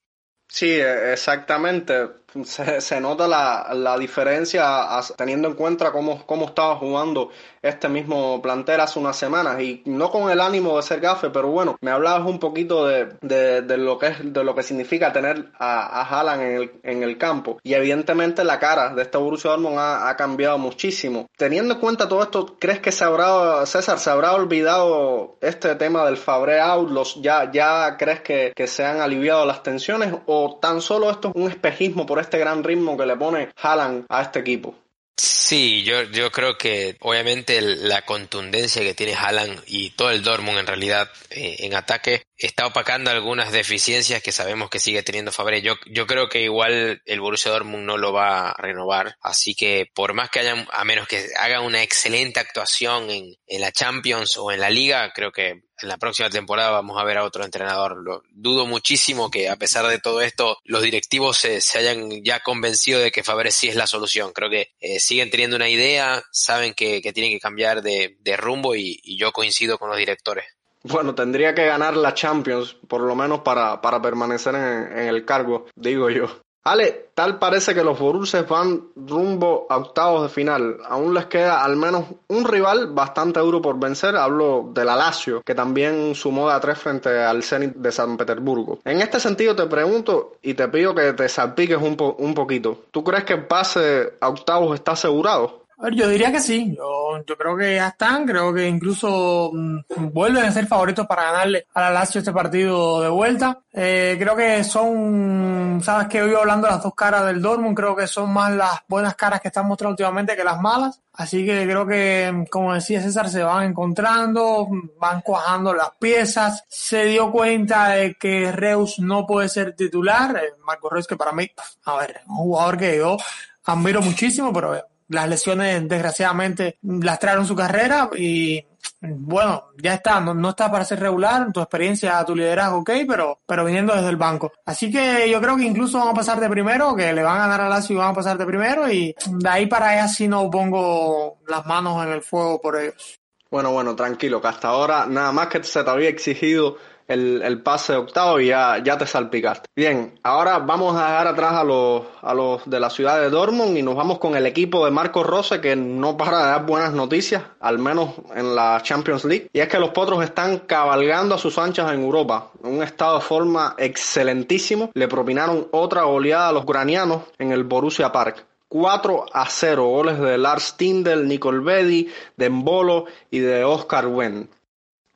Sí, 0.48 0.70
exactamente 0.70 2.06
se, 2.44 2.80
se 2.80 3.00
nota 3.00 3.26
la, 3.26 3.72
la, 3.74 3.96
diferencia 3.98 4.86
teniendo 5.16 5.48
en 5.48 5.54
cuenta 5.54 5.92
cómo, 5.92 6.24
cómo 6.26 6.46
estaba 6.46 6.76
jugando 6.76 7.30
este 7.62 7.88
mismo 7.88 8.40
plantel 8.42 8.80
hace 8.80 8.98
unas 8.98 9.16
semanas 9.16 9.60
y 9.60 9.82
no 9.86 10.10
con 10.10 10.30
el 10.30 10.40
ánimo 10.40 10.76
de 10.76 10.82
ser 10.82 11.00
gafe, 11.00 11.30
pero 11.30 11.48
bueno, 11.48 11.76
me 11.80 11.90
hablabas 11.90 12.26
un 12.26 12.38
poquito 12.38 12.86
de, 12.86 13.06
de, 13.22 13.76
lo 13.76 13.98
que 13.98 14.08
es, 14.08 14.32
de 14.32 14.44
lo 14.44 14.54
que 14.54 14.62
significa 14.62 15.12
tener 15.12 15.50
a, 15.58 16.02
a 16.02 16.34
en 16.34 16.40
el, 16.40 16.72
en 16.82 17.02
el 17.02 17.18
campo 17.18 17.58
y 17.62 17.74
evidentemente 17.74 18.44
la 18.44 18.58
cara 18.58 18.94
de 18.94 19.02
este 19.02 19.18
Borussia 19.18 19.50
Dortmund 19.50 19.78
ha, 19.78 20.08
ha, 20.08 20.16
cambiado 20.16 20.58
muchísimo. 20.58 21.28
Teniendo 21.36 21.74
en 21.74 21.80
cuenta 21.80 22.08
todo 22.08 22.22
esto, 22.22 22.56
¿crees 22.58 22.80
que 22.80 22.92
se 22.92 23.04
habrá, 23.04 23.64
César, 23.66 23.98
se 23.98 24.10
habrá 24.10 24.32
olvidado 24.32 25.36
este 25.40 25.74
tema 25.74 26.04
del 26.04 26.16
Fabre 26.16 26.60
out? 26.60 26.90
Los, 26.90 27.20
ya, 27.20 27.50
¿Ya 27.50 27.96
crees 27.96 28.20
que, 28.20 28.52
que 28.54 28.66
se 28.66 28.84
han 28.84 29.00
aliviado 29.00 29.44
las 29.44 29.62
tensiones 29.62 30.14
o 30.26 30.58
tan 30.60 30.80
solo 30.80 31.10
esto 31.10 31.28
es 31.28 31.34
un 31.34 31.50
espejismo 31.50 32.06
por 32.06 32.18
gran 32.32 32.64
ritmo 32.64 32.96
que 32.96 33.06
le 33.06 33.16
pone 33.16 33.50
Haaland 33.62 34.06
a 34.08 34.22
este 34.22 34.40
equipo. 34.40 34.74
Sí, 35.18 35.82
yo, 35.82 36.02
yo 36.02 36.30
creo 36.30 36.58
que 36.58 36.96
obviamente 37.00 37.60
la 37.62 38.02
contundencia 38.02 38.82
que 38.82 38.94
tiene 38.94 39.14
Haaland 39.14 39.62
y 39.66 39.90
todo 39.90 40.10
el 40.10 40.22
Dortmund 40.22 40.58
en 40.58 40.66
realidad 40.66 41.10
eh, 41.30 41.56
en 41.60 41.74
ataque 41.74 42.22
está 42.36 42.66
opacando 42.66 43.10
algunas 43.10 43.50
deficiencias 43.50 44.22
que 44.22 44.32
sabemos 44.32 44.68
que 44.68 44.78
sigue 44.78 45.02
teniendo 45.02 45.32
Fabre. 45.32 45.62
Yo, 45.62 45.76
yo 45.86 46.06
creo 46.06 46.28
que 46.28 46.42
igual 46.42 47.00
el 47.06 47.20
Borussia 47.20 47.50
Dortmund 47.50 47.84
no 47.84 47.96
lo 47.96 48.12
va 48.12 48.50
a 48.50 48.60
renovar, 48.60 49.16
así 49.22 49.54
que 49.54 49.86
por 49.94 50.12
más 50.12 50.28
que 50.28 50.40
haya, 50.40 50.66
a 50.70 50.84
menos 50.84 51.08
que 51.08 51.28
haga 51.38 51.60
una 51.60 51.82
excelente 51.82 52.38
actuación 52.40 53.08
en, 53.08 53.34
en 53.46 53.60
la 53.62 53.72
Champions 53.72 54.36
o 54.36 54.52
en 54.52 54.60
la 54.60 54.68
Liga, 54.68 55.12
creo 55.14 55.32
que 55.32 55.62
en 55.80 55.88
la 55.88 55.96
próxima 55.96 56.30
temporada 56.30 56.70
vamos 56.70 57.00
a 57.00 57.04
ver 57.04 57.18
a 57.18 57.24
otro 57.24 57.44
entrenador. 57.44 57.96
Lo, 58.02 58.22
dudo 58.30 58.66
muchísimo 58.66 59.30
que 59.30 59.48
a 59.48 59.56
pesar 59.56 59.86
de 59.86 59.98
todo 59.98 60.20
esto 60.20 60.58
los 60.64 60.82
directivos 60.82 61.38
se, 61.38 61.60
se 61.60 61.78
hayan 61.78 62.22
ya 62.24 62.40
convencido 62.40 63.00
de 63.00 63.10
que 63.10 63.22
Fabre 63.22 63.50
sí 63.50 63.68
es 63.68 63.76
la 63.76 63.86
solución. 63.86 64.32
Creo 64.32 64.50
que 64.50 64.72
eh, 64.80 65.00
siguen 65.00 65.30
teniendo 65.30 65.56
una 65.56 65.68
idea, 65.68 66.22
saben 66.30 66.74
que, 66.74 67.02
que 67.02 67.12
tienen 67.12 67.32
que 67.32 67.40
cambiar 67.40 67.82
de, 67.82 68.16
de 68.20 68.36
rumbo 68.36 68.74
y, 68.74 69.00
yo 69.16 69.32
coincido 69.32 69.78
con 69.78 69.88
los 69.88 69.98
directores. 69.98 70.44
Bueno, 70.82 71.14
tendría 71.14 71.54
que 71.54 71.64
ganar 71.64 71.96
la 71.96 72.14
Champions, 72.14 72.76
por 72.86 73.00
lo 73.00 73.14
menos 73.14 73.40
para, 73.40 73.80
para 73.80 74.00
permanecer 74.00 74.54
en, 74.54 75.08
el 75.08 75.24
cargo, 75.24 75.66
digo 75.74 76.10
yo. 76.10 76.42
Ale, 76.66 77.10
tal 77.14 77.38
parece 77.38 77.76
que 77.76 77.84
los 77.84 77.96
Borusses 77.96 78.48
van 78.48 78.88
rumbo 78.96 79.68
a 79.70 79.76
octavos 79.76 80.24
de 80.24 80.28
final. 80.28 80.78
Aún 80.88 81.14
les 81.14 81.26
queda 81.26 81.64
al 81.64 81.76
menos 81.76 82.06
un 82.26 82.44
rival 82.44 82.88
bastante 82.92 83.38
duro 83.38 83.62
por 83.62 83.78
vencer. 83.78 84.16
Hablo 84.16 84.70
del 84.74 84.88
Alacio, 84.88 85.42
que 85.42 85.54
también 85.54 86.16
sumó 86.16 86.50
a 86.50 86.58
tres 86.58 86.76
frente 86.76 87.22
al 87.22 87.44
Zenit 87.44 87.76
de 87.76 87.92
San 87.92 88.16
Petersburgo. 88.16 88.80
En 88.84 89.00
este 89.00 89.20
sentido 89.20 89.54
te 89.54 89.66
pregunto 89.66 90.38
y 90.42 90.54
te 90.54 90.66
pido 90.66 90.92
que 90.92 91.12
te 91.12 91.28
salpiques 91.28 91.78
un, 91.80 91.96
po 91.96 92.16
un 92.18 92.34
poquito. 92.34 92.80
¿Tú 92.90 93.04
crees 93.04 93.22
que 93.22 93.34
el 93.34 93.46
pase 93.46 94.14
a 94.20 94.28
octavos 94.28 94.74
está 94.74 94.92
asegurado? 94.92 95.65
A 95.78 95.84
ver, 95.84 95.94
yo 95.94 96.08
diría 96.08 96.32
que 96.32 96.40
sí. 96.40 96.74
Yo, 96.74 97.22
yo 97.26 97.36
creo 97.36 97.56
que 97.56 97.74
ya 97.74 97.88
están. 97.88 98.26
Creo 98.26 98.52
que 98.54 98.66
incluso 98.66 99.50
mmm, 99.52 99.80
vuelven 100.10 100.44
a 100.44 100.50
ser 100.50 100.66
favoritos 100.66 101.06
para 101.06 101.24
ganarle 101.24 101.66
a 101.74 101.82
la 101.82 101.90
Lazio 101.90 102.20
este 102.20 102.32
partido 102.32 103.02
de 103.02 103.08
vuelta. 103.10 103.60
Eh, 103.72 104.16
creo 104.18 104.34
que 104.34 104.64
son, 104.64 105.80
sabes 105.84 106.08
que 106.08 106.22
hoy 106.22 106.34
hablando 106.34 106.66
de 106.66 106.72
las 106.72 106.82
dos 106.82 106.94
caras 106.94 107.26
del 107.26 107.42
Dortmund, 107.42 107.76
creo 107.76 107.94
que 107.94 108.06
son 108.06 108.32
más 108.32 108.52
las 108.52 108.80
buenas 108.88 109.14
caras 109.16 109.40
que 109.42 109.48
están 109.48 109.66
mostrando 109.66 109.92
últimamente 109.92 110.34
que 110.34 110.44
las 110.44 110.60
malas. 110.60 111.02
Así 111.12 111.44
que 111.44 111.64
creo 111.64 111.86
que, 111.86 112.46
como 112.50 112.72
decía 112.72 113.02
César, 113.02 113.28
se 113.28 113.42
van 113.42 113.64
encontrando, 113.64 114.68
van 114.98 115.20
cuajando 115.20 115.74
las 115.74 115.90
piezas. 115.98 116.64
Se 116.68 117.04
dio 117.04 117.30
cuenta 117.30 117.88
de 117.90 118.14
que 118.14 118.50
Reus 118.50 118.98
no 118.98 119.26
puede 119.26 119.50
ser 119.50 119.76
titular. 119.76 120.36
Eh, 120.36 120.54
Marco 120.64 120.88
Reus, 120.88 121.06
que 121.06 121.16
para 121.16 121.32
mí, 121.32 121.50
a 121.84 121.96
ver, 121.96 122.20
un 122.28 122.36
jugador 122.36 122.78
que 122.78 122.96
yo 122.96 123.18
admiro 123.64 124.00
muchísimo, 124.00 124.52
pero 124.52 124.74
las 125.08 125.28
lesiones 125.28 125.88
desgraciadamente 125.88 126.78
lastraron 126.82 127.46
su 127.46 127.54
carrera 127.54 128.10
y 128.16 128.64
bueno, 129.00 129.66
ya 129.76 129.94
está, 129.94 130.20
no, 130.20 130.50
está 130.50 130.70
para 130.70 130.84
ser 130.84 131.00
regular, 131.00 131.52
tu 131.52 131.60
experiencia, 131.60 132.24
tu 132.24 132.34
liderazgo, 132.34 132.78
ok, 132.78 132.90
pero, 133.06 133.40
pero 133.46 133.64
viniendo 133.64 133.94
desde 133.94 134.08
el 134.08 134.16
banco. 134.16 134.52
Así 134.64 134.90
que 134.90 135.28
yo 135.30 135.40
creo 135.40 135.56
que 135.56 135.64
incluso 135.64 135.98
van 135.98 136.08
a 136.08 136.14
pasar 136.14 136.40
de 136.40 136.48
primero, 136.48 136.94
que 136.94 137.12
le 137.12 137.22
van 137.22 137.36
a 137.36 137.46
ganar 137.46 137.60
a 137.62 137.68
Lazio 137.68 137.96
y 137.96 137.98
van 137.98 138.10
a 138.10 138.14
pasar 138.14 138.38
de 138.38 138.46
primero 138.46 138.90
y 138.90 139.14
de 139.26 139.48
ahí 139.48 139.66
para 139.66 139.90
allá 139.90 140.08
sí 140.08 140.28
no 140.28 140.50
pongo 140.50 141.38
las 141.46 141.66
manos 141.66 142.04
en 142.04 142.12
el 142.12 142.22
fuego 142.22 142.60
por 142.60 142.80
ellos. 142.80 143.20
Bueno, 143.50 143.70
bueno, 143.70 143.94
tranquilo, 143.94 144.40
que 144.40 144.48
hasta 144.48 144.68
ahora 144.68 145.06
nada 145.06 145.30
más 145.32 145.48
que 145.48 145.62
se 145.62 145.84
te 145.84 145.90
había 145.90 146.08
exigido 146.08 146.76
el, 147.08 147.42
el, 147.42 147.62
pase 147.62 147.92
de 147.92 147.98
octavo 147.98 148.40
y 148.40 148.48
ya, 148.48 148.78
ya 148.82 148.98
te 148.98 149.06
salpicaste. 149.06 149.68
Bien, 149.74 150.18
ahora 150.22 150.58
vamos 150.58 150.96
a 150.96 151.02
dejar 151.02 151.26
atrás 151.28 151.52
a 151.52 151.64
los, 151.64 152.02
a 152.22 152.34
los 152.34 152.68
de 152.68 152.80
la 152.80 152.90
ciudad 152.90 153.20
de 153.20 153.30
Dortmund 153.30 153.76
y 153.76 153.82
nos 153.82 153.96
vamos 153.96 154.18
con 154.18 154.36
el 154.36 154.46
equipo 154.46 154.84
de 154.84 154.90
Marco 154.90 155.22
Rose 155.22 155.60
que 155.60 155.76
no 155.76 156.16
para 156.16 156.38
de 156.38 156.46
dar 156.46 156.66
buenas 156.66 156.92
noticias, 156.92 157.42
al 157.60 157.78
menos 157.78 158.10
en 158.34 158.54
la 158.54 158.80
Champions 158.82 159.24
League. 159.24 159.48
Y 159.52 159.60
es 159.60 159.68
que 159.68 159.78
los 159.78 159.90
potros 159.90 160.22
están 160.22 160.58
cabalgando 160.60 161.34
a 161.34 161.38
sus 161.38 161.58
anchas 161.58 161.92
en 161.92 162.02
Europa, 162.02 162.50
en 162.62 162.76
un 162.76 162.82
estado 162.82 163.16
de 163.16 163.24
forma 163.24 163.74
excelentísimo. 163.78 164.90
Le 164.94 165.08
propinaron 165.08 165.68
otra 165.72 166.02
goleada 166.02 166.48
a 166.48 166.52
los 166.52 166.64
ucranianos 166.64 167.22
en 167.38 167.52
el 167.52 167.64
Borussia 167.64 168.12
Park. 168.12 168.44
4 168.68 169.26
a 169.32 169.48
0, 169.48 169.86
goles 169.86 170.18
de 170.18 170.38
Lars 170.38 170.76
Tindel, 170.76 171.28
Nicol 171.28 171.60
Bedi, 171.60 172.10
de 172.36 172.50
Mbolo 172.50 173.06
y 173.30 173.38
de 173.38 173.64
Oscar 173.64 174.08
Wendt. 174.08 174.50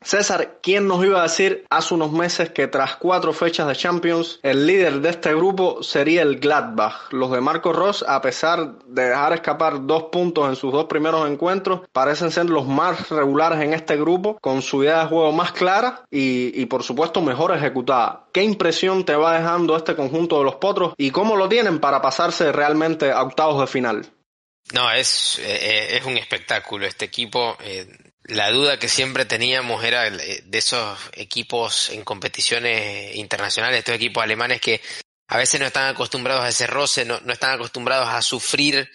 César, 0.03 0.61
¿quién 0.63 0.89
nos 0.89 1.05
iba 1.05 1.21
a 1.21 1.25
decir 1.25 1.67
hace 1.69 1.93
unos 1.93 2.11
meses 2.11 2.49
que 2.51 2.67
tras 2.69 2.97
cuatro 2.97 3.35
fechas 3.35 3.69
de 3.69 3.77
Champions, 3.77 4.41
el 4.43 4.67
líder 4.67 5.01
de 5.03 5.11
este 5.11 5.35
grupo 5.35 5.83
sería 5.83 6.23
el 6.23 6.41
Gladbach? 6.41 7.13
Los 7.13 7.31
de 7.31 7.43
Marco 7.43 7.75
Ross, 7.75 8.03
a 8.09 8.23
pesar 8.23 8.79
de 8.87 9.11
dejar 9.11 9.35
escapar 9.35 9.87
dos 9.87 10.05
puntos 10.05 10.49
en 10.49 10.57
sus 10.57 10.73
dos 10.73 10.87
primeros 10.87 11.29
encuentros, 11.29 11.83
parecen 11.93 12.31
ser 12.31 12.49
los 12.49 12.67
más 12.67 13.11
regulares 13.11 13.61
en 13.61 13.75
este 13.75 13.99
grupo, 13.99 14.39
con 14.41 14.63
su 14.63 14.83
idea 14.83 15.01
de 15.01 15.09
juego 15.09 15.33
más 15.33 15.53
clara 15.53 16.03
y, 16.11 16.59
y 16.59 16.65
por 16.65 16.83
supuesto 16.83 17.21
mejor 17.21 17.55
ejecutada. 17.55 18.25
¿Qué 18.33 18.43
impresión 18.43 19.05
te 19.05 19.15
va 19.15 19.37
dejando 19.37 19.77
este 19.77 19.95
conjunto 19.95 20.39
de 20.39 20.45
los 20.45 20.55
potros 20.55 20.95
y 20.97 21.11
cómo 21.11 21.37
lo 21.37 21.47
tienen 21.47 21.79
para 21.79 22.01
pasarse 22.01 22.53
realmente 22.53 23.13
a 23.13 23.23
octavos 23.23 23.61
de 23.61 23.67
final? 23.67 24.07
No, 24.73 24.91
es, 24.93 25.39
eh, 25.43 25.97
es 25.97 26.07
un 26.07 26.17
espectáculo 26.17 26.87
este 26.87 27.05
equipo. 27.05 27.57
Eh, 27.63 27.87
la 28.25 28.51
duda 28.51 28.79
que 28.79 28.89
siempre 28.89 29.25
teníamos 29.25 29.83
era 29.85 30.09
de 30.11 30.45
esos 30.53 30.99
equipos 31.15 31.91
en 31.91 32.05
competiciones 32.05 33.17
internacionales, 33.17 33.79
estos 33.79 33.95
equipos 33.95 34.23
alemanes 34.23 34.61
que 34.61 34.81
a 35.29 35.37
veces 35.37 35.61
no 35.61 35.67
están 35.67 35.89
acostumbrados 35.89 36.45
a 36.45 36.49
ese 36.49 36.67
roce, 36.67 37.05
no, 37.05 37.21
no 37.21 37.33
están 37.33 37.53
acostumbrados 37.53 38.09
a 38.09 38.21
sufrir, 38.21 38.91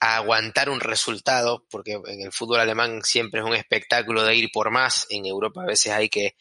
a 0.00 0.16
aguantar 0.16 0.70
un 0.70 0.80
resultado, 0.80 1.66
porque 1.70 1.92
en 1.92 2.22
el 2.22 2.32
fútbol 2.32 2.60
alemán 2.60 3.02
siempre 3.02 3.40
es 3.40 3.46
un 3.46 3.54
espectáculo 3.54 4.24
de 4.24 4.34
ir 4.34 4.50
por 4.52 4.70
más, 4.70 5.06
en 5.10 5.26
Europa 5.26 5.62
a 5.62 5.66
veces 5.66 5.92
hay 5.92 6.08
que, 6.08 6.36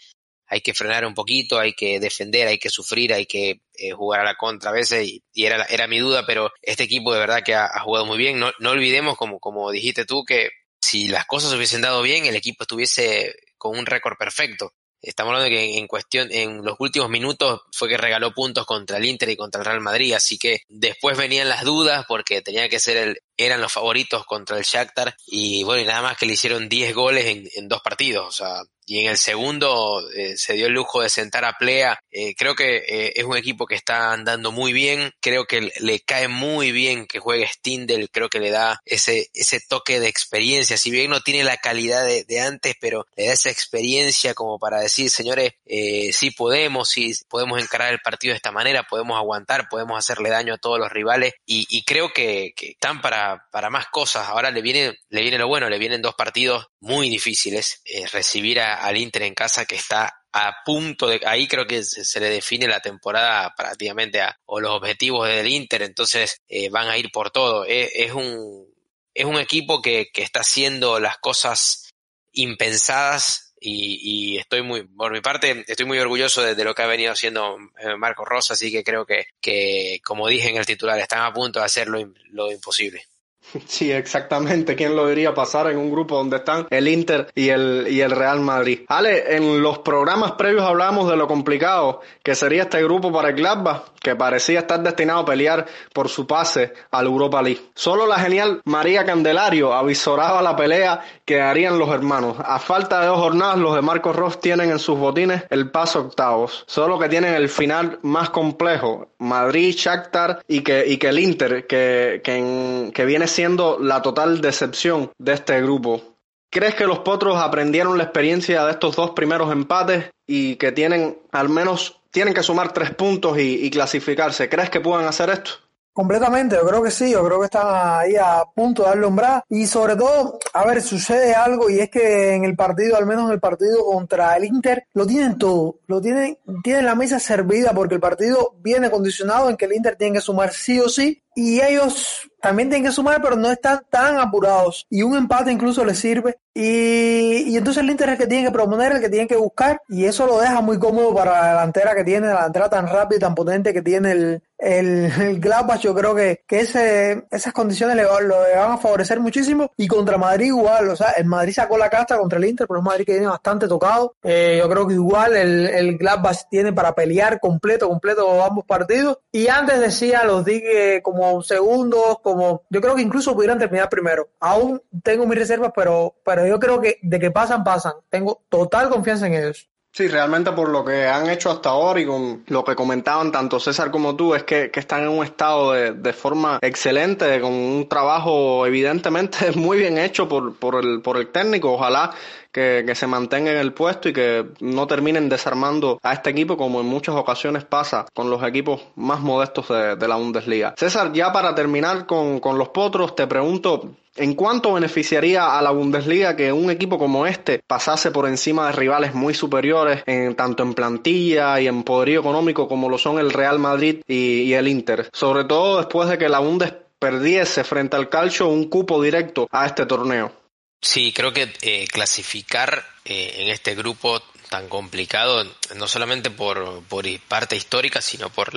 hay 0.48 0.62
que 0.62 0.74
frenar 0.74 1.06
un 1.06 1.14
poquito, 1.14 1.60
hay 1.60 1.74
que 1.74 2.00
defender, 2.00 2.48
hay 2.48 2.58
que 2.58 2.70
sufrir, 2.70 3.14
hay 3.14 3.26
que 3.26 3.62
eh, 3.76 3.92
jugar 3.92 4.22
a 4.22 4.26
la 4.26 4.36
contra 4.36 4.72
a 4.72 4.74
veces, 4.74 5.08
y, 5.08 5.24
y, 5.34 5.46
era, 5.46 5.64
era 5.66 5.88
mi 5.88 6.00
duda, 6.00 6.26
pero 6.26 6.52
este 6.62 6.84
equipo 6.84 7.14
de 7.14 7.20
verdad 7.20 7.44
que 7.44 7.54
ha, 7.54 7.66
ha 7.66 7.82
jugado 7.82 8.06
muy 8.06 8.18
bien, 8.18 8.40
no, 8.40 8.52
no 8.60 8.72
olvidemos, 8.72 9.18
como, 9.18 9.40
como 9.40 9.72
dijiste 9.72 10.06
tú, 10.06 10.24
que 10.26 10.50
si 10.94 11.08
las 11.08 11.26
cosas 11.26 11.52
hubiesen 11.54 11.82
dado 11.82 12.04
bien, 12.04 12.28
el 12.28 12.36
equipo 12.36 12.66
estuviese 12.66 13.36
con 13.58 13.76
un 13.76 13.88
récord 13.88 14.16
perfecto. 14.16 14.74
Estamos 15.02 15.32
hablando 15.32 15.50
de 15.50 15.58
que 15.58 15.78
en 15.80 15.88
cuestión, 15.88 16.28
en 16.32 16.64
los 16.64 16.76
últimos 16.78 17.10
minutos 17.10 17.62
fue 17.76 17.90
que 17.90 17.98
regaló 17.98 18.32
puntos 18.32 18.68
contra 18.68 18.98
el 18.98 19.06
Inter 19.06 19.28
y 19.30 19.36
contra 19.36 19.60
el 19.60 19.66
Real 19.66 19.82
Madrid, 19.82 20.14
así 20.14 20.38
que 20.38 20.62
después 20.68 21.18
venían 21.18 21.50
las 21.50 21.64
dudas 21.64 22.06
porque 22.08 22.44
tenía 22.44 22.70
que 22.70 22.80
ser 22.80 22.98
el, 22.98 23.18
eran 23.36 23.60
los 23.60 23.74
favoritos 23.74 24.24
contra 24.26 24.56
el 24.56 24.64
Shakhtar 24.64 25.16
y 25.26 25.64
bueno, 25.64 25.82
y 25.82 25.86
nada 25.86 26.04
más 26.04 26.16
que 26.16 26.28
le 26.28 26.34
hicieron 26.34 26.70
10 26.70 26.94
goles 26.94 27.26
en, 27.26 27.50
en 27.56 27.68
dos 27.68 27.82
partidos, 27.82 28.28
o 28.28 28.32
sea, 28.32 28.62
y 28.86 29.00
en 29.00 29.10
el 29.10 29.18
segundo 29.18 30.08
eh, 30.12 30.38
se 30.38 30.54
dio 30.54 30.68
el 30.68 30.74
lujo 30.74 31.02
de 31.02 31.10
sentar 31.10 31.46
a 31.46 31.54
Plea. 31.54 31.98
Eh, 32.14 32.36
creo 32.36 32.56
que 32.56 32.78
eh, 32.78 33.14
es 33.16 33.24
un 33.24 33.36
equipo 33.36 33.66
que 33.66 33.74
está 33.74 34.14
andando 34.14 34.52
muy 34.52 34.72
bien, 34.72 35.12
creo 35.20 35.46
que 35.46 35.72
le 35.80 36.00
cae 36.02 36.28
muy 36.28 36.72
bien 36.72 37.08
que 37.08 37.20
juegue 37.20 37.48
Stindel, 37.48 38.12
creo 38.12 38.30
que 38.30 38.40
le 38.40 38.52
da 38.52 38.80
ese, 38.86 39.32
ese 39.34 39.60
toque 39.68 40.00
de 40.00 40.10
experiencia, 40.10 40.78
si 40.78 40.92
bien 40.92 41.10
no 41.10 41.22
tiene 41.22 41.44
la 41.44 41.58
calidad 41.58 42.06
de, 42.06 42.24
de 42.24 42.40
antes, 42.40 42.76
pero 42.80 43.08
le 43.16 43.26
da 43.26 43.34
esa 43.34 43.50
experiencia 43.50 44.36
como 44.36 44.60
para 44.60 44.80
decir, 44.80 45.10
señores, 45.10 45.54
eh, 45.66 46.14
sí 46.14 46.30
podemos, 46.30 46.88
sí 46.90 47.14
podemos 47.28 47.60
encarar 47.60 47.92
el 47.92 48.00
partido 48.00 48.34
de 48.34 48.38
esta 48.38 48.52
manera, 48.52 48.84
podemos 48.84 49.18
aguantar, 49.18 49.68
podemos 49.68 49.98
hacerle 49.98 50.30
daño 50.30 50.54
a 50.54 50.60
todos 50.60 50.78
los 50.78 50.92
rivales 50.92 51.34
y, 51.48 51.84
creo 51.84 52.14
que, 52.14 52.54
están 52.56 53.02
para, 53.02 53.48
para 53.52 53.70
más 53.70 53.88
cosas. 53.88 54.28
Ahora 54.28 54.52
le 54.52 54.62
viene, 54.62 55.00
le 55.10 55.22
viene 55.22 55.38
lo 55.38 55.48
bueno, 55.48 55.70
le 55.70 55.80
vienen 55.80 56.02
dos 56.02 56.16
partidos 56.16 56.68
muy 56.80 57.10
difíciles, 57.10 57.82
recibir 58.12 58.60
a 58.60 58.76
al 58.76 58.98
Inter 58.98 59.24
en 59.24 59.34
casa 59.34 59.66
que 59.66 59.76
está 59.76 60.23
a 60.34 60.64
punto 60.66 61.08
de 61.08 61.22
ahí 61.26 61.48
creo 61.48 61.68
que 61.68 61.84
se, 61.84 62.20
le 62.20 62.30
define 62.30 62.68
la 62.68 62.80
temporada 62.80 63.54
prácticamente 63.56 64.20
a, 64.20 64.38
o 64.46 64.60
los 64.60 64.72
objetivos 64.72 65.28
del 65.28 65.48
Inter 65.48 65.84
entonces 65.84 66.42
eh, 66.48 66.70
van 66.70 66.90
a 66.90 66.98
ir 66.98 67.12
por 67.12 67.30
todo. 67.30 67.66
Es, 67.66 67.92
es, 67.94 68.12
un 68.14 68.68
es 69.14 69.26
un 69.26 69.38
equipo 69.38 69.82
que, 69.82 70.12
que 70.12 70.24
está 70.24 70.40
haciendo 70.40 71.00
las 71.00 71.20
cosas 71.20 71.92
impensadas 72.32 73.54
y, 73.60 74.34
y, 74.34 74.38
estoy 74.40 74.64
muy 74.64 74.84
por 74.84 75.14
mi 75.14 75.22
parte 75.22 75.64
estoy 75.68 75.86
muy 75.86 76.00
orgulloso 76.00 76.42
de, 76.42 76.56
de 76.56 76.64
lo 76.66 76.74
que 76.76 76.82
ha 76.82 76.88
venido 76.88 77.14
haciendo 77.14 77.58
eh, 77.80 77.96
Marco 77.96 78.26
Rosa 78.26 78.56
así 78.56 78.72
que 78.72 78.84
creo 78.84 79.06
que, 79.06 79.28
que 79.40 80.02
como 80.04 80.28
dije 80.28 80.50
en 80.50 80.58
el 80.58 80.66
titular 80.66 81.00
están 81.00 81.22
a 81.22 81.32
punto 81.32 81.60
de 81.60 81.66
hacer 81.66 81.88
lo, 81.88 82.00
lo 82.32 82.52
imposible 82.52 83.06
Sí, 83.68 83.92
exactamente. 83.92 84.76
¿Quién 84.76 84.96
lo 84.96 85.08
diría 85.08 85.34
pasar 85.34 85.70
en 85.70 85.78
un 85.78 85.92
grupo 85.92 86.18
donde 86.18 86.38
están 86.38 86.68
el 86.70 86.88
Inter 86.88 87.28
y 87.36 87.50
el, 87.50 87.88
y 87.90 88.02
el 88.02 88.12
Real 88.12 88.40
Madrid? 88.40 88.82
Ale, 88.88 89.36
en 89.36 89.62
los 89.62 89.80
programas 89.80 90.34
previos 90.34 90.64
hablamos 90.64 91.10
de 91.10 91.18
lo 91.18 91.28
complicado 91.28 92.02
que 92.22 92.36
sería 92.36 92.64
este 92.64 92.84
grupo 92.84 93.12
para 93.12 93.30
el 93.30 93.36
Gladbach. 93.36 93.94
que 94.02 94.16
parecía 94.16 94.60
estar 94.60 94.84
destinado 94.84 95.22
a 95.22 95.26
pelear 95.26 95.66
por 95.94 96.10
su 96.10 96.28
pase 96.28 96.74
al 96.92 97.06
Europa 97.06 97.42
League. 97.42 97.62
Solo 97.74 98.06
la 98.06 98.20
genial 98.20 98.62
María 98.66 99.06
Candelario 99.06 99.74
avisoraba 99.74 100.42
la 100.42 100.56
pelea 100.56 101.02
que 101.26 101.42
harían 101.42 101.80
los 101.80 101.90
hermanos. 101.90 102.36
A 102.44 102.60
falta 102.60 103.00
de 103.00 103.08
dos 103.08 103.20
jornadas, 103.20 103.58
los 103.58 103.76
de 103.76 103.82
Marcos 103.82 104.16
Ross 104.16 104.42
tienen 104.42 104.72
en 104.72 104.80
sus 104.80 105.00
botines 105.00 105.44
el 105.50 105.72
paso 105.72 106.02
octavos. 106.02 106.66
Solo 106.68 107.00
que 107.00 107.08
tienen 107.08 107.34
el 107.34 107.48
final 107.48 108.00
más 108.02 108.30
complejo. 108.30 109.08
Madrid, 109.20 109.74
Shakhtar 109.74 110.44
y 110.50 110.62
que, 110.62 110.86
y 110.86 110.98
que 110.98 111.08
el 111.08 111.20
Inter, 111.20 111.66
que, 111.66 112.22
que, 112.24 112.92
que 112.94 113.06
viene 113.06 113.28
siendo 113.28 113.43
la 113.80 114.02
total 114.02 114.42
decepción 114.42 115.12
de 115.18 115.34
este 115.34 115.62
grupo. 115.62 116.02
¿Crees 116.50 116.76
que 116.76 116.86
los 116.86 117.00
Potros 117.00 117.42
aprendieron 117.42 117.98
la 117.98 118.04
experiencia 118.04 118.64
de 118.66 118.72
estos 118.72 118.96
dos 118.96 119.12
primeros 119.12 119.52
empates 119.52 120.12
y 120.28 120.56
que 120.58 120.72
tienen 120.72 121.18
al 121.32 121.50
menos 121.50 122.00
tienen 122.12 122.36
que 122.36 122.44
sumar 122.44 122.72
tres 122.72 122.94
puntos 122.94 123.40
y, 123.40 123.72
clasificarse? 123.72 124.48
¿Crees 124.50 124.70
que 124.70 124.80
puedan 124.80 125.08
hacer 125.08 125.32
esto? 125.32 125.52
Completamente, 125.92 126.56
yo 126.56 126.68
creo 126.68 126.84
que 126.84 126.92
sí, 126.92 127.12
yo 127.12 127.24
creo 127.24 127.40
que 127.40 127.46
están 127.46 127.68
ahí 127.68 128.16
a 128.16 128.44
punto 128.56 128.84
de 128.84 128.90
darle 128.90 129.08
umbral 129.08 129.44
y 129.50 129.66
sobre 129.66 129.96
todo, 129.96 130.40
a 130.54 130.66
ver, 130.66 130.82
sucede 130.82 131.34
algo 131.34 131.70
y 131.70 131.80
es 131.80 131.90
que 131.90 132.34
en 132.36 132.46
el 132.46 132.56
partido, 132.56 132.98
al 132.98 133.06
menos 133.08 133.26
en 133.26 133.34
el 133.34 133.40
partido 133.40 133.86
contra 133.86 134.36
el 134.36 134.46
Inter, 134.46 134.86
lo 134.94 135.08
tienen 135.08 135.38
todo, 135.38 135.80
lo 135.88 136.02
tienen, 136.02 136.38
tienen 136.64 136.86
la 136.86 136.96
mesa 136.96 137.20
servida 137.20 137.74
porque 137.74 137.96
el 137.96 138.02
partido 138.02 138.56
viene 138.60 138.92
condicionado 138.92 139.50
en 139.50 139.58
que 139.58 139.66
el 139.66 139.74
Inter 139.74 139.96
tiene 139.96 140.14
que 140.14 140.22
sumar 140.22 140.52
sí 140.52 140.80
o 140.80 140.90
sí 140.90 141.23
y 141.36 141.62
ellos 141.62 142.30
también 142.44 142.70
tienen 142.70 142.86
que 142.86 142.92
sumar, 142.92 143.22
pero 143.22 143.38
no 143.38 143.50
están 143.50 143.86
tan 143.90 144.20
apurados. 144.20 144.86
Y 144.90 145.02
un 145.02 145.16
empate 145.16 145.50
incluso 145.50 145.86
les 145.86 145.98
sirve. 145.98 146.38
Y, 146.54 147.50
y, 147.50 147.58
entonces 147.58 147.82
el 147.82 147.90
Inter 147.90 148.10
es 148.10 148.14
el 148.14 148.20
que 148.20 148.28
tiene 148.28 148.46
que 148.46 148.52
proponer, 148.52 148.92
el 148.92 149.02
que 149.02 149.10
tiene 149.10 149.28
que 149.28 149.38
buscar. 149.38 149.82
Y 149.88 150.04
eso 150.06 150.28
lo 150.28 150.40
deja 150.40 150.60
muy 150.60 150.78
cómodo 150.78 151.16
para 151.16 151.32
la 151.32 151.48
delantera 151.48 151.96
que 151.96 152.04
tiene, 152.04 152.28
la 152.28 152.34
delantera 152.36 152.70
tan 152.70 152.88
rápida 152.88 153.18
y 153.18 153.22
tan 153.22 153.34
potente 153.34 153.74
que 153.74 153.82
tiene 153.82 154.12
el, 154.12 154.44
el, 154.58 155.12
el 155.22 155.40
Gladbach. 155.40 155.80
Yo 155.80 155.96
creo 155.96 156.14
que, 156.14 156.44
que 156.46 156.60
ese, 156.60 157.26
esas 157.32 157.54
condiciones 157.54 157.96
le, 157.96 158.04
lo 158.04 158.36
van 158.56 158.74
a 158.74 158.78
favorecer 158.78 159.22
muchísimo. 159.22 159.72
Y 159.78 159.88
contra 159.88 160.18
Madrid 160.18 160.48
igual. 160.48 160.90
O 160.90 160.98
sea, 160.98 161.12
el 161.12 161.26
Madrid 161.26 161.54
sacó 161.54 161.78
la 161.78 161.90
casta 161.90 162.18
contra 162.18 162.40
el 162.40 162.46
Inter, 162.46 162.68
pero 162.68 162.82
es 162.82 162.86
Madrid 162.86 163.06
que 163.06 163.14
viene 163.14 163.28
bastante 163.28 163.70
tocado. 163.70 164.16
Eh, 164.22 164.58
yo 164.60 164.70
creo 164.70 164.86
que 164.86 164.96
igual 164.96 165.38
el, 165.38 165.68
el 165.68 165.98
Gladbach 165.98 166.40
tiene 166.52 166.74
para 166.74 166.94
pelear 166.94 167.40
completo, 167.40 167.88
completo 167.88 168.44
ambos 168.44 168.66
partidos. 168.66 169.20
Y 169.32 169.48
antes 169.48 169.80
decía, 169.80 170.26
los 170.26 170.44
dije 170.44 171.02
como 171.02 171.23
segundos, 171.42 172.20
como 172.22 172.64
yo 172.70 172.82
creo 172.82 172.96
que 172.96 173.02
incluso 173.02 173.34
pudieran 173.34 173.60
terminar 173.60 173.90
primero. 173.90 174.30
Aún 174.40 174.82
tengo 175.04 175.26
mis 175.26 175.38
reservas, 175.38 175.72
pero, 175.76 176.16
pero 176.24 176.46
yo 176.46 176.60
creo 176.60 176.80
que 176.80 177.00
de 177.02 177.20
que 177.20 177.32
pasan, 177.32 177.64
pasan. 177.64 177.94
Tengo 178.10 178.44
total 178.50 178.90
confianza 178.90 179.28
en 179.28 179.36
ellos. 179.36 179.70
Sí, 179.96 180.08
realmente 180.08 180.52
por 180.54 180.70
lo 180.70 180.84
que 180.84 181.06
han 181.06 181.30
hecho 181.30 181.52
hasta 181.52 181.70
ahora 181.70 182.00
y 182.00 182.06
con 182.08 182.44
lo 182.48 182.64
que 182.64 182.76
comentaban 182.76 183.32
tanto 183.32 183.60
César 183.60 183.92
como 183.92 184.16
tú, 184.16 184.34
es 184.34 184.42
que, 184.44 184.72
que 184.72 184.80
están 184.80 185.04
en 185.04 185.10
un 185.10 185.24
estado 185.24 185.74
de, 185.74 185.94
de, 185.94 186.14
forma 186.14 186.58
excelente, 186.64 187.40
con 187.40 187.54
un 187.54 187.88
trabajo 187.88 188.66
evidentemente 188.66 189.52
muy 189.56 189.78
bien 189.78 190.00
hecho 190.00 190.28
por, 190.28 190.56
por, 190.56 190.84
el, 190.84 191.04
por 191.04 191.18
el 191.18 191.28
técnico. 191.28 191.74
Ojalá 191.74 192.12
que, 192.54 192.94
se 192.94 193.08
mantengan 193.08 193.56
en 193.56 193.60
el 193.60 193.74
puesto 193.74 194.08
y 194.08 194.14
que 194.14 194.46
no 194.62 194.88
terminen 194.88 195.28
desarmando 195.28 196.00
a 196.04 196.14
este 196.14 196.30
equipo 196.30 196.56
como 196.56 196.80
en 196.80 196.86
muchas 196.86 197.16
ocasiones 197.16 197.66
pasa 197.66 198.06
con 198.14 198.30
los 198.30 198.44
equipos 198.44 198.82
más 198.96 199.20
modestos 199.20 199.68
de, 199.70 199.96
de 199.96 200.08
la 200.08 200.16
Bundesliga. 200.16 200.76
César, 200.78 201.12
ya 201.12 201.34
para 201.34 201.56
terminar 201.56 202.06
con, 202.06 202.40
con 202.40 202.58
los 202.58 202.70
potros, 202.70 203.16
te 203.16 203.28
pregunto, 203.28 203.96
¿En 204.16 204.36
cuánto 204.36 204.74
beneficiaría 204.74 205.58
a 205.58 205.62
la 205.64 205.72
Bundesliga 205.72 206.36
que 206.36 206.54
un 206.54 206.70
equipo 206.70 207.00
como 207.00 207.26
este 207.26 207.64
pasase 207.66 208.12
por 208.12 208.28
encima 208.28 208.68
de 208.68 208.74
rivales 208.74 209.16
muy 209.16 209.34
superiores, 209.34 210.04
en, 210.06 210.36
tanto 210.36 210.62
en 210.62 210.76
plantilla 210.76 211.60
y 211.60 211.68
en 211.68 211.82
poderío 211.82 212.20
económico 212.20 212.68
como 212.68 212.90
lo 212.90 213.00
son 213.00 213.18
el 213.18 213.32
Real 213.32 213.58
Madrid 213.58 214.04
y, 214.08 214.42
y 214.42 214.54
el 214.54 214.68
Inter? 214.68 215.10
Sobre 215.12 215.46
todo 215.46 215.78
después 215.78 216.10
de 216.10 216.20
que 216.20 216.30
la 216.30 216.38
Bundes 216.38 216.76
perdiese 217.00 217.64
frente 217.64 217.96
al 217.96 218.08
Calcio 218.08 218.48
un 218.50 218.70
cupo 218.70 219.02
directo 219.02 219.48
a 219.52 219.66
este 219.66 219.88
torneo. 219.88 220.43
Sí, 220.84 221.14
creo 221.14 221.32
que 221.32 221.52
eh, 221.62 221.88
clasificar 221.88 222.86
eh, 223.06 223.36
en 223.38 223.50
este 223.50 223.74
grupo 223.74 224.22
tan 224.50 224.70
complicado, 224.70 225.44
no 225.76 225.88
solamente 225.88 226.30
por, 226.30 226.84
por 226.84 227.06
parte 227.22 227.56
histórica, 227.56 228.02
sino 228.02 228.30
por 228.30 228.52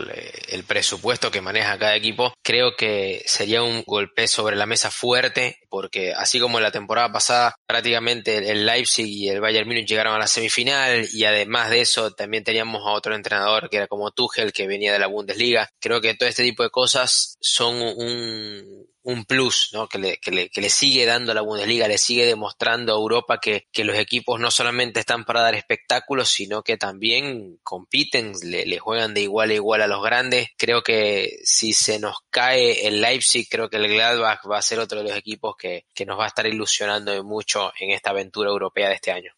el 0.49 0.65
presupuesto 0.65 1.31
que 1.31 1.41
maneja 1.41 1.79
cada 1.79 1.97
equipo, 1.97 2.35
creo 2.43 2.77
que 2.77 3.23
sería 3.25 3.63
un 3.63 3.83
golpe 3.87 4.29
sobre 4.29 4.57
la 4.57 4.67
mesa 4.67 4.91
fuerte, 4.91 5.61
porque 5.71 6.13
así 6.13 6.39
como 6.39 6.61
la 6.61 6.71
temporada 6.71 7.11
pasada, 7.11 7.55
prácticamente 7.67 8.51
el 8.51 8.67
Leipzig 8.67 9.07
y 9.07 9.29
el 9.31 9.41
Bayern 9.41 9.67
Múnich 9.67 9.89
llegaron 9.89 10.15
a 10.15 10.19
la 10.19 10.27
semifinal, 10.27 11.09
y 11.15 11.25
además 11.25 11.71
de 11.71 11.81
eso 11.81 12.11
también 12.11 12.45
teníamos 12.45 12.83
a 12.85 12.91
otro 12.91 13.15
entrenador 13.15 13.71
que 13.71 13.79
era 13.79 13.87
como 13.87 14.11
Tuchel, 14.11 14.53
que 14.53 14.67
venía 14.67 14.93
de 14.93 14.99
la 14.99 15.07
Bundesliga. 15.07 15.71
Creo 15.81 16.03
que 16.03 16.15
todo 16.15 16.29
este 16.29 16.43
tipo 16.43 16.63
de 16.63 16.69
cosas 16.69 17.37
son 17.41 17.81
un, 17.81 18.87
un 19.07 19.25
plus 19.25 19.71
¿no? 19.73 19.89
que, 19.89 19.99
le, 19.99 20.19
que, 20.19 20.33
le, 20.33 20.49
que 20.51 20.61
le 20.61 20.69
sigue 20.69 21.07
dando 21.07 21.31
a 21.31 21.35
la 21.35 21.41
Bundesliga, 21.41 21.87
le 21.87 21.97
sigue 21.97 22.27
demostrando 22.27 22.93
a 22.93 22.97
Europa 22.97 23.39
que, 23.41 23.69
que 23.71 23.85
los 23.85 23.97
equipos 23.97 24.41
no 24.41 24.51
solamente 24.51 24.99
están 24.99 25.25
para 25.25 25.43
dar 25.43 25.55
espectáculos, 25.55 26.29
sino 26.29 26.63
que 26.63 26.77
también 26.77 27.61
compiten, 27.63 28.33
le, 28.43 28.67
le, 28.67 28.79
juegan 28.81 29.15
de 29.15 29.23
igual 29.23 29.51
a 29.51 29.55
igual 29.55 29.83
a 29.83 29.87
los 29.87 30.03
grandes. 30.03 30.49
Creo 30.59 30.83
que 30.83 31.39
si 31.45 31.73
se 31.73 32.01
nos 32.01 32.17
cae 32.31 32.89
el 32.89 33.01
Leipzig, 33.01 33.47
creo 33.49 33.71
que 33.71 33.77
el 33.77 33.87
Gladbach 33.87 34.41
va 34.51 34.59
a 34.59 34.63
ser 34.63 34.81
otro 34.81 34.99
de 34.99 35.09
los 35.09 35.17
equipos 35.17 35.55
que, 35.57 35.85
que 35.95 36.05
nos 36.05 36.19
va 36.19 36.25
a 36.25 36.29
estar 36.29 36.47
ilusionando 36.47 37.23
mucho 37.23 37.73
en 37.79 37.93
esta 37.93 38.11
aventura 38.11 38.51
europea 38.51 38.89
de 38.89 38.95
este 38.97 39.13
año. 39.13 39.36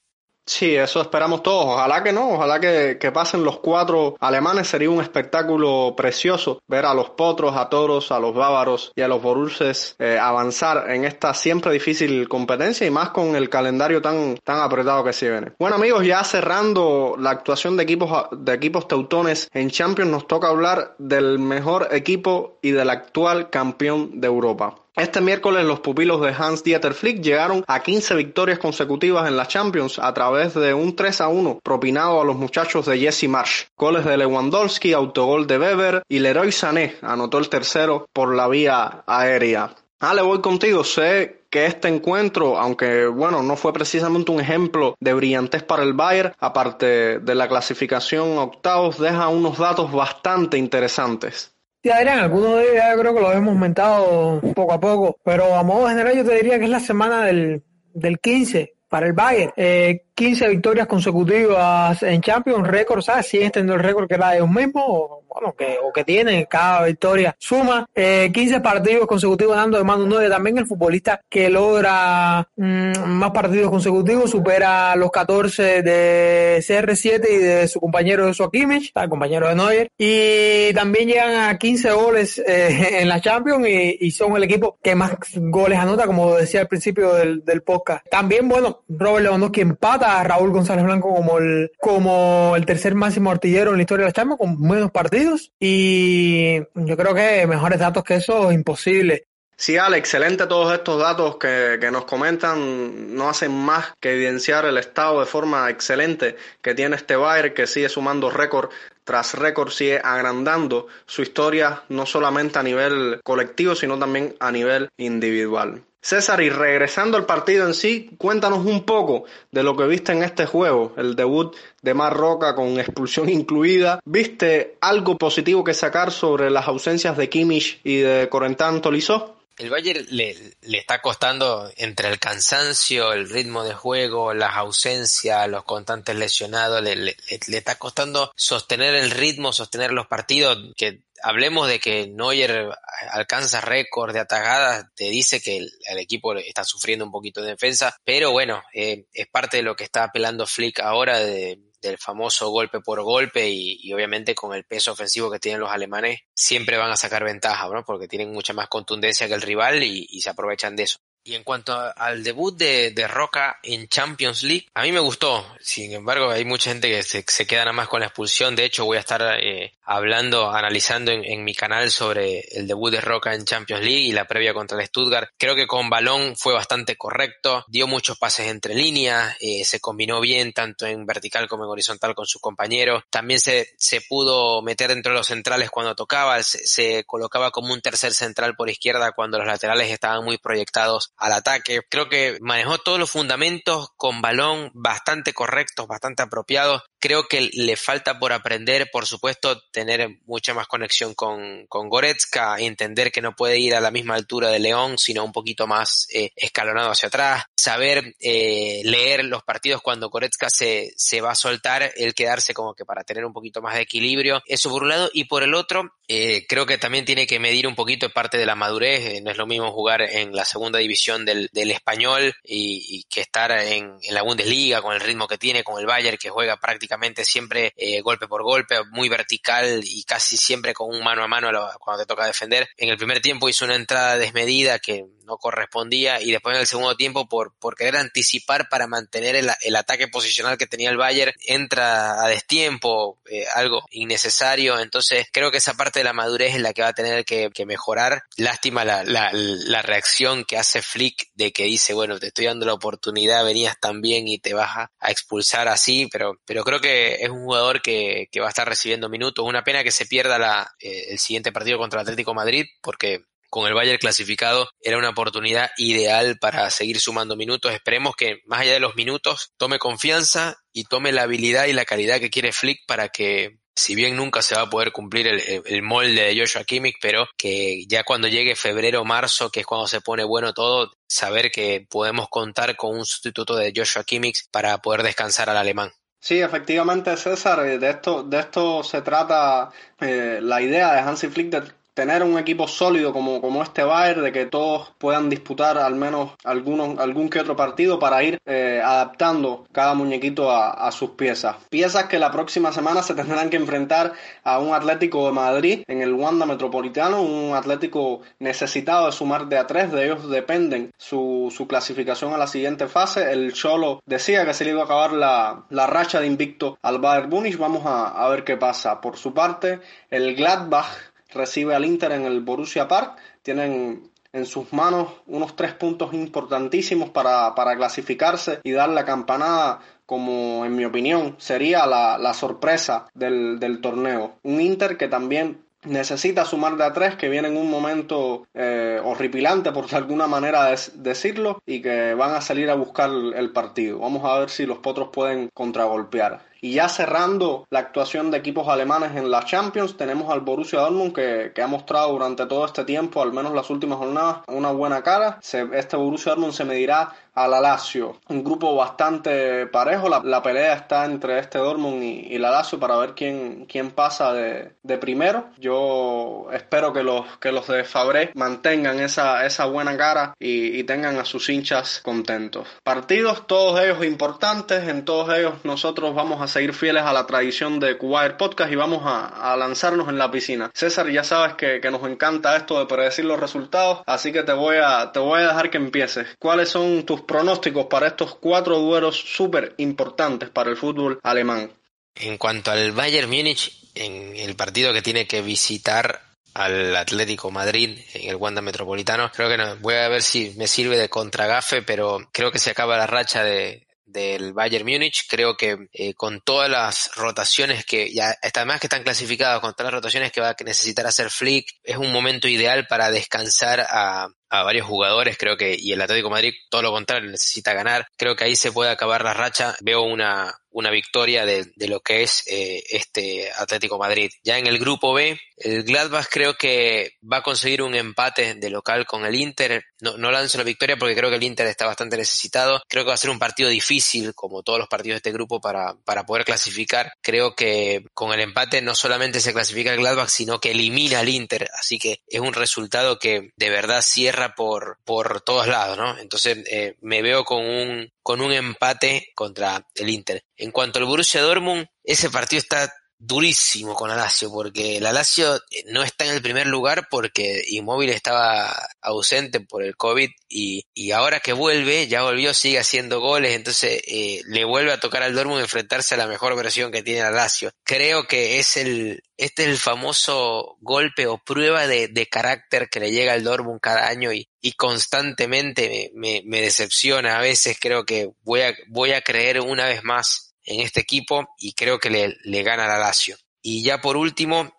Sí, 0.48 0.74
eso 0.74 1.02
esperamos 1.02 1.42
todos. 1.42 1.66
Ojalá 1.66 2.02
que 2.02 2.10
no, 2.10 2.30
ojalá 2.30 2.58
que, 2.58 2.96
que, 2.98 3.12
pasen 3.12 3.44
los 3.44 3.58
cuatro 3.58 4.16
alemanes. 4.18 4.68
Sería 4.68 4.88
un 4.88 5.02
espectáculo 5.02 5.94
precioso 5.94 6.62
ver 6.66 6.86
a 6.86 6.94
los 6.94 7.10
potros, 7.10 7.54
a 7.54 7.68
toros, 7.68 8.10
a 8.10 8.18
los 8.18 8.34
bávaros 8.34 8.90
y 8.96 9.02
a 9.02 9.08
los 9.08 9.20
borusses 9.20 9.94
eh, 9.98 10.18
avanzar 10.18 10.90
en 10.90 11.04
esta 11.04 11.34
siempre 11.34 11.70
difícil 11.70 12.26
competencia 12.30 12.86
y 12.86 12.90
más 12.90 13.10
con 13.10 13.36
el 13.36 13.50
calendario 13.50 14.00
tan, 14.00 14.38
tan 14.42 14.60
apretado 14.60 15.04
que 15.04 15.12
se 15.12 15.30
viene. 15.30 15.52
Bueno 15.58 15.76
amigos, 15.76 16.06
ya 16.06 16.24
cerrando 16.24 17.14
la 17.18 17.30
actuación 17.30 17.76
de 17.76 17.82
equipos, 17.82 18.28
de 18.32 18.54
equipos 18.54 18.88
teutones 18.88 19.50
en 19.52 19.68
Champions, 19.68 20.10
nos 20.10 20.26
toca 20.26 20.48
hablar 20.48 20.94
del 20.96 21.38
mejor 21.38 21.88
equipo 21.90 22.58
y 22.62 22.70
del 22.70 22.88
actual 22.88 23.50
campeón 23.50 24.18
de 24.20 24.28
Europa. 24.28 24.76
Este 24.98 25.20
miércoles 25.20 25.64
los 25.64 25.78
pupilos 25.78 26.20
de 26.20 26.34
Hans 26.36 26.64
Dieter 26.64 26.92
Flick 26.92 27.22
llegaron 27.22 27.62
a 27.68 27.84
15 27.84 28.16
victorias 28.16 28.58
consecutivas 28.58 29.28
en 29.28 29.36
la 29.36 29.46
Champions 29.46 30.00
a 30.00 30.12
través 30.12 30.54
de 30.54 30.74
un 30.74 30.96
3 30.96 31.20
a 31.20 31.28
1 31.28 31.60
propinado 31.62 32.20
a 32.20 32.24
los 32.24 32.34
muchachos 32.34 32.86
de 32.86 32.98
Jesse 32.98 33.28
Marsh. 33.28 33.66
Goles 33.76 34.04
de 34.04 34.16
Lewandowski, 34.16 34.92
autogol 34.92 35.46
de 35.46 35.56
Weber 35.56 36.02
y 36.08 36.18
Leroy 36.18 36.50
Sané 36.50 36.96
anotó 37.00 37.38
el 37.38 37.48
tercero 37.48 38.08
por 38.12 38.34
la 38.34 38.48
vía 38.48 39.04
aérea. 39.06 39.72
Ale, 40.00 40.22
voy 40.22 40.40
contigo. 40.40 40.82
Sé 40.82 41.42
que 41.48 41.66
este 41.66 41.86
encuentro, 41.86 42.58
aunque 42.58 43.06
bueno, 43.06 43.40
no 43.44 43.54
fue 43.54 43.72
precisamente 43.72 44.32
un 44.32 44.40
ejemplo 44.40 44.96
de 44.98 45.14
brillantez 45.14 45.62
para 45.62 45.84
el 45.84 45.92
Bayern, 45.92 46.34
aparte 46.40 47.20
de 47.20 47.34
la 47.36 47.48
clasificación 47.48 48.36
octavos, 48.36 48.98
deja 48.98 49.28
unos 49.28 49.58
datos 49.58 49.92
bastante 49.92 50.58
interesantes. 50.58 51.54
Sí, 51.88 51.92
Adrián, 51.92 52.18
algunos 52.18 52.56
de 52.56 52.64
ellos 52.64 52.74
ya 52.74 52.94
creo 52.98 53.14
que 53.14 53.20
los 53.22 53.34
hemos 53.34 53.54
aumentado 53.54 54.42
poco 54.54 54.74
a 54.74 54.78
poco, 54.78 55.18
pero 55.24 55.54
a 55.54 55.62
modo 55.62 55.88
general 55.88 56.14
yo 56.14 56.22
te 56.22 56.34
diría 56.34 56.58
que 56.58 56.66
es 56.66 56.70
la 56.70 56.80
semana 56.80 57.24
del, 57.24 57.62
del 57.94 58.18
15 58.18 58.74
para 58.90 59.06
el 59.06 59.14
Bayern. 59.14 59.54
Eh, 59.56 60.02
15 60.14 60.50
victorias 60.50 60.86
consecutivas 60.86 62.02
en 62.02 62.20
Champions, 62.20 62.68
récord, 62.68 63.00
¿sabes? 63.00 63.28
Siguen 63.28 63.50
teniendo 63.52 63.76
el 63.76 63.80
récord 63.80 64.06
que 64.06 64.16
era 64.16 64.32
de 64.32 64.36
ellos 64.36 64.50
mismos, 64.50 65.17
bueno, 65.38 65.54
que, 65.56 65.78
o 65.82 65.92
que 65.92 66.04
tienen 66.04 66.46
cada 66.46 66.84
victoria 66.84 67.36
suma. 67.38 67.88
Eh, 67.94 68.30
15 68.32 68.60
partidos 68.60 69.06
consecutivos 69.06 69.56
dando 69.56 69.78
de 69.78 69.84
mano 69.84 70.04
9. 70.06 70.28
También 70.28 70.58
el 70.58 70.66
futbolista 70.66 71.20
que 71.28 71.48
logra 71.48 72.48
mmm, 72.56 72.92
más 73.06 73.30
partidos 73.30 73.70
consecutivos 73.70 74.30
supera 74.30 74.96
los 74.96 75.10
14 75.10 75.82
de 75.82 76.58
CR7 76.60 77.26
y 77.30 77.36
de 77.36 77.68
su 77.68 77.80
compañero 77.80 78.26
de 78.26 78.34
Joaquimich, 78.34 78.92
el 78.94 79.08
compañero 79.08 79.48
de 79.48 79.54
Neuer. 79.54 79.90
Y 79.96 80.72
también 80.74 81.08
llegan 81.08 81.50
a 81.50 81.58
15 81.58 81.92
goles 81.92 82.38
eh, 82.38 82.98
en 83.00 83.08
la 83.08 83.20
Champions 83.20 83.66
y, 83.68 83.98
y, 84.00 84.10
son 84.10 84.36
el 84.36 84.42
equipo 84.42 84.78
que 84.82 84.94
más 84.94 85.16
goles 85.36 85.78
anota, 85.78 86.06
como 86.06 86.34
decía 86.34 86.62
al 86.62 86.68
principio 86.68 87.14
del, 87.14 87.44
del 87.44 87.62
podcast. 87.62 88.04
También, 88.10 88.48
bueno, 88.48 88.82
Robert 88.88 89.24
Lewandowski 89.24 89.60
empata 89.60 90.18
a 90.18 90.24
Raúl 90.24 90.50
González 90.50 90.84
Blanco 90.84 91.14
como 91.14 91.38
el, 91.38 91.70
como 91.78 92.54
el 92.56 92.66
tercer 92.66 92.94
máximo 92.94 93.30
artillero 93.30 93.70
en 93.70 93.76
la 93.76 93.82
historia 93.82 94.04
de 94.04 94.10
la 94.10 94.12
Champions 94.12 94.40
con 94.40 94.60
buenos 94.60 94.90
partidos 94.90 95.27
y 95.58 96.58
yo 96.74 96.96
creo 96.96 97.14
que 97.14 97.46
mejores 97.46 97.78
datos 97.78 98.04
que 98.04 98.16
eso 98.16 98.52
imposible. 98.52 99.24
Sí, 99.60 99.76
Ale, 99.76 99.96
excelente 99.96 100.46
todos 100.46 100.72
estos 100.72 101.00
datos 101.00 101.36
que, 101.36 101.78
que, 101.80 101.90
nos 101.90 102.04
comentan, 102.04 103.16
no 103.16 103.28
hacen 103.28 103.50
más 103.50 103.92
que 104.00 104.12
evidenciar 104.12 104.64
el 104.66 104.78
estado 104.78 105.18
de 105.18 105.26
forma 105.26 105.68
excelente 105.68 106.36
que 106.62 106.76
tiene 106.76 106.94
este 106.94 107.16
Bayern, 107.16 107.54
que 107.54 107.66
sigue 107.66 107.88
sumando 107.88 108.30
récord 108.30 108.70
tras 109.02 109.34
récord, 109.34 109.70
sigue 109.70 109.98
agrandando 110.04 110.86
su 111.06 111.22
historia 111.22 111.82
no 111.88 112.06
solamente 112.06 112.58
a 112.58 112.62
nivel 112.62 113.20
colectivo, 113.24 113.74
sino 113.74 113.98
también 113.98 114.36
a 114.38 114.52
nivel 114.52 114.90
individual. 114.98 115.82
César, 116.08 116.40
y 116.40 116.48
regresando 116.48 117.18
al 117.18 117.26
partido 117.26 117.66
en 117.66 117.74
sí, 117.74 118.08
cuéntanos 118.16 118.64
un 118.64 118.86
poco 118.86 119.24
de 119.50 119.62
lo 119.62 119.76
que 119.76 119.86
viste 119.86 120.12
en 120.12 120.22
este 120.22 120.46
juego, 120.46 120.94
el 120.96 121.14
debut 121.14 121.54
de 121.82 121.92
Marroca 121.92 122.54
con 122.54 122.80
expulsión 122.80 123.28
incluida. 123.28 124.00
¿Viste 124.06 124.78
algo 124.80 125.18
positivo 125.18 125.62
que 125.62 125.74
sacar 125.74 126.10
sobre 126.10 126.48
las 126.48 126.66
ausencias 126.66 127.14
de 127.18 127.28
Kimmich 127.28 127.80
y 127.84 127.96
de 127.96 128.26
Corentán 128.30 128.80
Tolizó? 128.80 129.36
El 129.58 129.68
Bayern 129.68 130.06
le, 130.08 130.34
le, 130.62 130.78
está 130.78 131.02
costando 131.02 131.70
entre 131.76 132.08
el 132.08 132.18
cansancio, 132.18 133.12
el 133.12 133.28
ritmo 133.28 133.64
de 133.64 133.74
juego, 133.74 134.32
las 134.32 134.56
ausencias, 134.56 135.46
los 135.48 135.64
constantes 135.64 136.16
lesionados, 136.16 136.80
le, 136.80 136.96
le, 136.96 137.16
le, 137.48 137.58
está 137.58 137.74
costando 137.74 138.32
sostener 138.34 138.94
el 138.94 139.10
ritmo, 139.10 139.52
sostener 139.52 139.92
los 139.92 140.06
partidos, 140.06 140.72
que 140.76 141.00
hablemos 141.22 141.68
de 141.68 141.80
que 141.80 142.08
Neuer 142.08 142.70
alcanza 143.10 143.60
récord 143.60 144.12
de 144.12 144.20
atajadas, 144.20 144.86
te 144.94 145.10
dice 145.10 145.40
que 145.40 145.58
el, 145.58 145.98
equipo 145.98 146.34
está 146.34 146.64
sufriendo 146.64 147.04
un 147.04 147.12
poquito 147.12 147.42
de 147.42 147.50
defensa, 147.50 147.96
pero 148.04 148.30
bueno, 148.30 148.62
eh, 148.72 149.06
es 149.12 149.26
parte 149.28 149.58
de 149.58 149.62
lo 149.62 149.76
que 149.76 149.84
está 149.84 150.04
apelando 150.04 150.46
Flick 150.46 150.80
ahora 150.80 151.18
de 151.18 151.60
del 151.80 151.96
famoso 151.96 152.50
golpe 152.50 152.80
por 152.80 153.00
golpe 153.02 153.48
y, 153.48 153.92
obviamente 153.92 154.34
con 154.34 154.52
el 154.52 154.64
peso 154.64 154.90
ofensivo 154.90 155.30
que 155.30 155.38
tienen 155.38 155.60
los 155.60 155.70
alemanes 155.70 156.22
siempre 156.34 156.76
van 156.76 156.90
a 156.90 156.96
sacar 156.96 157.22
ventaja, 157.22 157.68
¿no? 157.68 157.84
Porque 157.84 158.08
tienen 158.08 158.32
mucha 158.32 158.52
más 158.52 158.66
contundencia 158.68 159.28
que 159.28 159.34
el 159.34 159.42
rival 159.42 159.84
y 159.84 160.20
se 160.20 160.30
aprovechan 160.30 160.74
de 160.74 160.82
eso. 160.82 160.98
Y 161.28 161.34
en 161.34 161.44
cuanto 161.44 161.78
al 161.94 162.24
debut 162.24 162.56
de, 162.56 162.90
de, 162.92 163.06
Roca 163.06 163.58
en 163.62 163.86
Champions 163.86 164.44
League, 164.44 164.66
a 164.72 164.80
mí 164.80 164.92
me 164.92 164.98
gustó. 164.98 165.46
Sin 165.60 165.92
embargo, 165.92 166.30
hay 166.30 166.46
mucha 166.46 166.70
gente 166.70 166.88
que 166.88 167.02
se, 167.02 167.22
se 167.28 167.46
queda 167.46 167.66
nada 167.66 167.74
más 167.74 167.86
con 167.86 168.00
la 168.00 168.06
expulsión. 168.06 168.56
De 168.56 168.64
hecho, 168.64 168.86
voy 168.86 168.96
a 168.96 169.00
estar 169.00 169.20
eh, 169.38 169.74
hablando, 169.84 170.50
analizando 170.50 171.10
en, 171.10 171.26
en, 171.26 171.44
mi 171.44 171.54
canal 171.54 171.90
sobre 171.90 172.40
el 172.52 172.66
debut 172.66 172.90
de 172.90 173.02
Roca 173.02 173.34
en 173.34 173.44
Champions 173.44 173.82
League 173.82 174.04
y 174.04 174.12
la 174.12 174.26
previa 174.26 174.54
contra 174.54 174.80
el 174.80 174.86
Stuttgart. 174.86 175.30
Creo 175.36 175.54
que 175.54 175.66
con 175.66 175.90
balón 175.90 176.34
fue 176.34 176.54
bastante 176.54 176.96
correcto. 176.96 177.62
Dio 177.68 177.86
muchos 177.86 178.16
pases 178.16 178.46
entre 178.46 178.74
líneas. 178.74 179.36
Eh, 179.38 179.66
se 179.66 179.80
combinó 179.80 180.22
bien 180.22 180.54
tanto 180.54 180.86
en 180.86 181.04
vertical 181.04 181.46
como 181.46 181.64
en 181.64 181.70
horizontal 181.70 182.14
con 182.14 182.24
sus 182.24 182.40
compañeros. 182.40 183.02
También 183.10 183.38
se, 183.38 183.68
se 183.76 184.00
pudo 184.00 184.62
meter 184.62 184.88
dentro 184.88 185.12
de 185.12 185.18
los 185.18 185.26
centrales 185.26 185.68
cuando 185.68 185.94
tocaba. 185.94 186.42
Se 186.42 187.04
colocaba 187.04 187.50
como 187.50 187.74
un 187.74 187.82
tercer 187.82 188.14
central 188.14 188.56
por 188.56 188.70
izquierda 188.70 189.12
cuando 189.12 189.36
los 189.36 189.46
laterales 189.46 189.90
estaban 189.90 190.24
muy 190.24 190.38
proyectados 190.38 191.12
al 191.18 191.32
ataque. 191.32 191.80
Creo 191.88 192.08
que 192.08 192.38
manejó 192.40 192.78
todos 192.78 192.98
los 192.98 193.10
fundamentos 193.10 193.90
con 193.96 194.22
balón 194.22 194.70
bastante 194.74 195.32
correctos, 195.34 195.86
bastante 195.86 196.22
apropiados. 196.22 196.82
Creo 197.00 197.28
que 197.28 197.48
le 197.52 197.76
falta 197.76 198.18
por 198.18 198.32
aprender, 198.32 198.88
por 198.90 199.06
supuesto, 199.06 199.62
tener 199.70 200.18
mucha 200.26 200.52
más 200.52 200.66
conexión 200.66 201.14
con, 201.14 201.66
con 201.68 201.88
Goretzka, 201.88 202.56
entender 202.58 203.12
que 203.12 203.22
no 203.22 203.36
puede 203.36 203.58
ir 203.58 203.74
a 203.74 203.80
la 203.80 203.92
misma 203.92 204.16
altura 204.16 204.48
de 204.48 204.58
León, 204.58 204.98
sino 204.98 205.24
un 205.24 205.32
poquito 205.32 205.68
más 205.68 206.08
eh, 206.12 206.32
escalonado 206.34 206.90
hacia 206.90 207.06
atrás, 207.06 207.44
saber 207.56 208.16
eh, 208.18 208.80
leer 208.84 209.24
los 209.24 209.44
partidos 209.44 209.80
cuando 209.80 210.10
Goretzka 210.10 210.50
se, 210.50 210.92
se 210.96 211.20
va 211.20 211.32
a 211.32 211.36
soltar, 211.36 211.92
el 211.96 212.14
quedarse 212.14 212.52
como 212.52 212.74
que 212.74 212.84
para 212.84 213.04
tener 213.04 213.24
un 213.24 213.32
poquito 213.32 213.62
más 213.62 213.74
de 213.74 213.82
equilibrio. 213.82 214.42
Eso 214.46 214.68
por 214.70 214.82
un 214.82 214.88
lado, 214.88 215.08
y 215.12 215.24
por 215.24 215.44
el 215.44 215.54
otro, 215.54 215.94
eh, 216.08 216.46
creo 216.48 216.66
que 216.66 216.78
también 216.78 217.04
tiene 217.04 217.26
que 217.26 217.38
medir 217.38 217.68
un 217.68 217.76
poquito 217.76 218.10
parte 218.10 218.38
de 218.38 218.46
la 218.46 218.56
madurez, 218.56 219.22
no 219.22 219.30
es 219.30 219.36
lo 219.36 219.46
mismo 219.46 219.70
jugar 219.70 220.02
en 220.02 220.34
la 220.34 220.44
segunda 220.44 220.80
división 220.80 221.24
del, 221.24 221.48
del 221.52 221.70
español 221.70 222.34
y, 222.42 222.84
y, 222.88 223.04
que 223.04 223.20
estar 223.20 223.52
en, 223.52 223.98
en, 224.02 224.14
la 224.14 224.22
Bundesliga 224.22 224.82
con 224.82 224.94
el 224.94 225.00
ritmo 225.00 225.28
que 225.28 225.38
tiene, 225.38 225.62
con 225.62 225.78
el 225.78 225.86
Bayern 225.86 226.18
que 226.18 226.30
juega 226.30 226.56
prácticamente 226.56 226.87
siempre 227.24 227.72
eh, 227.76 228.00
golpe 228.00 228.26
por 228.26 228.42
golpe, 228.42 228.76
muy 228.90 229.08
vertical 229.08 229.80
y 229.84 230.02
casi 230.04 230.36
siempre 230.36 230.74
con 230.74 230.88
un 230.94 231.02
mano 231.02 231.22
a 231.22 231.28
mano 231.28 231.50
cuando 231.78 232.02
te 232.02 232.06
toca 232.06 232.26
defender. 232.26 232.68
En 232.76 232.88
el 232.88 232.96
primer 232.96 233.20
tiempo 233.20 233.48
hizo 233.48 233.64
una 233.64 233.76
entrada 233.76 234.16
desmedida 234.16 234.78
que 234.78 235.06
no 235.28 235.36
correspondía 235.36 236.20
y 236.20 236.32
después 236.32 236.56
en 236.56 236.62
el 236.62 236.66
segundo 236.66 236.96
tiempo 236.96 237.28
por, 237.28 237.54
por 237.58 237.76
querer 237.76 237.96
anticipar 237.96 238.68
para 238.68 238.86
mantener 238.86 239.36
el, 239.36 239.76
ataque 239.76 240.08
posicional 240.08 240.58
que 240.58 240.66
tenía 240.66 240.90
el 240.90 240.96
Bayern 240.96 241.32
entra 241.46 242.24
a 242.24 242.28
destiempo, 242.28 243.20
eh, 243.30 243.44
algo 243.54 243.84
innecesario. 243.90 244.80
Entonces 244.80 245.28
creo 245.32 245.52
que 245.52 245.58
esa 245.58 245.74
parte 245.74 246.00
de 246.00 246.04
la 246.04 246.12
madurez 246.12 246.54
es 246.54 246.60
la 246.60 246.72
que 246.72 246.82
va 246.82 246.88
a 246.88 246.92
tener 246.94 247.24
que, 247.24 247.50
que 247.54 247.66
mejorar. 247.66 248.22
Lástima 248.36 248.84
la, 248.84 249.04
la, 249.04 249.30
la 249.32 249.82
reacción 249.82 250.44
que 250.44 250.56
hace 250.56 250.82
Flick 250.82 251.28
de 251.34 251.52
que 251.52 251.64
dice, 251.64 251.94
bueno, 251.94 252.18
te 252.18 252.28
estoy 252.28 252.46
dando 252.46 252.66
la 252.66 252.74
oportunidad, 252.74 253.44
venías 253.44 253.78
tan 253.78 254.00
bien 254.00 254.26
y 254.26 254.38
te 254.38 254.54
vas 254.54 254.76
a, 254.76 254.90
a 254.98 255.10
expulsar 255.10 255.68
así, 255.68 256.08
pero, 256.10 256.40
pero 256.44 256.64
creo 256.64 256.80
que 256.80 257.16
es 257.20 257.28
un 257.28 257.44
jugador 257.44 257.82
que, 257.82 258.28
que 258.32 258.40
va 258.40 258.46
a 258.46 258.50
estar 258.50 258.68
recibiendo 258.68 259.08
minutos. 259.08 259.44
Una 259.44 259.62
pena 259.62 259.84
que 259.84 259.92
se 259.92 260.06
pierda 260.06 260.38
la, 260.38 260.74
eh, 260.80 261.06
el 261.10 261.18
siguiente 261.18 261.52
partido 261.52 261.78
contra 261.78 262.00
el 262.00 262.06
Atlético 262.06 262.34
Madrid, 262.34 262.66
porque 262.80 263.22
con 263.48 263.66
el 263.66 263.74
Bayern 263.74 263.98
clasificado 263.98 264.68
era 264.80 264.98
una 264.98 265.10
oportunidad 265.10 265.70
ideal 265.76 266.38
para 266.38 266.68
seguir 266.70 267.00
sumando 267.00 267.36
minutos. 267.36 267.72
Esperemos 267.72 268.14
que 268.16 268.40
más 268.46 268.60
allá 268.60 268.74
de 268.74 268.80
los 268.80 268.96
minutos 268.96 269.52
tome 269.56 269.78
confianza 269.78 270.56
y 270.72 270.84
tome 270.84 271.12
la 271.12 271.22
habilidad 271.22 271.66
y 271.66 271.72
la 271.72 271.84
calidad 271.84 272.20
que 272.20 272.30
quiere 272.30 272.52
Flick 272.52 272.86
para 272.86 273.08
que 273.08 273.58
si 273.78 273.94
bien 273.94 274.16
nunca 274.16 274.42
se 274.42 274.56
va 274.56 274.62
a 274.62 274.70
poder 274.70 274.90
cumplir 274.90 275.28
el, 275.28 275.82
molde 275.82 276.22
de 276.22 276.38
Joshua 276.38 276.64
Kimmich, 276.64 276.96
pero 277.00 277.28
que 277.36 277.84
ya 277.86 278.02
cuando 278.02 278.26
llegue 278.26 278.56
febrero 278.56 279.02
o 279.02 279.04
marzo, 279.04 279.50
que 279.50 279.60
es 279.60 279.66
cuando 279.66 279.86
se 279.86 280.00
pone 280.00 280.24
bueno 280.24 280.52
todo, 280.52 280.90
saber 281.06 281.52
que 281.52 281.86
podemos 281.88 282.28
contar 282.28 282.74
con 282.74 282.98
un 282.98 283.06
sustituto 283.06 283.54
de 283.54 283.72
Joshua 283.74 284.02
Kimmich 284.02 284.48
para 284.50 284.78
poder 284.78 285.04
descansar 285.04 285.48
al 285.48 285.56
alemán. 285.56 285.92
Sí, 286.20 286.40
efectivamente, 286.40 287.16
César, 287.16 287.62
de 287.78 287.90
esto, 287.90 288.24
de 288.24 288.40
esto 288.40 288.82
se 288.82 289.02
trata 289.02 289.70
eh, 290.00 290.40
la 290.42 290.60
idea 290.60 290.92
de 290.94 291.00
Hansi 291.00 291.28
Flick 291.28 291.50
tener 291.98 292.22
un 292.22 292.38
equipo 292.38 292.68
sólido 292.68 293.12
como, 293.12 293.40
como 293.40 293.60
este 293.60 293.82
Bayern, 293.82 294.22
de 294.22 294.30
que 294.30 294.46
todos 294.46 294.92
puedan 294.98 295.28
disputar 295.28 295.78
al 295.78 295.96
menos 295.96 296.30
algunos, 296.44 296.96
algún 297.00 297.28
que 297.28 297.40
otro 297.40 297.56
partido 297.56 297.98
para 297.98 298.22
ir 298.22 298.38
eh, 298.46 298.80
adaptando 298.80 299.66
cada 299.72 299.94
muñequito 299.94 300.48
a, 300.48 300.92
sus 300.92 301.10
piezas. 301.10 301.56
Piezas 301.70 302.04
que 302.04 302.20
la 302.20 302.30
próxima 302.30 302.70
semana 302.70 303.02
se 303.02 303.14
tendrán 303.14 303.50
que 303.50 303.56
enfrentar 303.56 304.12
a 304.44 304.60
un 304.60 304.74
Atlético 304.74 305.26
de 305.26 305.32
Madrid 305.32 305.82
en 305.88 306.00
el 306.00 306.14
Wanda 306.14 306.46
Metropolitano, 306.46 307.20
un 307.20 307.56
Atlético 307.56 308.20
necesitado 308.38 309.06
de 309.06 309.12
sumar 309.12 309.48
de 309.48 309.58
a 309.58 309.66
tres, 309.66 309.90
de 309.90 310.04
ellos 310.04 310.30
dependen 310.30 310.92
su, 310.98 311.52
su 311.54 311.66
clasificación 311.66 312.32
a 312.32 312.38
la 312.38 312.46
siguiente 312.46 312.86
fase. 312.86 313.32
El 313.32 313.52
Cholo 313.54 314.02
decía 314.06 314.46
que 314.46 314.54
se 314.54 314.64
le 314.64 314.70
iba 314.70 314.82
a 314.82 314.84
acabar 314.84 315.12
la, 315.12 315.64
la 315.70 315.88
racha 315.88 316.20
de 316.20 316.28
invicto 316.28 316.78
al 316.80 317.00
Bayern 317.00 317.28
Munich, 317.28 317.58
vamos 317.58 317.84
a, 317.86 318.24
a 318.24 318.28
ver 318.28 318.44
qué 318.44 318.56
pasa. 318.56 319.00
Por 319.00 319.16
su 319.16 319.34
parte, 319.34 319.80
el 320.10 320.36
Gladbach 320.36 321.07
recibe 321.28 321.74
al 321.74 321.84
Inter 321.84 322.12
en 322.12 322.24
el 322.24 322.40
Borussia 322.40 322.88
Park. 322.88 323.18
Tienen 323.42 324.10
en 324.32 324.46
sus 324.46 324.72
manos 324.72 325.08
unos 325.26 325.56
tres 325.56 325.72
puntos 325.74 326.12
importantísimos 326.14 327.10
para, 327.10 327.54
para 327.54 327.76
clasificarse 327.76 328.60
y 328.62 328.72
dar 328.72 328.90
la 328.90 329.04
campanada 329.04 329.80
como 330.06 330.64
en 330.64 330.74
mi 330.74 330.84
opinión 330.84 331.36
sería 331.38 331.86
la, 331.86 332.16
la 332.18 332.32
sorpresa 332.32 333.06
del, 333.14 333.58
del 333.58 333.80
torneo. 333.80 334.36
Un 334.42 334.60
Inter 334.60 334.96
que 334.96 335.08
también 335.08 335.58
necesita 335.84 336.44
sumar 336.44 336.76
de 336.76 336.84
a 336.84 336.92
tres, 336.92 337.16
que 337.16 337.28
viene 337.28 337.48
en 337.48 337.56
un 337.56 337.70
momento 337.70 338.46
eh, 338.54 339.00
horripilante, 339.02 339.72
por 339.72 339.88
de 339.88 339.96
alguna 339.96 340.26
manera 340.26 340.70
des 340.70 341.02
decirlo, 341.02 341.62
y 341.66 341.82
que 341.82 342.14
van 342.14 342.34
a 342.34 342.40
salir 342.40 342.70
a 342.70 342.74
buscar 342.74 343.10
el 343.10 343.50
partido. 343.52 343.98
Vamos 343.98 344.24
a 344.24 344.38
ver 344.38 344.50
si 344.50 344.66
los 344.66 344.78
potros 344.78 345.08
pueden 345.12 345.50
contragolpear. 345.54 346.40
Y 346.60 346.74
ya 346.74 346.88
cerrando 346.88 347.66
la 347.70 347.80
actuación 347.80 348.30
de 348.30 348.38
equipos 348.38 348.68
alemanes 348.68 349.16
en 349.16 349.30
la 349.30 349.44
Champions, 349.44 349.96
tenemos 349.96 350.30
al 350.32 350.40
Borussia 350.40 350.80
Dortmund 350.80 351.14
que, 351.14 351.52
que 351.54 351.62
ha 351.62 351.66
mostrado 351.66 352.12
durante 352.12 352.46
todo 352.46 352.64
este 352.64 352.84
tiempo, 352.84 353.22
al 353.22 353.32
menos 353.32 353.52
las 353.54 353.70
últimas 353.70 353.98
jornadas, 353.98 354.38
una 354.48 354.70
buena 354.72 355.02
cara. 355.02 355.38
Se, 355.40 355.66
este 355.72 355.96
Borussia 355.96 356.32
Dortmund 356.32 356.54
se 356.54 356.64
medirá 356.64 357.12
a 357.38 357.46
la 357.46 357.60
Lazio, 357.60 358.18
un 358.28 358.42
grupo 358.42 358.74
bastante 358.74 359.66
parejo. 359.68 360.08
La, 360.08 360.20
la 360.24 360.42
pelea 360.42 360.74
está 360.74 361.04
entre 361.04 361.38
este 361.38 361.58
Dortmund 361.58 362.02
y, 362.02 362.34
y, 362.34 362.38
la 362.38 362.50
Lazio 362.50 362.80
para 362.80 362.96
ver 362.96 363.14
quién, 363.14 363.66
quién 363.66 363.92
pasa 363.92 364.32
de, 364.32 364.72
de, 364.82 364.98
primero. 364.98 365.50
Yo 365.58 366.48
espero 366.52 366.92
que 366.92 367.04
los, 367.04 367.36
que 367.38 367.52
los 367.52 367.68
de 367.68 367.84
Fabré 367.84 368.32
mantengan 368.34 368.98
esa, 368.98 369.46
esa 369.46 369.66
buena 369.66 369.96
cara 369.96 370.34
y, 370.40 370.78
y 370.78 370.84
tengan 370.84 371.16
a 371.18 371.24
sus 371.24 371.48
hinchas 371.48 372.00
contentos. 372.02 372.66
Partidos, 372.82 373.46
todos 373.46 373.80
ellos 373.80 374.04
importantes, 374.04 374.88
en 374.88 375.04
todos 375.04 375.36
ellos 375.36 375.54
nosotros 375.64 376.14
vamos 376.14 376.40
a 376.40 376.47
seguir 376.48 376.74
fieles 376.74 377.02
a 377.02 377.12
la 377.12 377.26
tradición 377.26 377.80
de 377.80 377.96
Kuwait 377.96 378.36
Podcast 378.36 378.72
y 378.72 378.76
vamos 378.76 379.02
a, 379.04 379.52
a, 379.52 379.56
lanzarnos 379.56 380.08
en 380.08 380.18
la 380.18 380.30
piscina. 380.30 380.70
César, 380.74 381.08
ya 381.10 381.24
sabes 381.24 381.54
que, 381.54 381.80
que, 381.80 381.90
nos 381.90 382.02
encanta 382.08 382.56
esto 382.56 382.78
de 382.78 382.86
predecir 382.86 383.24
los 383.24 383.38
resultados, 383.38 384.02
así 384.06 384.32
que 384.32 384.42
te 384.42 384.52
voy 384.52 384.76
a, 384.82 385.12
te 385.12 385.18
voy 385.18 385.40
a 385.40 385.48
dejar 385.48 385.70
que 385.70 385.78
empieces. 385.78 386.26
¿Cuáles 386.38 386.68
son 386.68 387.04
tus 387.04 387.22
pronósticos 387.22 387.86
para 387.86 388.08
estos 388.08 388.34
cuatro 388.34 388.78
duelos 388.78 389.16
súper 389.16 389.74
importantes 389.78 390.50
para 390.50 390.70
el 390.70 390.76
fútbol 390.76 391.18
alemán? 391.22 391.72
En 392.14 392.36
cuanto 392.36 392.70
al 392.70 392.92
Bayern 392.92 393.28
Múnich, 393.28 393.90
en 393.94 394.36
el 394.36 394.56
partido 394.56 394.92
que 394.92 395.02
tiene 395.02 395.26
que 395.26 395.42
visitar 395.42 396.20
al 396.54 396.96
Atlético 396.96 397.50
Madrid 397.50 397.98
en 398.14 398.30
el 398.30 398.36
Wanda 398.36 398.60
Metropolitano. 398.60 399.30
Creo 399.32 399.48
que 399.48 399.56
no, 399.56 399.76
voy 399.76 399.94
a 399.94 400.08
ver 400.08 400.22
si 400.22 400.54
me 400.56 400.66
sirve 400.66 400.96
de 400.96 401.08
contragafe, 401.08 401.82
pero 401.82 402.28
creo 402.32 402.50
que 402.50 402.58
se 402.58 402.70
acaba 402.70 402.98
la 402.98 403.06
racha 403.06 403.44
de, 403.44 403.86
del 404.08 404.52
Bayern 404.52 404.86
Múnich. 404.86 405.26
Creo 405.28 405.56
que 405.56 405.88
eh, 405.92 406.14
con 406.14 406.40
todas 406.40 406.68
las 406.70 407.10
rotaciones 407.14 407.84
que 407.84 408.12
ya, 408.12 408.36
además 408.42 408.80
que 408.80 408.86
están 408.86 409.02
clasificados, 409.02 409.60
con 409.60 409.72
todas 409.74 409.92
las 409.92 409.98
rotaciones 409.98 410.32
que 410.32 410.40
va 410.40 410.50
a 410.50 410.64
necesitar 410.64 411.06
hacer 411.06 411.30
Flick, 411.30 411.70
es 411.82 411.96
un 411.96 412.12
momento 412.12 412.48
ideal 412.48 412.86
para 412.86 413.10
descansar 413.10 413.86
a, 413.88 414.28
a 414.50 414.62
varios 414.62 414.86
jugadores, 414.86 415.36
creo 415.38 415.56
que, 415.56 415.76
y 415.78 415.92
el 415.92 416.00
Atlético 416.00 416.28
de 416.28 416.34
Madrid 416.34 416.54
todo 416.70 416.82
lo 416.82 416.92
contrario, 416.92 417.30
necesita 417.30 417.72
ganar. 417.72 418.06
Creo 418.16 418.36
que 418.36 418.44
ahí 418.44 418.56
se 418.56 418.72
puede 418.72 418.90
acabar 418.90 419.22
la 419.22 419.34
racha. 419.34 419.76
Veo 419.80 420.02
una, 420.02 420.54
una 420.70 420.90
victoria 420.90 421.44
de, 421.44 421.66
de 421.76 421.88
lo 421.88 422.00
que 422.00 422.22
es 422.22 422.44
eh, 422.46 422.82
este 422.90 423.50
Atlético 423.52 423.98
Madrid. 423.98 424.30
Ya 424.44 424.58
en 424.58 424.66
el 424.66 424.78
grupo 424.78 425.12
B, 425.12 425.38
el 425.56 425.82
Gladbach 425.82 426.28
creo 426.30 426.54
que 426.54 427.16
va 427.20 427.38
a 427.38 427.42
conseguir 427.42 427.82
un 427.82 427.94
empate 427.94 428.54
de 428.54 428.70
local 428.70 429.06
con 429.06 429.26
el 429.26 429.34
Inter. 429.34 429.84
No, 430.00 430.16
no 430.16 430.30
lanzo 430.30 430.58
la 430.58 430.64
victoria 430.64 430.96
porque 430.96 431.16
creo 431.16 431.30
que 431.30 431.36
el 431.36 431.42
Inter 431.42 431.66
está 431.66 431.86
bastante 431.86 432.16
necesitado. 432.16 432.82
Creo 432.88 433.04
que 433.04 433.08
va 433.08 433.14
a 433.14 433.18
ser 433.18 433.30
un 433.30 433.38
partido 433.38 433.68
difícil, 433.68 434.34
como 434.34 434.62
todos 434.62 434.78
los 434.78 434.88
partidos 434.88 435.16
de 435.16 435.18
este 435.18 435.32
grupo, 435.32 435.60
para, 435.60 435.94
para 436.04 436.24
poder 436.24 436.44
clasificar. 436.44 437.12
Creo 437.22 437.56
que 437.56 438.04
con 438.14 438.32
el 438.32 438.40
empate 438.40 438.80
no 438.80 438.94
solamente 438.94 439.40
se 439.40 439.52
clasifica 439.52 439.92
el 439.92 439.98
Gladbach, 439.98 440.28
sino 440.28 440.60
que 440.60 440.70
elimina 440.70 441.20
al 441.20 441.28
Inter. 441.28 441.68
Así 441.78 441.98
que 441.98 442.20
es 442.28 442.40
un 442.40 442.52
resultado 442.52 443.18
que 443.18 443.50
de 443.56 443.70
verdad 443.70 444.00
cierra 444.02 444.37
por, 444.54 444.98
por 445.04 445.40
todos 445.42 445.66
lados, 445.66 445.96
¿no? 445.96 446.18
Entonces 446.18 446.58
eh, 446.70 446.96
me 447.00 447.22
veo 447.22 447.44
con 447.44 447.64
un, 447.64 448.12
con 448.22 448.40
un 448.40 448.52
empate 448.52 449.30
contra 449.34 449.86
el 449.94 450.08
Inter. 450.08 450.44
En 450.56 450.70
cuanto 450.70 450.98
al 450.98 451.04
Borussia 451.04 451.42
Dortmund, 451.42 451.86
ese 452.04 452.30
partido 452.30 452.60
está 452.60 452.92
durísimo 453.18 453.94
con 453.94 454.08
la 454.08 454.16
Lazio, 454.16 454.50
porque 454.50 455.00
la 455.00 455.10
eh, 455.10 455.84
no 455.86 456.02
está 456.02 456.24
en 456.24 456.34
el 456.34 456.42
primer 456.42 456.66
lugar 456.66 457.08
porque 457.10 457.62
Inmóvil 457.66 458.10
estaba 458.10 458.74
ausente 459.00 459.60
por 459.60 459.82
el 459.82 459.96
COVID 459.96 460.30
y, 460.48 460.86
y 460.94 461.10
ahora 461.10 461.40
que 461.40 461.52
vuelve, 461.52 462.06
ya 462.06 462.22
volvió, 462.22 462.54
sigue 462.54 462.78
haciendo 462.78 463.20
goles, 463.20 463.54
entonces 463.54 464.02
eh, 464.06 464.42
le 464.46 464.64
vuelve 464.64 464.92
a 464.92 465.00
tocar 465.00 465.22
al 465.22 465.34
Dortmund 465.34 465.60
enfrentarse 465.60 466.14
a 466.14 466.18
la 466.18 466.26
mejor 466.26 466.54
versión 466.56 466.92
que 466.92 467.02
tiene 467.02 467.20
la 467.20 467.30
Lazio. 467.30 467.70
Creo 467.84 468.26
que 468.26 468.58
es 468.58 468.76
el, 468.76 469.22
este 469.36 469.64
es 469.64 469.68
el 469.68 469.78
famoso 469.78 470.76
golpe 470.80 471.26
o 471.26 471.38
prueba 471.38 471.86
de, 471.86 472.08
de 472.08 472.26
carácter 472.26 472.88
que 472.88 473.00
le 473.00 473.10
llega 473.10 473.32
al 473.32 473.44
Dortmund 473.44 473.80
cada 473.80 474.06
año 474.06 474.32
y, 474.32 474.48
y 474.60 474.72
constantemente 474.72 476.10
me, 476.14 476.40
me, 476.40 476.42
me 476.44 476.60
decepciona. 476.60 477.38
A 477.38 477.42
veces 477.42 477.78
creo 477.80 478.04
que 478.04 478.30
voy 478.42 478.62
a, 478.62 478.74
voy 478.88 479.12
a 479.12 479.22
creer 479.22 479.60
una 479.60 479.86
vez 479.86 480.04
más 480.04 480.47
en 480.68 480.80
este 480.80 481.00
equipo 481.00 481.54
y 481.58 481.72
creo 481.72 481.98
que 481.98 482.10
le, 482.10 482.36
le 482.44 482.62
gana 482.62 482.86
la 482.86 482.98
Lazio. 482.98 483.36
Y 483.62 483.82
ya 483.82 484.00
por 484.00 484.16
último, 484.16 484.70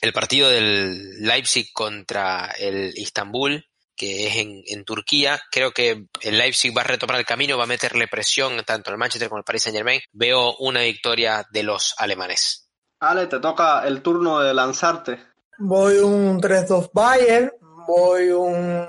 el 0.00 0.12
partido 0.12 0.50
del 0.50 1.22
Leipzig 1.22 1.72
contra 1.72 2.54
el 2.58 2.92
Istanbul, 2.96 3.64
que 3.96 4.26
es 4.26 4.36
en, 4.36 4.62
en, 4.66 4.84
Turquía. 4.84 5.40
Creo 5.50 5.72
que 5.72 6.08
el 6.20 6.38
Leipzig 6.38 6.76
va 6.76 6.82
a 6.82 6.84
retomar 6.84 7.18
el 7.18 7.24
camino, 7.24 7.56
va 7.56 7.64
a 7.64 7.68
meterle 7.68 8.08
presión 8.08 8.62
tanto 8.66 8.90
al 8.90 8.98
Manchester 8.98 9.28
como 9.28 9.38
al 9.38 9.44
Paris 9.44 9.62
Saint 9.62 9.76
Germain. 9.76 10.00
Veo 10.12 10.54
una 10.58 10.82
victoria 10.82 11.46
de 11.50 11.62
los 11.62 11.94
alemanes. 11.98 12.68
Ale, 13.00 13.26
te 13.26 13.40
toca 13.40 13.86
el 13.86 14.02
turno 14.02 14.40
de 14.40 14.52
lanzarte. 14.52 15.18
Voy 15.58 15.96
un 15.96 16.40
3-2 16.40 16.90
Bayern, 16.92 17.50
voy 17.86 18.28
un 18.28 18.86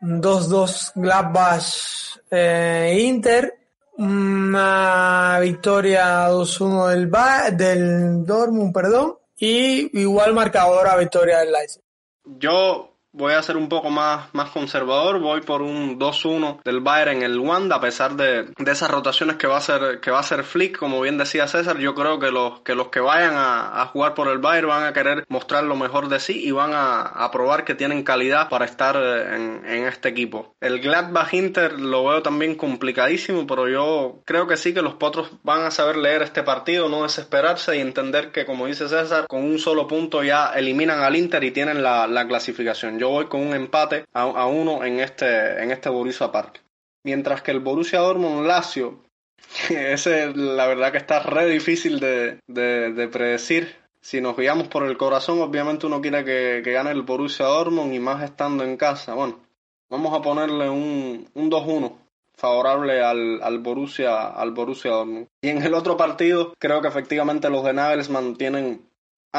2-2 0.00 0.92
Gladbach 0.94 2.18
eh, 2.30 2.96
Inter 2.98 3.65
una 3.98 5.38
victoria 5.40 6.28
2-1 6.30 6.88
del, 6.88 7.56
del 7.56 8.24
Dortmund, 8.24 8.72
perdón, 8.72 9.16
y 9.38 10.00
igual 10.00 10.34
marcadora 10.34 10.96
victoria 10.96 11.38
del 11.38 11.52
Leipzig. 11.52 11.82
Yo 12.24 12.95
voy 13.16 13.32
a 13.32 13.42
ser 13.42 13.56
un 13.56 13.68
poco 13.68 13.90
más, 13.90 14.28
más 14.34 14.50
conservador, 14.50 15.18
voy 15.20 15.40
por 15.40 15.62
un 15.62 15.98
2-1 15.98 16.60
del 16.62 16.80
Bayern 16.80 17.16
en 17.16 17.22
el 17.22 17.38
Wanda, 17.38 17.76
a 17.76 17.80
pesar 17.80 18.14
de, 18.14 18.44
de, 18.58 18.72
esas 18.72 18.90
rotaciones 18.90 19.36
que 19.36 19.46
va 19.46 19.54
a 19.54 19.58
hacer, 19.58 20.00
que 20.00 20.10
va 20.10 20.18
a 20.18 20.20
hacer 20.20 20.44
Flick, 20.44 20.78
como 20.78 21.00
bien 21.00 21.16
decía 21.16 21.48
César, 21.48 21.78
yo 21.78 21.94
creo 21.94 22.18
que 22.18 22.30
los 22.30 22.60
que, 22.60 22.74
los 22.74 22.88
que 22.88 23.00
vayan 23.00 23.34
a, 23.36 23.86
jugar 23.92 24.14
por 24.14 24.28
el 24.28 24.38
Bayern 24.38 24.68
van 24.68 24.84
a 24.84 24.92
querer 24.92 25.24
mostrar 25.28 25.64
lo 25.64 25.76
mejor 25.76 26.08
de 26.08 26.20
sí 26.20 26.44
y 26.44 26.50
van 26.50 26.72
a, 26.74 27.30
probar 27.32 27.64
que 27.64 27.74
tienen 27.74 28.02
calidad 28.02 28.48
para 28.48 28.64
estar 28.64 28.96
en, 28.96 29.62
en, 29.66 29.86
este 29.86 30.08
equipo. 30.08 30.54
El 30.60 30.80
Gladbach 30.80 31.34
Inter 31.34 31.78
lo 31.78 32.04
veo 32.04 32.22
también 32.22 32.54
complicadísimo, 32.54 33.46
pero 33.46 33.68
yo 33.68 34.22
creo 34.24 34.46
que 34.46 34.56
sí 34.56 34.72
que 34.72 34.80
los 34.80 34.94
potros 34.94 35.30
van 35.42 35.64
a 35.64 35.70
saber 35.70 35.96
leer 35.96 36.22
este 36.22 36.42
partido, 36.42 36.88
no 36.88 37.02
desesperarse 37.02 37.76
y 37.76 37.80
entender 37.80 38.30
que, 38.30 38.46
como 38.46 38.66
dice 38.66 38.88
César, 38.88 39.26
con 39.26 39.44
un 39.44 39.58
solo 39.58 39.86
punto 39.86 40.22
ya 40.22 40.52
eliminan 40.54 41.00
al 41.00 41.16
Inter 41.16 41.42
y 41.44 41.50
tienen 41.50 41.82
la, 41.82 42.06
la 42.06 42.26
clasificación. 42.26 42.98
Voy 43.06 43.26
con 43.26 43.40
un 43.40 43.54
empate 43.54 44.04
a, 44.12 44.22
a 44.22 44.46
uno 44.46 44.84
en 44.84 45.00
este, 45.00 45.62
en 45.62 45.70
este 45.70 45.88
Borussia 45.88 46.30
Park. 46.30 46.62
Mientras 47.04 47.42
que 47.42 47.52
el 47.52 47.60
Borussia 47.60 48.00
Dortmund 48.00 48.46
Lazio, 48.46 49.04
ese 49.70 50.34
la 50.34 50.66
verdad 50.66 50.92
que 50.92 50.98
está 50.98 51.20
re 51.20 51.46
difícil 51.48 52.00
de, 52.00 52.40
de, 52.46 52.92
de, 52.92 53.08
predecir. 53.08 53.76
Si 54.00 54.20
nos 54.20 54.36
guiamos 54.36 54.68
por 54.68 54.84
el 54.84 54.96
corazón, 54.96 55.40
obviamente 55.40 55.86
uno 55.86 56.00
quiere 56.00 56.24
que, 56.24 56.60
que 56.62 56.72
gane 56.72 56.90
el 56.90 57.02
Borussia 57.02 57.46
Dortmund 57.46 57.92
y 57.92 57.98
más 57.98 58.22
estando 58.22 58.62
en 58.62 58.76
casa. 58.76 59.14
Bueno, 59.14 59.40
vamos 59.88 60.14
a 60.14 60.22
ponerle 60.22 60.68
un, 60.68 61.28
un 61.34 61.50
2-1 61.50 61.92
favorable 62.36 63.02
al, 63.02 63.42
al, 63.42 63.58
Borussia, 63.58 64.28
al 64.28 64.52
Borussia 64.52 64.90
Dortmund. 64.92 65.26
Y 65.40 65.48
en 65.48 65.62
el 65.62 65.74
otro 65.74 65.96
partido, 65.96 66.54
creo 66.58 66.80
que 66.82 66.88
efectivamente 66.88 67.50
los 67.50 67.64
de 67.64 67.72
Nagelsmann 67.72 68.36
tienen 68.36 68.86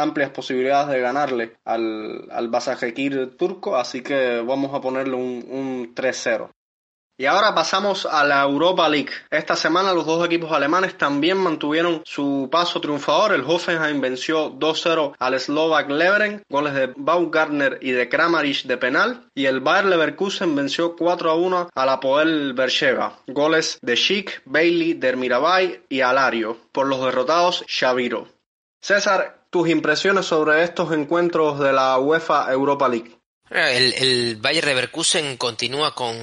amplias 0.02 0.30
posibilidades 0.32 0.90
de 0.90 1.00
ganarle 1.02 1.58
al, 1.66 2.28
al 2.32 2.52
turco, 3.38 3.76
así 3.76 4.02
que 4.02 4.42
vamos 4.42 4.74
a 4.74 4.82
ponerle 4.82 5.16
un, 5.16 5.46
un 5.50 5.96
3-0. 5.96 6.50
Y 7.20 7.26
ahora 7.26 7.56
pasamos 7.56 8.06
a 8.06 8.24
la 8.24 8.44
Europa 8.44 8.88
League. 8.88 9.10
Esta 9.32 9.56
semana 9.56 9.92
los 9.92 10.06
dos 10.06 10.24
equipos 10.24 10.52
alemanes 10.52 11.00
también 11.00 11.38
mantuvieron 11.38 12.04
su 12.06 12.48
paso 12.52 12.80
triunfador. 12.80 13.34
El 13.34 13.42
Hoffenheim 13.42 14.00
venció 14.00 14.52
2-0 14.52 15.16
al 15.18 15.40
Slovak 15.40 15.90
Leveren, 15.90 16.44
goles 16.48 16.76
de 16.76 16.94
Baumgartner 16.96 17.80
y 17.82 17.90
de 17.90 18.08
Kramaric 18.08 18.66
de 18.66 18.78
penal. 18.78 19.32
Y 19.34 19.48
el 19.48 19.62
Bayer 19.62 19.86
Leverkusen 19.86 20.56
venció 20.56 20.96
4-1 20.96 21.70
al 21.74 21.90
Apoel 21.90 22.54
Bercheva, 22.54 23.18
goles 23.26 23.80
de 23.82 23.96
Schick, 23.96 24.44
Bailey, 24.46 24.94
Dermirabai 24.94 25.86
y 25.90 26.02
Alario. 26.02 26.56
Por 26.72 26.86
los 26.86 27.04
derrotados, 27.04 27.66
Shaviro. 27.68 28.28
César, 28.80 29.37
tus 29.58 29.70
impresiones 29.70 30.28
sobre 30.28 30.64
estos 30.64 30.92
encuentros 30.94 31.60
de 31.60 31.74
la 31.74 31.98
UEFA 31.98 32.52
Europa 32.52 32.88
League. 32.88 33.18
El, 33.50 33.94
el 33.96 34.36
Bayer 34.36 34.66
Leverkusen 34.66 35.36
continúa 35.38 35.96
con 35.96 36.16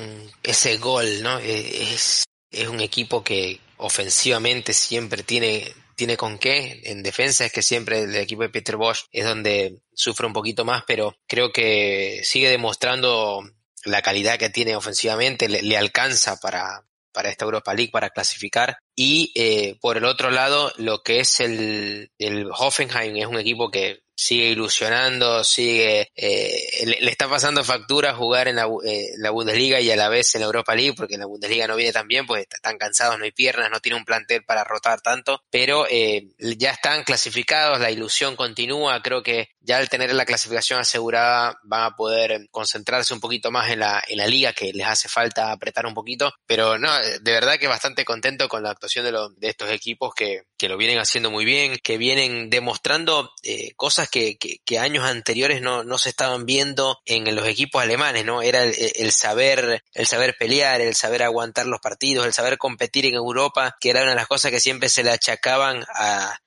ese 0.45 0.77
gol, 0.77 1.21
¿no? 1.21 1.39
Es, 1.39 2.23
es 2.53 2.69
un 2.69 2.81
equipo 2.81 3.25
que 3.25 3.59
ofensivamente 3.79 4.73
siempre 4.73 5.25
tiene, 5.25 5.67
tiene 5.97 6.17
con 6.17 6.39
qué. 6.39 6.81
En 6.85 7.03
defensa 7.03 7.45
es 7.45 7.53
que 7.53 7.63
siempre 7.63 8.03
el 8.03 8.15
equipo 8.15 8.43
de 8.43 8.51
Peter 8.51 8.77
Bosch 8.77 9.07
es 9.11 9.25
donde 9.25 9.81
sufre 9.93 10.29
un 10.29 10.33
poquito 10.33 10.65
más, 10.65 10.85
pero 10.87 11.17
creo 11.27 11.51
que 11.51 12.21
sigue 12.23 12.51
demostrando 12.51 13.43
la 13.85 14.01
calidad 14.01 14.39
que 14.39 14.51
tiene 14.51 14.77
ofensivamente, 14.77 15.49
le, 15.49 15.61
le 15.63 15.77
alcanza 15.77 16.37
para, 16.37 16.85
para 17.13 17.31
esta 17.31 17.47
Europa 17.47 17.75
League 17.75 17.91
para 17.91 18.11
clasificar. 18.11 18.79
Y 18.97 19.33
eh, 19.35 19.77
por 19.81 19.97
el 19.97 20.05
otro 20.05 20.31
lado, 20.31 20.73
lo 20.77 21.03
que 21.03 21.21
es 21.21 21.41
el, 21.41 22.11
el 22.19 22.49
Hoffenheim 22.57 23.17
es 23.17 23.27
un 23.27 23.39
equipo 23.39 23.71
que 23.71 24.05
sigue 24.17 24.51
ilusionando, 24.51 25.43
sigue, 25.43 26.13
eh, 26.15 26.87
le, 27.01 27.11
está 27.11 27.29
pasando 27.29 27.65
factura 27.65 28.15
jugar 28.15 28.49
en 28.49 28.57
la, 28.57 28.69
eh, 28.85 29.09
la, 29.19 29.31
Bundesliga 29.31 29.81
y 29.81 29.91
a 29.91 29.97
la 29.97 30.09
vez 30.09 30.35
en 30.35 30.43
la 30.43 30.47
Europa 30.47 30.75
League, 30.75 30.95
porque 30.97 31.15
en 31.15 31.21
la 31.21 31.27
Bundesliga 31.27 31.67
no 31.67 31.77
viene 31.77 31.93
tan 31.93 32.07
bien, 32.07 32.27
pues 32.27 32.47
están 32.51 32.79
cansados, 32.79 33.19
no 33.19 33.25
hay 33.25 33.33
piernas, 33.33 33.71
no 33.71 33.81
tiene 33.81 33.99
un 33.99 34.05
plantel 34.05 34.45
para 34.45 34.65
rotar 34.65 35.01
tanto, 35.01 35.43
pero 35.51 35.87
eh, 35.91 36.29
ya 36.39 36.71
están 36.71 37.03
clasificados, 37.03 37.81
la 37.81 37.91
ilusión 37.91 38.37
continúa, 38.37 39.03
creo 39.03 39.23
que 39.23 39.49
ya 39.65 39.79
al 39.79 39.89
tener 39.89 40.13
la 40.15 40.27
clasificación 40.27 40.79
asegurada 40.79 41.59
van 41.63 41.85
a 41.85 41.97
poder 41.97 42.49
concentrarse 42.51 43.15
un 43.15 43.21
poquito 43.21 43.51
más 43.51 43.71
en 43.71 43.81
la, 43.81 44.03
en 44.07 44.19
la 44.19 44.27
liga, 44.27 44.53
que 44.53 44.73
les 44.73 44.87
hace 44.87 45.09
falta 45.09 45.51
apretar 45.51 45.87
un 45.87 45.95
poquito, 45.95 46.33
pero 46.47 46.79
no, 46.79 46.93
de 47.01 47.33
verdad 47.33 47.59
que 47.59 47.67
bastante 47.67 48.05
contento 48.05 48.47
con 48.49 48.63
la 48.63 48.71
actuación 48.71 49.07
de, 49.07 49.13
lo, 49.13 49.31
de 49.31 49.49
estos 49.49 49.71
equipos 49.71 50.15
que, 50.15 50.43
que 50.59 50.69
lo 50.69 50.77
vienen 50.77 50.99
haciendo 50.99 51.31
muy 51.31 51.47
bien, 51.47 51.79
que 51.83 51.97
vienen 51.97 52.51
demostrando 52.51 53.33
eh, 53.43 53.73
cosas 53.75 54.11
que, 54.11 54.37
que, 54.37 54.59
que, 54.65 54.79
años 54.79 55.05
anteriores 55.05 55.63
no, 55.63 55.83
no 55.83 55.97
se 55.97 56.11
estaban 56.11 56.45
viendo 56.45 56.99
en 57.07 57.35
los 57.35 57.49
equipos 57.49 57.83
alemanes, 57.83 58.27
¿no? 58.27 58.43
Era 58.43 58.65
el, 58.65 58.75
el, 58.77 59.13
saber, 59.13 59.83
el 59.95 60.07
saber 60.07 60.37
pelear, 60.39 60.83
el 60.83 60.95
saber 60.95 61.23
aguantar 61.23 61.67
los 61.67 61.81
partidos, 61.81 62.27
el 62.27 62.35
saber 62.35 62.59
competir 62.59 63.07
en 63.07 63.15
Europa, 63.15 63.77
que 63.81 63.91
era 63.91 64.03
una 64.03 64.11
de 64.11 64.17
las 64.17 64.27
cosas 64.27 64.51
que 64.51 64.61
siempre 64.61 64.91
se 64.91 65.03
le 65.03 65.11
achacaban 65.11 65.85
a, 65.95 66.39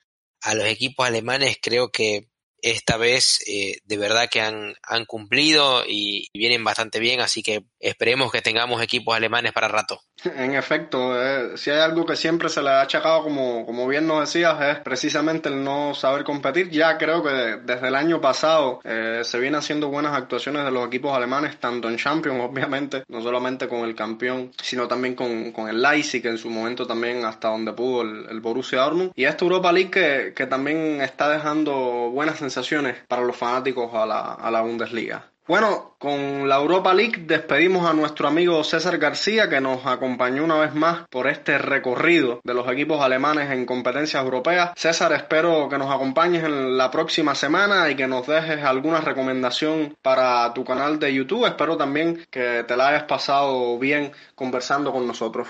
a 0.42 0.54
los 0.54 0.68
equipos 0.68 1.08
alemanes, 1.08 1.58
creo 1.62 1.90
que 1.90 2.28
esta 2.62 2.98
vez 2.98 3.40
eh, 3.48 3.78
de 3.86 3.98
verdad 3.98 4.30
que 4.30 4.42
han, 4.42 4.76
han 4.84 5.06
cumplido 5.06 5.84
y, 5.88 6.30
vienen 6.34 6.64
bastante 6.64 7.00
bien, 7.00 7.20
así 7.20 7.42
que 7.42 7.64
esperemos 7.80 8.32
que 8.32 8.42
tengamos 8.42 8.82
equipos 8.82 9.16
alemanes 9.16 9.54
para 9.54 9.68
rato. 9.68 10.02
En 10.38 10.56
efecto, 10.56 11.22
eh, 11.22 11.58
si 11.58 11.70
hay 11.70 11.80
algo 11.80 12.06
que 12.06 12.16
siempre 12.16 12.50
se 12.50 12.62
le 12.62 12.70
ha 12.70 12.82
achacado, 12.82 13.24
como, 13.24 13.66
como 13.66 13.88
bien 13.88 14.08
nos 14.08 14.22
decías, 14.22 14.60
es 14.62 14.80
precisamente 14.80 15.50
el 15.50 15.64
no 15.64 15.94
saber 15.94 16.24
competir. 16.24 16.70
Ya 16.70 16.98
creo 16.98 17.24
que 17.24 17.30
desde 17.30 17.88
el 17.88 17.96
año 17.96 18.22
pasado 18.22 18.80
eh, 18.84 19.22
se 19.24 19.40
vienen 19.40 19.60
haciendo 19.60 19.90
buenas 19.90 20.16
actuaciones 20.16 20.66
de 20.66 20.72
los 20.72 20.88
equipos 20.88 21.16
alemanes, 21.16 21.60
tanto 21.60 21.90
en 21.90 21.98
Champions, 21.98 22.42
obviamente, 22.50 23.04
no 23.08 23.22
solamente 23.22 23.68
con 23.68 23.80
el 23.80 23.96
campeón, 23.96 24.52
sino 24.62 24.88
también 24.88 25.16
con, 25.16 25.52
con 25.52 25.70
el 25.70 25.82
Leipzig, 25.82 26.22
que 26.22 26.30
en 26.30 26.38
su 26.38 26.50
momento 26.50 26.86
también 26.86 27.26
hasta 27.26 27.50
donde 27.50 27.74
pudo 27.74 28.02
el, 28.02 28.28
el 28.30 28.40
Borussia 28.42 28.82
Dortmund. 28.82 29.12
Y 29.16 29.26
esta 29.26 29.46
Europa 29.46 29.72
League 29.72 29.92
que, 29.92 30.34
que 30.36 30.46
también 30.48 31.02
está 31.02 31.30
dejando 31.30 32.10
buenas 32.12 32.38
sensaciones 32.40 32.98
para 33.08 33.24
los 33.24 33.36
fanáticos 33.36 33.94
a 33.94 34.06
la, 34.06 34.34
a 34.34 34.52
la 34.52 34.62
Bundesliga. 34.62 35.32
Bueno, 35.48 35.96
con 35.98 36.50
la 36.50 36.58
Europa 36.58 36.94
League 36.94 37.24
despedimos 37.26 37.90
a 37.90 37.94
nuestro 37.94 38.28
amigo 38.28 38.62
César 38.66 38.98
García 38.98 39.48
que 39.48 39.62
nos 39.62 39.86
acompañó 39.86 40.44
una 40.44 40.58
vez 40.58 40.76
más 40.76 41.08
por 41.10 41.26
este 41.26 41.58
recorrido 41.58 42.42
de 42.44 42.54
los 42.54 42.70
equipos 42.70 43.00
alemanes 43.02 43.50
en 43.52 43.66
competencias 43.66 44.22
europeas. 44.22 44.72
César, 44.76 45.14
espero 45.14 45.70
que 45.70 45.78
nos 45.78 45.90
acompañes 45.90 46.44
en 46.44 46.78
la 46.78 46.92
próxima 46.92 47.34
semana 47.34 47.90
y 47.90 47.96
que 47.96 48.08
nos 48.08 48.28
dejes 48.28 48.62
alguna 48.62 49.00
recomendación 49.00 49.96
para 50.02 50.54
tu 50.54 50.66
canal 50.66 51.00
de 51.00 51.14
YouTube. 51.14 51.46
Espero 51.46 51.78
también 51.78 52.26
que 52.30 52.66
te 52.68 52.76
la 52.76 52.90
hayas 52.90 53.04
pasado 53.04 53.80
bien 53.80 54.12
conversando 54.36 54.92
con 54.92 55.08
nosotros. 55.08 55.48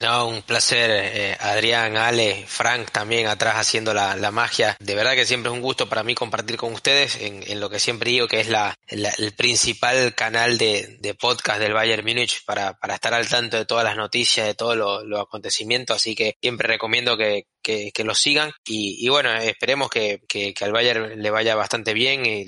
No, 0.00 0.28
un 0.28 0.42
placer, 0.42 0.90
eh, 0.92 1.36
Adrián, 1.40 1.96
Ale, 1.96 2.44
Frank 2.46 2.92
también 2.92 3.26
atrás 3.26 3.56
haciendo 3.56 3.92
la, 3.92 4.30
magia. 4.30 4.76
De 4.78 4.94
verdad 4.94 5.14
que 5.14 5.26
siempre 5.26 5.50
es 5.50 5.56
un 5.56 5.62
gusto 5.62 5.88
para 5.88 6.04
mí 6.04 6.14
compartir 6.14 6.56
con 6.56 6.72
ustedes 6.72 7.16
en, 7.16 7.58
lo 7.58 7.68
que 7.68 7.80
siempre 7.80 8.10
digo 8.12 8.28
que 8.28 8.38
es 8.38 8.48
la, 8.48 8.76
la 8.90 9.08
el 9.18 9.32
principal 9.32 10.14
canal 10.14 10.56
de, 10.56 10.98
de, 11.00 11.14
podcast 11.14 11.58
del 11.58 11.72
Bayern 11.72 12.06
Múnich 12.06 12.44
para, 12.44 12.74
para 12.74 12.94
estar 12.94 13.12
al 13.12 13.26
tanto 13.26 13.56
de 13.56 13.64
todas 13.64 13.84
las 13.84 13.96
noticias, 13.96 14.46
de 14.46 14.54
todos 14.54 14.76
los 14.76 15.04
lo 15.04 15.20
acontecimientos. 15.20 15.96
Así 15.96 16.14
que 16.14 16.36
siempre 16.40 16.68
recomiendo 16.68 17.16
que, 17.16 17.46
que, 17.62 17.92
lo 18.04 18.14
sigan 18.14 18.50
y, 18.64 19.08
bueno, 19.08 19.32
esperemos 19.34 19.90
que, 19.90 20.22
que, 20.28 20.54
que, 20.54 20.64
al 20.64 20.72
Bayern 20.72 21.20
le 21.20 21.30
vaya 21.30 21.54
bastante 21.54 21.92
bien 21.92 22.24
y 22.24 22.46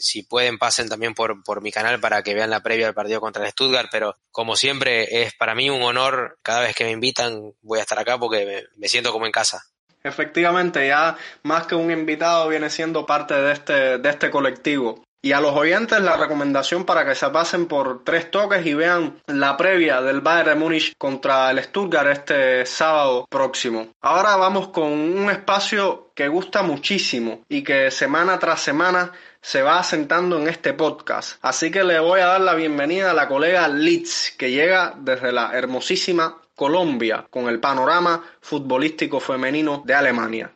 si 0.00 0.22
pueden 0.22 0.58
pasen 0.58 0.88
también 0.88 1.14
por, 1.14 1.42
por 1.42 1.62
mi 1.62 1.72
canal 1.72 2.00
para 2.00 2.22
que 2.22 2.34
vean 2.34 2.50
la 2.50 2.62
previa 2.62 2.86
del 2.86 2.94
partido 2.94 3.20
contra 3.20 3.44
el 3.44 3.50
Stuttgart, 3.50 3.88
pero 3.90 4.16
como 4.30 4.56
siempre 4.56 5.22
es 5.22 5.34
para 5.34 5.54
mí 5.54 5.70
un 5.70 5.82
honor 5.82 6.38
cada 6.42 6.60
vez 6.60 6.76
que 6.76 6.84
me 6.84 6.90
invitan 6.92 7.52
voy 7.62 7.78
a 7.78 7.82
estar 7.82 7.98
acá 7.98 8.18
porque 8.18 8.46
me, 8.46 8.62
me 8.76 8.88
siento 8.88 9.12
como 9.12 9.26
en 9.26 9.32
casa. 9.32 9.64
Efectivamente, 10.04 10.86
ya 10.86 11.16
más 11.44 11.66
que 11.66 11.74
un 11.74 11.90
invitado 11.90 12.48
viene 12.48 12.70
siendo 12.70 13.06
parte 13.06 13.34
de 13.34 13.52
este, 13.52 13.98
de 13.98 14.08
este 14.08 14.30
colectivo. 14.30 15.04
Y 15.24 15.30
a 15.30 15.40
los 15.40 15.54
oyentes 15.54 16.00
la 16.00 16.16
recomendación 16.16 16.84
para 16.84 17.06
que 17.06 17.14
se 17.14 17.30
pasen 17.30 17.66
por 17.66 18.02
tres 18.02 18.28
toques 18.32 18.66
y 18.66 18.74
vean 18.74 19.22
la 19.28 19.56
previa 19.56 20.02
del 20.02 20.20
Bayern 20.20 20.58
Múnich 20.58 20.94
contra 20.98 21.48
el 21.52 21.62
Stuttgart 21.62 22.08
este 22.08 22.66
sábado 22.66 23.28
próximo. 23.30 23.86
Ahora 24.00 24.34
vamos 24.34 24.70
con 24.70 24.90
un 24.90 25.30
espacio 25.30 26.10
que 26.16 26.26
gusta 26.26 26.64
muchísimo 26.64 27.44
y 27.48 27.62
que 27.62 27.92
semana 27.92 28.36
tras 28.40 28.62
semana 28.62 29.12
se 29.40 29.62
va 29.62 29.78
asentando 29.78 30.40
en 30.40 30.48
este 30.48 30.72
podcast. 30.72 31.38
Así 31.40 31.70
que 31.70 31.84
le 31.84 32.00
voy 32.00 32.18
a 32.18 32.26
dar 32.26 32.40
la 32.40 32.54
bienvenida 32.54 33.12
a 33.12 33.14
la 33.14 33.28
colega 33.28 33.68
Litz, 33.68 34.34
que 34.36 34.50
llega 34.50 34.92
desde 34.98 35.30
la 35.30 35.52
hermosísima 35.52 36.36
Colombia 36.56 37.26
con 37.30 37.48
el 37.48 37.60
panorama 37.60 38.24
futbolístico 38.40 39.20
femenino 39.20 39.84
de 39.86 39.94
Alemania. 39.94 40.50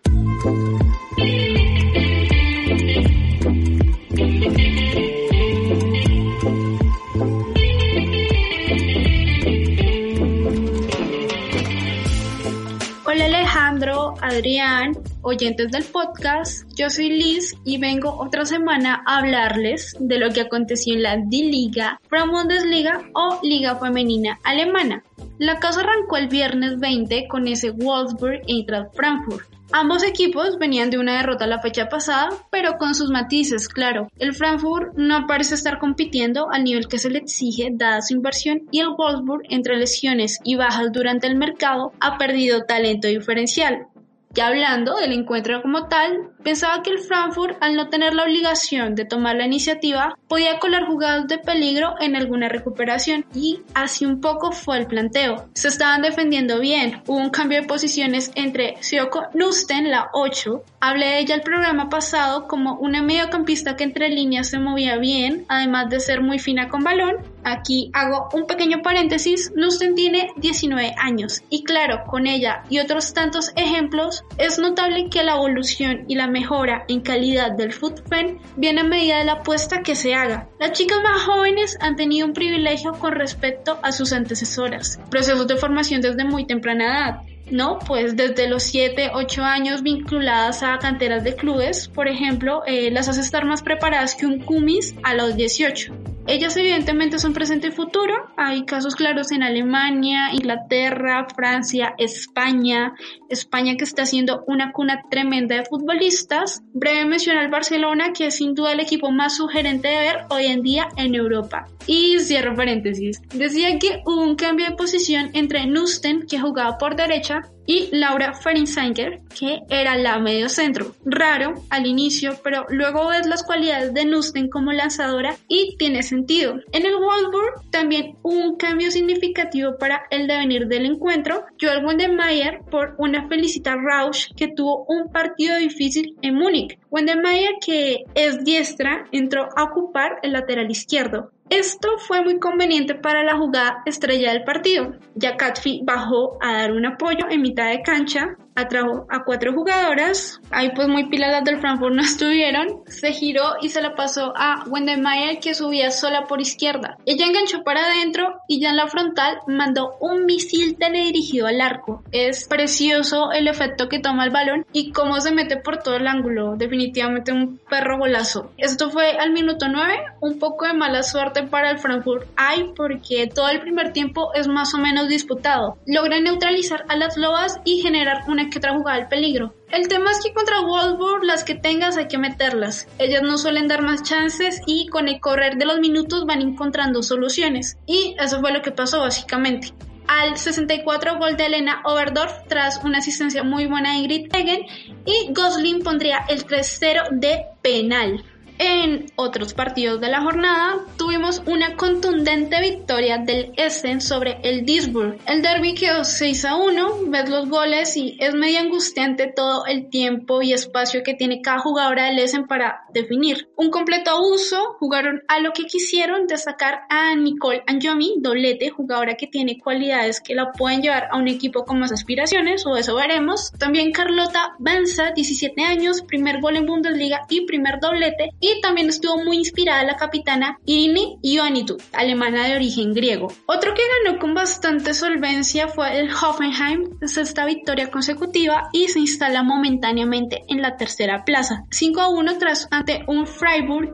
Adrián, 14.21 14.93
oyentes 15.23 15.71
del 15.71 15.85
podcast. 15.85 16.69
Yo 16.77 16.91
soy 16.91 17.09
Liz 17.09 17.57
y 17.65 17.79
vengo 17.79 18.11
otra 18.11 18.45
semana 18.45 19.03
a 19.07 19.19
hablarles 19.19 19.97
de 19.99 20.19
lo 20.19 20.31
que 20.31 20.43
aconteció 20.43 20.95
en 20.95 21.03
la 21.03 21.17
D-Liga, 21.17 21.99
Bundesliga 22.11 23.09
o 23.15 23.41
Liga 23.43 23.77
Femenina 23.77 24.39
Alemana. 24.45 25.03
La 25.39 25.59
cosa 25.61 25.81
arrancó 25.81 26.19
el 26.19 26.29
viernes 26.29 26.79
20 26.79 27.27
con 27.29 27.49
ese 27.49 27.71
Wolfsburg 27.71 28.43
Eintracht 28.49 28.95
Frankfurt. 28.95 29.56
Ambos 29.73 30.05
equipos 30.05 30.59
venían 30.59 30.91
de 30.91 30.99
una 30.99 31.17
derrota 31.17 31.47
la 31.47 31.61
fecha 31.61 31.89
pasada, 31.89 32.29
pero 32.51 32.79
con 32.79 32.95
sus 32.95 33.11
matices, 33.11 33.69
claro. 33.69 34.09
El 34.19 34.35
Frankfurt 34.35 34.95
no 34.97 35.27
parece 35.27 35.55
estar 35.55 35.79
compitiendo 35.79 36.49
al 36.53 36.65
nivel 36.65 36.87
que 36.87 36.99
se 36.99 37.11
le 37.11 37.19
exige 37.19 37.71
dada 37.73 38.01
su 38.01 38.15
inversión 38.15 38.63
y 38.71 38.81
el 38.81 38.91
Wolfsburg, 38.91 39.43
entre 39.51 39.77
lesiones 39.77 40.39
y 40.45 40.55
bajas 40.55 40.93
durante 40.93 41.27
el 41.27 41.37
mercado, 41.37 41.93
ha 42.01 42.17
perdido 42.17 42.65
talento 42.65 43.09
diferencial. 43.09 43.89
Ya 44.31 44.49
hablando 44.49 44.97
del 44.97 45.13
encuentro 45.13 45.63
como 45.63 45.89
tal, 45.89 46.31
pensaba 46.47 46.81
que 46.85 46.91
el 46.91 47.01
Frankfurt, 47.01 47.57
al 47.61 47.75
no 47.75 47.89
tener 47.89 48.15
la 48.15 48.23
obligación 48.23 48.95
de 48.95 49.05
tomar 49.05 49.35
la 49.35 49.47
iniciativa, 49.47 50.17
podía 50.29 50.61
colar 50.61 50.87
jugadas 50.87 51.27
de 51.27 51.39
peligro 51.39 51.97
en 51.99 52.15
alguna 52.15 52.49
recuperación 52.49 53.27
y 53.35 53.63
así 53.75 54.07
un 54.07 54.21
poco 54.21 54.53
fue 54.53 54.79
el 54.79 54.87
planteo. 54.87 55.49
Se 55.55 55.67
estaban 55.67 56.03
defendiendo 56.03 56.61
bien, 56.61 57.03
hubo 57.09 57.17
un 57.17 57.31
cambio 57.31 57.61
de 57.61 57.67
posiciones 57.67 58.31
entre 58.37 58.77
Sioko 58.79 59.25
Nusten, 59.35 59.91
la 59.91 60.09
8, 60.13 60.63
hablé 60.79 61.07
de 61.07 61.19
ella 61.19 61.35
el 61.35 61.41
programa 61.41 61.89
pasado 61.89 62.47
como 62.47 62.75
una 62.75 63.03
mediocampista 63.03 63.75
que 63.75 63.83
entre 63.83 64.09
líneas 64.09 64.49
se 64.49 64.61
movía 64.61 64.99
bien, 64.99 65.47
además 65.49 65.91
de 65.91 65.99
ser 65.99 66.21
muy 66.21 66.39
fina 66.39 66.69
con 66.69 66.85
balón, 66.85 67.17
Aquí 67.47 67.91
hago 67.93 68.29
un 68.33 68.49
pequeño 68.49 68.83
paréntesis, 68.83 69.53
Nusten 69.55 69.95
tiene 69.95 70.31
19 70.37 70.97
años 70.99 71.45
y 71.49 71.63
claro, 71.63 72.03
con 72.09 72.27
ella 72.27 72.65
y 72.69 72.81
otros 72.81 73.15
tantos 73.15 73.53
ejemplos, 73.55 74.25
es 74.37 74.59
notable 74.59 75.09
que 75.11 75.23
la 75.23 75.37
evolución 75.37 76.07
y 76.09 76.17
la 76.17 76.27
mejora 76.37 76.85
en 76.89 77.01
calidad 77.01 77.53
del 77.53 77.73
footpen 77.73 78.39
viene 78.57 78.83
a 78.83 78.85
medida 78.85 79.19
de 79.19 79.25
la 79.25 79.33
apuesta 79.41 79.81
que 79.81 79.95
se 79.95 80.15
haga. 80.15 80.49
Las 80.61 80.73
chicas 80.73 80.99
más 81.03 81.23
jóvenes 81.23 81.79
han 81.81 81.97
tenido 81.97 82.27
un 82.27 82.35
privilegio 82.35 82.93
con 82.93 83.13
respecto 83.13 83.79
a 83.83 83.91
sus 83.91 84.13
antecesoras, 84.13 85.01
procesos 85.11 85.47
de 85.47 85.57
formación 85.57 86.03
desde 86.03 86.25
muy 86.25 86.47
temprana 86.47 86.85
edad, 86.85 87.21
¿no? 87.51 87.79
Pues 87.79 88.17
desde 88.17 88.49
los 88.49 88.63
7, 88.65 89.11
8 89.15 89.43
años 89.45 89.83
vinculadas 89.83 90.63
a 90.63 90.79
canteras 90.79 91.25
de 91.25 91.35
clubes, 91.35 91.89
por 91.89 92.09
ejemplo, 92.09 92.63
eh, 92.67 92.91
las 92.91 93.09
hace 93.09 93.21
estar 93.21 93.45
más 93.45 93.63
preparadas 93.63 94.15
que 94.15 94.27
un 94.27 94.41
Cumis 94.41 94.95
a 95.03 95.15
los 95.15 95.37
18. 95.37 95.95
Ellas 96.29 96.57
evidentemente 96.57 97.21
son 97.21 97.33
presente 97.33 97.69
y 97.69 97.71
futuro. 97.71 98.13
Hay 98.37 98.65
casos 98.65 98.97
claros 98.97 99.31
en 99.31 99.45
Alemania, 99.45 100.31
Inglaterra, 100.33 101.29
Francia, 101.35 101.95
España. 101.99 102.95
España 103.29 103.77
que 103.77 103.85
está 103.85 104.03
haciendo 104.03 104.43
una 104.49 104.73
cuna 104.73 105.03
tremenda 105.09 105.55
de 105.55 105.65
futbolistas. 105.65 106.63
Breve 106.75 107.05
mención 107.05 107.37
al 107.37 107.49
Barcelona, 107.49 108.13
que 108.13 108.27
es 108.27 108.37
sin 108.37 108.55
duda 108.55 108.73
el 108.73 108.81
equipo 108.81 109.13
más 109.13 109.37
sugerente 109.37 109.87
de 109.87 109.99
ver 109.99 110.17
hoy 110.31 110.47
en 110.47 110.63
día 110.63 110.89
en 110.97 111.15
Europa. 111.15 111.69
Y 111.87 112.19
cierro 112.19 112.57
paréntesis. 112.57 113.23
Decía 113.33 113.79
que 113.79 114.03
hubo 114.05 114.23
un 114.23 114.35
cambio 114.35 114.67
de 114.67 114.75
posición 114.75 115.31
entre 115.33 115.67
Nusten, 115.67 116.27
que 116.29 116.41
jugaba 116.41 116.77
por 116.77 116.97
derecha, 116.97 117.36
y 117.67 117.89
Laura 117.93 118.33
Ferensanger, 118.35 119.21
que 119.39 119.61
era 119.69 119.97
la 119.97 120.19
medio 120.19 120.49
centro. 120.49 120.95
Raro 121.05 121.55
al 121.71 121.87
inicio, 121.87 122.39
pero 122.43 122.67
luego 122.69 123.09
ves 123.09 123.27
las 123.27 123.43
cualidades 123.43 123.93
de 123.93 124.05
Nusten 124.05 124.49
como 124.49 124.73
lanzadora 124.73 125.37
y 125.49 125.77
tiene 125.77 126.03
sentido. 126.03 126.61
En 126.73 126.87
el 126.87 126.97
Wolfsburg 126.97 127.71
también 127.71 128.17
un 128.23 128.57
cambio 128.57 128.91
significativo 128.91 129.77
para 129.79 130.05
el 130.11 130.27
devenir 130.27 130.67
del 130.69 130.87
encuentro. 130.87 131.45
Joel 131.61 131.85
Wendemeyer 131.85 132.61
por 132.71 132.95
una 132.99 133.29
felicita 133.29 133.75
Rausch 133.75 134.33
que 134.37 134.49
tuvo 134.49 134.85
un 134.89 135.11
partido 135.11 135.57
difícil 135.59 136.17
en 136.23 136.37
Múnich. 136.37 136.79
Wendemeyer 136.91 137.55
que 137.65 138.05
es 138.15 138.45
diestra 138.45 139.07
entró 139.13 139.49
a 139.57 139.65
ocupar 139.65 140.19
el 140.23 140.33
lateral 140.33 140.71
izquierdo. 140.71 141.33
Esto 141.49 141.99
fue 141.99 142.23
muy 142.23 142.41
conveniente 142.41 142.97
para 142.97 143.23
la 143.23 143.37
jugada 143.37 143.83
estrella 143.87 144.33
del 144.33 144.43
partido, 144.43 144.95
ya 145.15 145.37
Katfi 145.37 145.83
bajó 145.85 146.39
a 146.41 146.55
dar 146.55 146.73
un 146.73 146.87
apoyo 146.87 147.27
en 147.31 147.41
mitad 147.41 147.71
de 147.71 147.83
cancha 147.83 148.37
atrajo 148.57 149.07
a 149.11 149.25
cuatro 149.25 149.53
jugadoras, 149.53 150.41
ahí 150.51 150.71
pues 150.75 150.89
muy 150.89 151.09
piladas 151.09 151.45
del 151.45 151.61
Frankfurt 151.61 151.95
no 151.95 152.03
estuvieron, 152.03 152.83
se 152.87 153.13
giró 153.13 153.57
y 153.61 153.69
se 153.69 153.83
la 153.83 153.95
pasó 153.95 154.33
a 154.37 154.65
Wendemeyer 154.67 155.39
que 155.41 155.55
subía 155.55 155.91
sola 155.91 156.25
por 156.25 156.41
izquierda. 156.41 156.97
Ella 157.07 157.27
enganchó 157.27 157.63
para 157.63 157.85
adentro 157.87 158.41
y 158.49 158.61
ya 158.61 158.71
en 158.71 158.77
la 158.77 158.89
frontal 158.89 159.39
mandó 159.47 159.97
un 160.01 160.25
misil 160.25 160.77
teledirigido 160.77 161.47
al 161.47 161.61
arco. 161.61 162.03
Es 162.11 162.47
precioso 162.49 163.31
el 163.33 163.49
efecto 163.49 163.89
que 163.89 164.01
toma 164.01 164.25
el 164.25 164.31
balón 164.31 164.67
y 164.73 164.93
cómo 164.93 165.21
se 165.21 165.33
mete 165.33 165.57
por 165.59 165.79
todo 165.79 165.97
el 165.97 166.07
ángulo, 166.07 166.57
definitivamente 166.57 167.33
un 167.33 167.59
perro 167.69 167.99
golazo. 167.99 168.51
Esto 168.57 168.91
fue 168.91 169.13
al 169.13 169.33
minuto 169.33 169.67
9, 169.69 169.95
un 170.21 170.39
poco 170.39 170.67
de 170.67 170.73
mala 170.73 171.03
suerte 171.03 171.43
para 171.43 171.71
el 171.71 171.79
Frankfurt 171.79 172.27
hay 172.37 172.73
porque 172.75 173.29
todo 173.33 173.49
el 173.49 173.61
primer 173.61 173.93
tiempo 173.93 174.33
es 174.35 174.49
más 174.49 174.75
o 174.75 174.79
menos 174.79 175.09
disputado. 175.09 175.77
Logra 175.87 176.21
neutralizar 176.21 176.85
a 176.89 176.97
las 176.97 177.17
lobas 177.17 177.61
y 177.65 177.81
generar 177.83 178.23
una 178.29 178.46
que 178.51 178.59
otra 178.59 178.75
jugada 178.75 178.99
al 178.99 179.09
peligro. 179.09 179.55
El 179.71 179.89
tema 179.89 180.11
es 180.11 180.21
que 180.23 180.33
contra 180.33 180.61
Wolfsburg 180.61 181.25
las 181.25 181.45
que 181.45 181.55
tengas 181.55 181.97
hay 181.97 182.09
que 182.09 182.19
meterlas. 182.19 182.89
Ellas 182.99 183.23
no 183.23 183.39
suelen 183.39 183.69
dar 183.69 183.83
más 183.83 184.03
chances 184.03 184.61
y 184.67 184.89
con 184.89 185.09
el 185.09 185.21
correr 185.21 185.57
de 185.57 185.67
los 185.67 185.81
minutos 185.81 186.25
van 186.27 186.41
encontrando 186.41 187.03
soluciones. 187.03 187.77
Y 187.87 188.15
eso 188.19 188.41
fue 188.41 188.53
lo 188.53 188.63
que 188.63 188.73
pasó 188.73 189.01
básicamente. 189.01 189.73
Al 190.09 190.37
64 190.37 191.19
gol 191.19 191.37
de 191.37 191.47
Elena 191.47 191.83
Oberdorf 191.85 192.33
tras 192.49 192.83
una 192.85 192.99
asistencia 192.99 193.43
muy 193.43 193.67
buena 193.67 193.93
de 193.93 193.99
Ingrid 193.99 194.35
Egen 194.35 194.67
y 195.05 195.33
Gosling 195.33 195.83
pondría 195.83 196.25
el 196.29 196.47
3-0 196.47 197.09
de 197.11 197.45
penal. 197.61 198.25
En 198.59 199.07
otros 199.17 199.53
partidos 199.53 200.01
de 200.01 200.09
la 200.09 200.23
jornada 200.23 200.79
tuvimos 200.97 201.43
una 201.47 201.77
contundente 201.77 202.61
victoria 202.61 203.19
del 203.19 203.53
Essen 203.57 204.01
sobre 204.01 204.39
el 204.43 204.65
Duisburg. 204.65 205.19
El 205.27 205.43
derby 205.43 205.75
quedó 205.75 206.05
6 206.05 206.45
a 206.47 206.57
1, 206.57 206.97
ves 207.09 207.29
los 207.29 207.49
goles 207.49 207.97
y 207.97 208.17
es 208.19 208.35
medio 208.35 208.61
angustiante 208.61 209.31
todo 209.35 209.67
el 209.67 209.91
tiempo 209.91 210.41
y 210.41 210.53
espacio 210.53 211.03
que 211.03 211.15
tiene 211.15 211.43
cada 211.43 211.59
jugadora 211.59 212.07
del 212.07 212.19
Essen 212.19 212.47
para 212.47 212.85
definir. 212.95 213.49
Un 213.57 213.71
completo 213.71 214.11
abuso, 214.11 214.77
jugaron 214.79 215.23
a 215.29 215.41
lo 215.41 215.53
que 215.53 215.65
quisieron, 215.65 216.27
destacar 216.27 216.81
a 216.89 217.15
Nicole 217.15 217.63
Anjomi, 217.67 218.15
doblete, 218.19 218.71
jugadora 218.71 219.17
que 219.17 219.27
tiene 219.27 219.59
cualidades 219.59 220.21
que 220.21 220.35
la 220.35 220.53
pueden 220.53 220.81
llevar 220.81 221.09
a 221.11 221.19
un 221.19 221.29
equipo 221.29 221.65
con 221.65 221.79
más 221.79 221.93
aspiraciones, 221.93 222.65
o 222.67 222.77
eso 222.77 222.95
veremos. 222.95 223.53
También 223.59 223.93
Carlota 223.93 224.55
Benza, 224.59 225.11
17 225.13 225.63
años, 225.63 226.03
primer 226.03 226.41
gol 226.41 226.57
en 226.57 226.67
Bundesliga 226.67 227.23
y 227.29 227.45
primer 227.45 227.81
doblete 227.81 228.31
también 228.63 228.89
estuvo 228.89 229.23
muy 229.25 229.39
inspirada 229.39 229.85
la 229.85 229.97
capitana 229.97 230.59
Irini 230.65 231.19
Ioanitou, 231.23 231.79
alemana 231.93 232.47
de 232.47 232.57
origen 232.57 232.93
griego. 232.93 233.33
Otro 233.47 233.75
que 233.75 233.83
ganó 234.05 234.19
con 234.19 234.35
bastante 234.35 234.95
solvencia 234.95 235.69
fue 235.69 235.99
el 235.99 236.11
Hoffenheim, 236.11 236.99
sexta 237.07 237.45
victoria 237.45 237.91
consecutiva 237.91 238.69
y 238.73 238.89
se 238.89 239.01
instala 239.01 239.43
momentáneamente 239.43 240.43
en 240.49 240.63
la 240.63 240.77
tercera 240.77 241.25
plaza. 241.25 241.65
5 241.71 242.01
a 242.01 242.09
1 242.09 242.39
tras 242.39 242.69
ante 242.71 243.05
un 243.07 243.27
Freiburg 243.27 243.93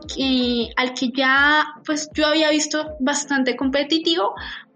al 0.75 0.93
que 0.93 1.11
ya 1.15 1.65
pues 1.85 2.09
yo 2.13 2.27
había 2.27 2.49
visto 2.49 2.95
bastante 2.99 3.55
competitivo, 3.55 4.33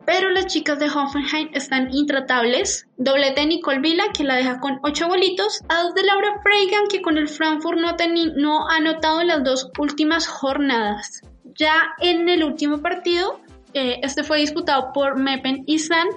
pero 0.08 0.30
las 0.30 0.47
chicas 0.47 0.80
de 0.80 0.89
Hoffenheim 0.89 1.49
están 1.53 1.93
intratables. 1.93 2.88
Doblete 2.95 3.41
de 3.41 3.47
Nicole 3.47 3.82
Vila, 3.82 4.05
que 4.18 4.24
la 4.24 4.38
deja 4.38 4.62
con 4.62 4.80
8 4.82 5.05
bolitos, 5.05 5.60
a 5.68 5.84
dos 5.84 5.95
de 5.95 6.03
Laura 6.03 6.39
Freigan, 6.41 6.88
que 6.89 7.01
con 7.01 7.18
el 7.18 7.28
Frankfurt 7.28 7.78
no, 7.78 7.93
no 8.38 8.70
ha 8.70 8.78
anotado 8.78 9.20
en 9.20 9.28
las 9.28 9.43
dos 9.43 9.70
últimas 9.78 10.26
jornadas. 10.26 11.24
Ya 11.60 11.93
en 11.99 12.30
el 12.30 12.45
último 12.45 12.82
partido, 12.82 13.41
eh, 13.74 13.99
este 14.01 14.24
fue 14.24 14.39
disputado 14.39 14.93
por 14.93 15.18
Meppen 15.18 15.64
y 15.68 15.80
San, 15.80 16.08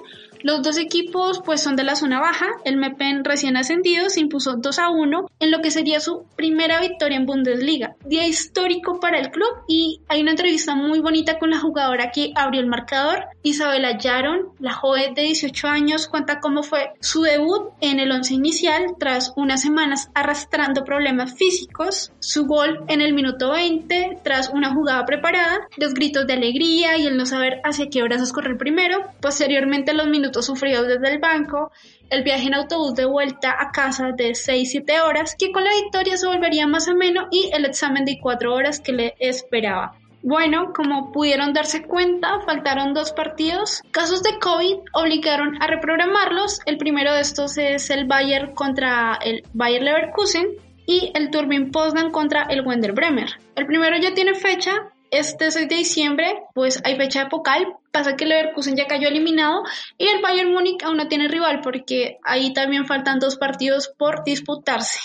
los 0.43 0.61
dos 0.61 0.77
equipos 0.77 1.41
pues 1.45 1.61
son 1.61 1.75
de 1.75 1.83
la 1.83 1.95
zona 1.95 2.19
baja. 2.19 2.47
El 2.65 2.77
Mepen 2.77 3.23
recién 3.23 3.57
ascendido 3.57 4.09
se 4.09 4.19
impuso 4.19 4.55
2 4.55 4.79
a 4.79 4.89
1 4.89 5.27
en 5.39 5.51
lo 5.51 5.61
que 5.61 5.71
sería 5.71 5.99
su 5.99 6.25
primera 6.35 6.79
victoria 6.79 7.17
en 7.17 7.25
Bundesliga. 7.25 7.95
Día 8.05 8.27
histórico 8.27 8.99
para 8.99 9.19
el 9.19 9.29
club 9.29 9.49
y 9.67 10.01
hay 10.07 10.21
una 10.21 10.31
entrevista 10.31 10.75
muy 10.75 10.99
bonita 10.99 11.39
con 11.39 11.51
la 11.51 11.59
jugadora 11.59 12.11
que 12.11 12.31
abrió 12.35 12.61
el 12.61 12.67
marcador. 12.67 13.25
Isabela 13.43 13.97
Yaron, 13.97 14.49
la 14.59 14.73
joven 14.73 15.13
de 15.13 15.23
18 15.23 15.67
años, 15.67 16.07
cuenta 16.07 16.39
cómo 16.39 16.63
fue 16.63 16.91
su 16.99 17.21
debut 17.21 17.71
en 17.81 17.99
el 17.99 18.11
once 18.11 18.33
inicial 18.33 18.95
tras 18.99 19.33
unas 19.35 19.61
semanas 19.61 20.09
arrastrando 20.13 20.83
problemas 20.83 21.35
físicos, 21.35 22.11
su 22.19 22.45
gol 22.45 22.83
en 22.87 23.01
el 23.01 23.13
minuto 23.13 23.51
20 23.51 24.19
tras 24.23 24.49
una 24.49 24.73
jugada 24.73 25.05
preparada, 25.05 25.67
los 25.77 25.93
gritos 25.93 26.27
de 26.27 26.33
alegría 26.33 26.97
y 26.97 27.05
el 27.05 27.17
no 27.17 27.25
saber 27.25 27.61
hacia 27.63 27.89
qué 27.89 28.03
brazos 28.03 28.33
correr 28.33 28.57
primero, 28.57 28.99
posteriormente 29.19 29.93
los 29.93 30.07
minutos 30.07 30.30
sufridos 30.39 30.87
desde 30.87 31.13
el 31.13 31.19
banco, 31.19 31.71
el 32.09 32.23
viaje 32.23 32.47
en 32.47 32.55
autobús 32.55 32.95
de 32.95 33.05
vuelta 33.05 33.55
a 33.59 33.71
casa 33.71 34.11
de 34.15 34.31
6-7 34.31 35.01
horas, 35.01 35.35
que 35.37 35.51
con 35.51 35.63
la 35.63 35.73
victoria 35.73 36.17
se 36.17 36.27
volvería 36.27 36.67
más 36.67 36.87
ameno, 36.87 37.27
y 37.31 37.49
el 37.53 37.65
examen 37.65 38.05
de 38.05 38.19
4 38.21 38.53
horas 38.53 38.79
que 38.79 38.93
le 38.93 39.15
esperaba. 39.19 39.97
Bueno, 40.23 40.71
como 40.73 41.11
pudieron 41.11 41.51
darse 41.51 41.81
cuenta, 41.81 42.41
faltaron 42.45 42.93
dos 42.93 43.11
partidos. 43.11 43.81
Casos 43.89 44.21
de 44.21 44.37
COVID 44.37 44.77
obligaron 44.93 45.61
a 45.61 45.67
reprogramarlos. 45.67 46.59
El 46.67 46.77
primero 46.77 47.11
de 47.13 47.21
estos 47.21 47.57
es 47.57 47.89
el 47.89 48.05
Bayern 48.05 48.53
contra 48.53 49.17
el 49.23 49.43
Bayer 49.53 49.81
Leverkusen 49.81 50.49
y 50.85 51.11
el 51.15 51.31
Turbin 51.31 51.71
Potsdam 51.71 52.11
contra 52.11 52.43
el 52.43 52.61
Wender 52.61 52.91
Bremer. 52.91 53.29
El 53.55 53.65
primero 53.65 53.97
ya 53.97 54.13
tiene 54.13 54.35
fecha, 54.35 54.73
este 55.11 55.51
6 55.51 55.67
de 55.69 55.75
diciembre, 55.75 56.43
pues 56.53 56.81
hay 56.83 56.95
fecha 56.95 57.23
epocal. 57.23 57.75
Pasa 57.91 58.15
que 58.15 58.25
Leverkusen 58.25 58.75
ya 58.75 58.87
cayó 58.87 59.09
eliminado 59.09 59.63
y 59.97 60.07
el 60.07 60.21
Bayern 60.21 60.53
Múnich 60.53 60.81
aún 60.83 60.97
no 60.97 61.07
tiene 61.07 61.27
rival 61.27 61.59
porque 61.61 62.17
ahí 62.23 62.53
también 62.53 62.85
faltan 62.87 63.19
dos 63.19 63.35
partidos 63.35 63.93
por 63.97 64.23
disputarse. 64.23 64.99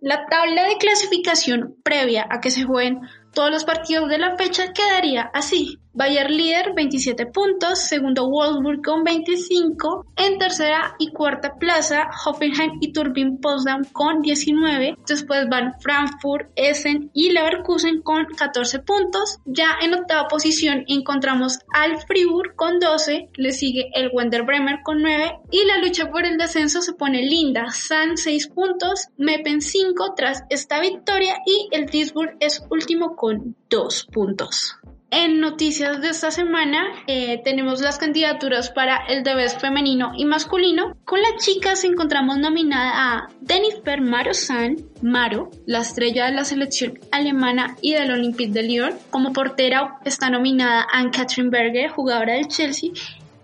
La 0.00 0.26
tabla 0.26 0.64
de 0.66 0.78
clasificación 0.78 1.76
previa 1.84 2.26
a 2.28 2.40
que 2.40 2.50
se 2.50 2.64
jueguen 2.64 3.02
todos 3.32 3.50
los 3.50 3.64
partidos 3.64 4.08
de 4.08 4.18
la 4.18 4.36
fecha 4.36 4.72
quedaría 4.72 5.30
así. 5.32 5.78
Bayern 5.94 6.36
líder 6.36 6.74
27 6.74 7.26
puntos, 7.26 7.78
segundo 7.80 8.28
Wolfsburg 8.28 8.82
con 8.82 9.04
25, 9.04 10.06
en 10.16 10.38
tercera 10.38 10.94
y 10.98 11.10
cuarta 11.10 11.56
plaza 11.58 12.08
Hoffenheim 12.24 12.78
y 12.80 12.92
Turbin 12.92 13.38
Potsdam 13.40 13.84
con 13.92 14.22
19, 14.22 14.96
después 15.06 15.48
van 15.48 15.74
Frankfurt, 15.80 16.50
Essen 16.56 17.10
y 17.12 17.30
Leverkusen 17.30 18.02
con 18.02 18.26
14 18.26 18.78
puntos, 18.80 19.38
ya 19.44 19.76
en 19.82 19.94
octava 19.94 20.28
posición 20.28 20.84
encontramos 20.88 21.58
al 21.74 21.98
Fribourg 22.06 22.54
con 22.56 22.78
12, 22.78 23.28
le 23.34 23.52
sigue 23.52 23.90
el 23.94 24.10
Wender 24.12 24.42
Bremer 24.42 24.80
con 24.82 25.02
9 25.02 25.40
y 25.50 25.64
la 25.66 25.78
lucha 25.78 26.10
por 26.10 26.24
el 26.24 26.38
descenso 26.38 26.80
se 26.80 26.94
pone 26.94 27.22
linda, 27.22 27.70
San 27.70 28.16
6 28.16 28.48
puntos, 28.48 29.08
Meppen 29.16 29.60
5 29.60 30.14
tras 30.16 30.44
esta 30.50 30.80
victoria. 30.80 31.36
Y 31.46 31.68
el 31.72 31.86
Duisburg 31.86 32.36
es 32.40 32.64
último 32.70 33.16
con 33.16 33.56
2 33.68 34.06
puntos. 34.12 34.76
En 35.14 35.40
noticias 35.40 36.00
de 36.00 36.08
esta 36.08 36.30
semana 36.30 36.86
eh, 37.06 37.38
tenemos 37.44 37.82
las 37.82 37.98
candidaturas 37.98 38.70
para 38.70 38.96
el 39.08 39.22
Debes 39.22 39.54
femenino 39.58 40.12
y 40.16 40.24
masculino. 40.24 40.96
Con 41.04 41.20
las 41.20 41.36
chicas 41.44 41.84
encontramos 41.84 42.38
nominada 42.38 42.92
a 42.94 43.28
Jennifer 43.46 44.00
Marosan, 44.00 44.76
Maro, 45.02 45.50
la 45.66 45.80
estrella 45.80 46.24
de 46.24 46.32
la 46.32 46.46
selección 46.46 46.98
alemana 47.10 47.76
y 47.82 47.92
del 47.92 48.10
Olympique 48.10 48.52
de 48.52 48.62
Lyon. 48.62 48.94
Como 49.10 49.34
portera 49.34 49.98
está 50.06 50.30
nominada 50.30 50.86
Anne-Catherine 50.90 51.50
Berger, 51.50 51.90
jugadora 51.90 52.32
del 52.32 52.48
Chelsea. 52.48 52.92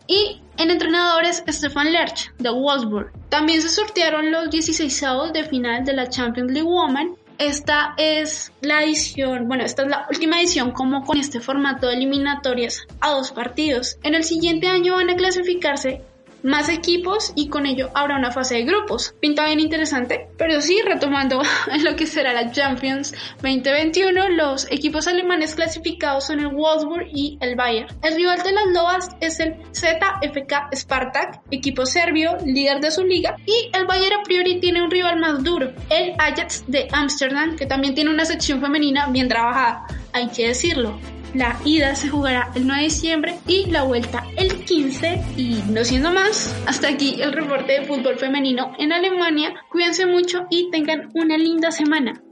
Y 0.06 0.40
en 0.56 0.70
entrenadores, 0.70 1.44
Stefan 1.46 1.92
Lerch, 1.92 2.32
de 2.38 2.48
Wolfsburg. 2.48 3.12
También 3.28 3.60
se 3.60 3.68
sortearon 3.68 4.32
los 4.32 4.48
16 4.48 5.02
de 5.34 5.44
final 5.44 5.84
de 5.84 5.92
la 5.92 6.08
Champions 6.08 6.50
League 6.50 6.66
Women 6.66 7.14
esta 7.38 7.94
es 7.96 8.52
la 8.60 8.82
edición, 8.82 9.48
bueno, 9.48 9.64
esta 9.64 9.82
es 9.82 9.88
la 9.88 10.06
última 10.10 10.40
edición 10.40 10.72
como 10.72 11.04
con 11.04 11.18
este 11.18 11.40
formato 11.40 11.86
de 11.86 11.94
eliminatorias 11.94 12.86
a 13.00 13.12
dos 13.12 13.30
partidos. 13.32 13.96
En 14.02 14.14
el 14.14 14.24
siguiente 14.24 14.66
año 14.66 14.94
van 14.94 15.10
a 15.10 15.16
clasificarse 15.16 16.02
más 16.42 16.68
equipos 16.68 17.32
y 17.34 17.48
con 17.48 17.66
ello 17.66 17.90
habrá 17.94 18.16
una 18.16 18.30
fase 18.30 18.56
de 18.56 18.64
grupos. 18.64 19.14
Pinta 19.20 19.46
bien 19.46 19.60
interesante, 19.60 20.28
pero 20.36 20.60
sí, 20.60 20.80
retomando 20.84 21.40
lo 21.84 21.96
que 21.96 22.06
será 22.06 22.32
la 22.32 22.50
Champions 22.50 23.12
2021, 23.42 24.30
los 24.30 24.70
equipos 24.70 25.06
alemanes 25.06 25.54
clasificados 25.54 26.26
son 26.26 26.40
el 26.40 26.48
Wolfsburg 26.48 27.08
y 27.12 27.38
el 27.40 27.56
Bayern. 27.56 27.88
El 28.02 28.16
rival 28.16 28.42
de 28.42 28.52
las 28.52 28.66
Lobas 28.66 29.08
es 29.20 29.40
el 29.40 29.56
ZFK 29.72 30.74
Spartak, 30.74 31.40
equipo 31.50 31.86
serbio, 31.86 32.36
líder 32.44 32.80
de 32.80 32.90
su 32.90 33.04
liga, 33.04 33.36
y 33.46 33.70
el 33.76 33.86
Bayern 33.86 34.20
a 34.20 34.22
priori 34.22 34.60
tiene 34.60 34.82
un 34.82 34.90
rival 34.90 35.18
más 35.18 35.42
duro, 35.42 35.72
el 35.90 36.14
Ajax 36.18 36.64
de 36.66 36.88
Ámsterdam, 36.92 37.56
que 37.56 37.66
también 37.66 37.94
tiene 37.94 38.10
una 38.10 38.24
sección 38.24 38.60
femenina 38.60 39.08
bien 39.08 39.28
trabajada, 39.28 39.86
hay 40.12 40.28
que 40.28 40.48
decirlo. 40.48 40.98
La 41.34 41.58
ida 41.64 41.94
se 41.94 42.08
jugará 42.08 42.50
el 42.54 42.66
9 42.66 42.82
de 42.82 42.88
diciembre 42.88 43.38
y 43.46 43.66
la 43.66 43.82
vuelta 43.82 44.24
el 44.36 44.64
15. 44.64 45.22
Y 45.36 45.62
no 45.68 45.84
siendo 45.84 46.10
más, 46.10 46.56
hasta 46.66 46.88
aquí 46.88 47.20
el 47.20 47.32
reporte 47.32 47.80
de 47.80 47.86
fútbol 47.86 48.18
femenino 48.18 48.72
en 48.78 48.92
Alemania. 48.92 49.54
Cuídense 49.70 50.06
mucho 50.06 50.46
y 50.48 50.70
tengan 50.70 51.10
una 51.14 51.36
linda 51.36 51.70
semana. 51.70 52.22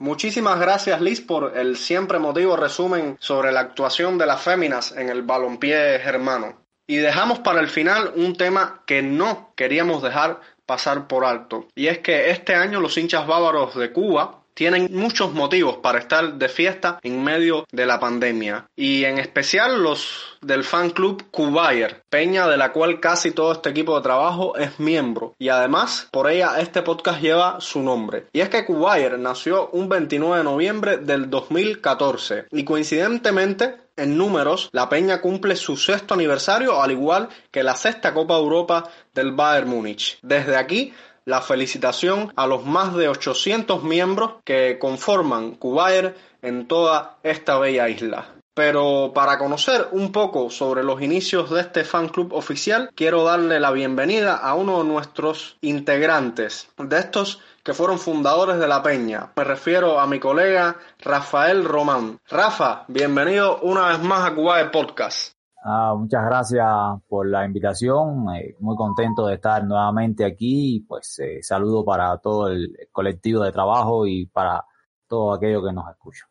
Muchísimas 0.00 0.60
gracias 0.60 1.00
Liz 1.00 1.20
por 1.20 1.56
el 1.56 1.76
siempre 1.76 2.18
emotivo 2.18 2.56
resumen 2.56 3.16
sobre 3.18 3.50
la 3.50 3.60
actuación 3.60 4.16
de 4.16 4.26
las 4.26 4.42
féminas 4.42 4.94
en 4.96 5.08
el 5.08 5.22
balompié 5.22 5.98
germano. 5.98 6.62
Y 6.86 6.96
dejamos 6.96 7.40
para 7.40 7.60
el 7.60 7.68
final 7.68 8.12
un 8.16 8.36
tema 8.36 8.82
que 8.86 9.02
no 9.02 9.52
queríamos 9.56 10.02
dejar 10.02 10.40
pasar 10.66 11.08
por 11.08 11.24
alto. 11.24 11.68
Y 11.74 11.86
es 11.86 11.98
que 11.98 12.30
este 12.30 12.54
año 12.54 12.80
los 12.80 12.96
hinchas 12.98 13.26
bávaros 13.26 13.74
de 13.74 13.92
Cuba 13.92 14.37
tienen 14.58 14.88
muchos 14.90 15.32
motivos 15.34 15.76
para 15.76 16.00
estar 16.00 16.34
de 16.34 16.48
fiesta 16.48 16.98
en 17.04 17.22
medio 17.22 17.64
de 17.70 17.86
la 17.86 18.00
pandemia 18.00 18.66
y 18.74 19.04
en 19.04 19.18
especial 19.18 19.80
los 19.84 20.36
del 20.42 20.64
fan 20.64 20.90
club 20.90 21.30
Cubayer, 21.30 22.02
peña 22.10 22.48
de 22.48 22.56
la 22.56 22.72
cual 22.72 22.98
casi 22.98 23.30
todo 23.30 23.52
este 23.52 23.70
equipo 23.70 23.94
de 23.94 24.02
trabajo 24.02 24.56
es 24.56 24.80
miembro 24.80 25.36
y 25.38 25.48
además 25.48 26.08
por 26.10 26.28
ella 26.28 26.58
este 26.58 26.82
podcast 26.82 27.20
lleva 27.20 27.60
su 27.60 27.82
nombre. 27.82 28.26
Y 28.32 28.40
es 28.40 28.48
que 28.48 28.66
Cubayer 28.66 29.16
nació 29.16 29.68
un 29.68 29.88
29 29.88 30.38
de 30.38 30.44
noviembre 30.44 30.96
del 30.96 31.30
2014 31.30 32.46
y 32.50 32.64
coincidentemente 32.64 33.76
en 33.96 34.16
números, 34.16 34.70
la 34.72 34.88
Peña 34.88 35.20
cumple 35.20 35.56
su 35.56 35.76
sexto 35.76 36.14
aniversario, 36.14 36.80
al 36.80 36.92
igual 36.92 37.28
que 37.50 37.64
la 37.64 37.74
sexta 37.74 38.14
Copa 38.14 38.36
Europa 38.36 38.88
del 39.12 39.32
Bayern 39.32 39.68
Múnich. 39.68 40.18
Desde 40.22 40.56
aquí 40.56 40.92
la 41.28 41.42
felicitación 41.42 42.32
a 42.36 42.46
los 42.46 42.64
más 42.64 42.94
de 42.94 43.06
800 43.06 43.84
miembros 43.84 44.36
que 44.44 44.78
conforman 44.78 45.56
Cubair 45.56 46.16
en 46.40 46.66
toda 46.66 47.18
esta 47.22 47.58
bella 47.58 47.86
isla. 47.90 48.34
Pero 48.54 49.12
para 49.14 49.38
conocer 49.38 49.88
un 49.92 50.10
poco 50.10 50.48
sobre 50.48 50.82
los 50.82 51.02
inicios 51.02 51.50
de 51.50 51.60
este 51.60 51.84
fan 51.84 52.08
club 52.08 52.32
oficial, 52.32 52.90
quiero 52.94 53.24
darle 53.24 53.60
la 53.60 53.70
bienvenida 53.72 54.36
a 54.36 54.54
uno 54.54 54.82
de 54.82 54.88
nuestros 54.88 55.58
integrantes, 55.60 56.68
de 56.78 56.98
estos 56.98 57.40
que 57.62 57.74
fueron 57.74 57.98
fundadores 57.98 58.58
de 58.58 58.66
la 58.66 58.82
Peña. 58.82 59.30
Me 59.36 59.44
refiero 59.44 60.00
a 60.00 60.06
mi 60.06 60.18
colega 60.18 60.78
Rafael 61.00 61.62
Román. 61.62 62.18
Rafa, 62.26 62.84
bienvenido 62.88 63.58
una 63.60 63.88
vez 63.88 64.00
más 64.00 64.30
a 64.30 64.34
Cuba 64.34 64.70
Podcast. 64.70 65.37
Ah, 65.62 65.94
muchas 65.96 66.24
gracias 66.24 66.66
por 67.08 67.28
la 67.28 67.44
invitación. 67.44 68.26
Eh, 68.34 68.56
muy 68.60 68.76
contento 68.76 69.26
de 69.26 69.34
estar 69.34 69.64
nuevamente 69.64 70.24
aquí. 70.24 70.84
Pues 70.88 71.18
eh, 71.18 71.42
saludo 71.42 71.84
para 71.84 72.16
todo 72.18 72.48
el 72.48 72.88
colectivo 72.92 73.42
de 73.42 73.52
trabajo 73.52 74.06
y 74.06 74.26
para 74.26 74.64
todo 75.08 75.32
aquello 75.32 75.64
que 75.64 75.72
nos 75.72 75.90
escucha. 75.90 76.26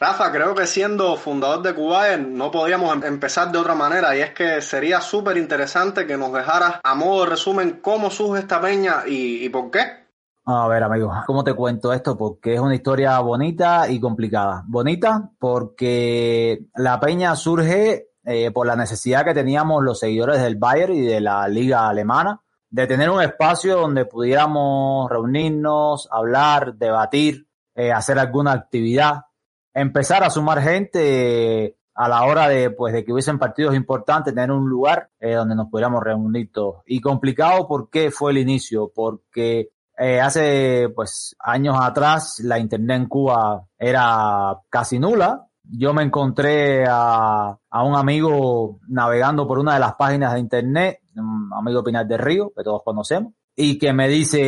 Rafa, 0.00 0.30
creo 0.30 0.54
que 0.54 0.64
siendo 0.66 1.16
fundador 1.16 1.60
de 1.62 1.74
Cubaer 1.74 2.20
no 2.20 2.52
podíamos 2.52 2.94
em-, 2.94 3.04
empezar 3.04 3.50
de 3.50 3.58
otra 3.58 3.74
manera 3.74 4.16
y 4.16 4.20
es 4.20 4.30
que 4.30 4.60
sería 4.62 5.00
súper 5.00 5.36
interesante 5.36 6.06
que 6.06 6.16
nos 6.16 6.32
dejaras 6.32 6.74
a 6.84 6.94
modo 6.94 7.24
de 7.24 7.30
resumen 7.30 7.80
cómo 7.82 8.08
surge 8.08 8.40
esta 8.40 8.60
peña 8.60 9.02
y, 9.06 9.48
por 9.48 9.72
qué. 9.72 10.06
A 10.46 10.68
ver, 10.68 10.84
amigo, 10.84 11.12
¿cómo 11.26 11.42
te 11.42 11.52
cuento 11.52 11.92
esto? 11.92 12.16
Porque 12.16 12.54
es 12.54 12.60
una 12.60 12.76
historia 12.76 13.18
bonita 13.18 13.90
y 13.90 13.98
complicada. 13.98 14.62
Bonita 14.66 15.30
porque 15.38 16.66
la 16.76 17.00
peña 17.00 17.34
surge 17.34 18.07
eh, 18.28 18.50
por 18.50 18.66
la 18.66 18.76
necesidad 18.76 19.24
que 19.24 19.34
teníamos 19.34 19.82
los 19.82 19.98
seguidores 19.98 20.40
del 20.40 20.56
Bayern 20.56 20.94
y 20.94 21.02
de 21.02 21.20
la 21.20 21.48
liga 21.48 21.88
alemana 21.88 22.40
de 22.70 22.86
tener 22.86 23.08
un 23.08 23.22
espacio 23.22 23.78
donde 23.78 24.04
pudiéramos 24.04 25.10
reunirnos, 25.10 26.06
hablar, 26.10 26.74
debatir, 26.74 27.48
eh, 27.74 27.92
hacer 27.92 28.18
alguna 28.18 28.52
actividad 28.52 29.22
empezar 29.80 30.24
a 30.24 30.30
sumar 30.30 30.60
gente 30.60 31.76
a 31.94 32.08
la 32.08 32.24
hora 32.24 32.48
de, 32.48 32.70
pues, 32.70 32.92
de 32.92 33.04
que 33.04 33.12
hubiesen 33.12 33.38
partidos 33.38 33.74
importantes, 33.74 34.34
tener 34.34 34.52
un 34.52 34.68
lugar 34.68 35.10
eh, 35.18 35.34
donde 35.34 35.54
nos 35.54 35.68
pudiéramos 35.68 36.02
reunir 36.02 36.50
todos. 36.52 36.82
Y 36.86 37.00
complicado, 37.00 37.66
¿por 37.66 37.90
qué 37.90 38.10
fue 38.10 38.30
el 38.30 38.38
inicio? 38.38 38.92
Porque 38.94 39.70
eh, 39.96 40.20
hace, 40.20 40.90
pues, 40.94 41.34
años 41.40 41.76
atrás 41.80 42.40
la 42.40 42.58
internet 42.58 42.98
en 42.98 43.08
Cuba 43.08 43.64
era 43.76 44.58
casi 44.68 44.98
nula. 44.98 45.47
Yo 45.70 45.92
me 45.92 46.02
encontré 46.02 46.84
a, 46.88 47.58
un 47.84 47.94
amigo 47.94 48.80
navegando 48.88 49.46
por 49.46 49.58
una 49.58 49.74
de 49.74 49.80
las 49.80 49.94
páginas 49.94 50.34
de 50.34 50.40
internet, 50.40 51.00
un 51.16 51.50
amigo 51.52 51.84
Pinar 51.84 52.06
del 52.06 52.18
Río, 52.18 52.52
que 52.56 52.64
todos 52.64 52.82
conocemos, 52.82 53.34
y 53.60 53.76
que 53.76 53.92
me 53.92 54.08
dice, 54.08 54.38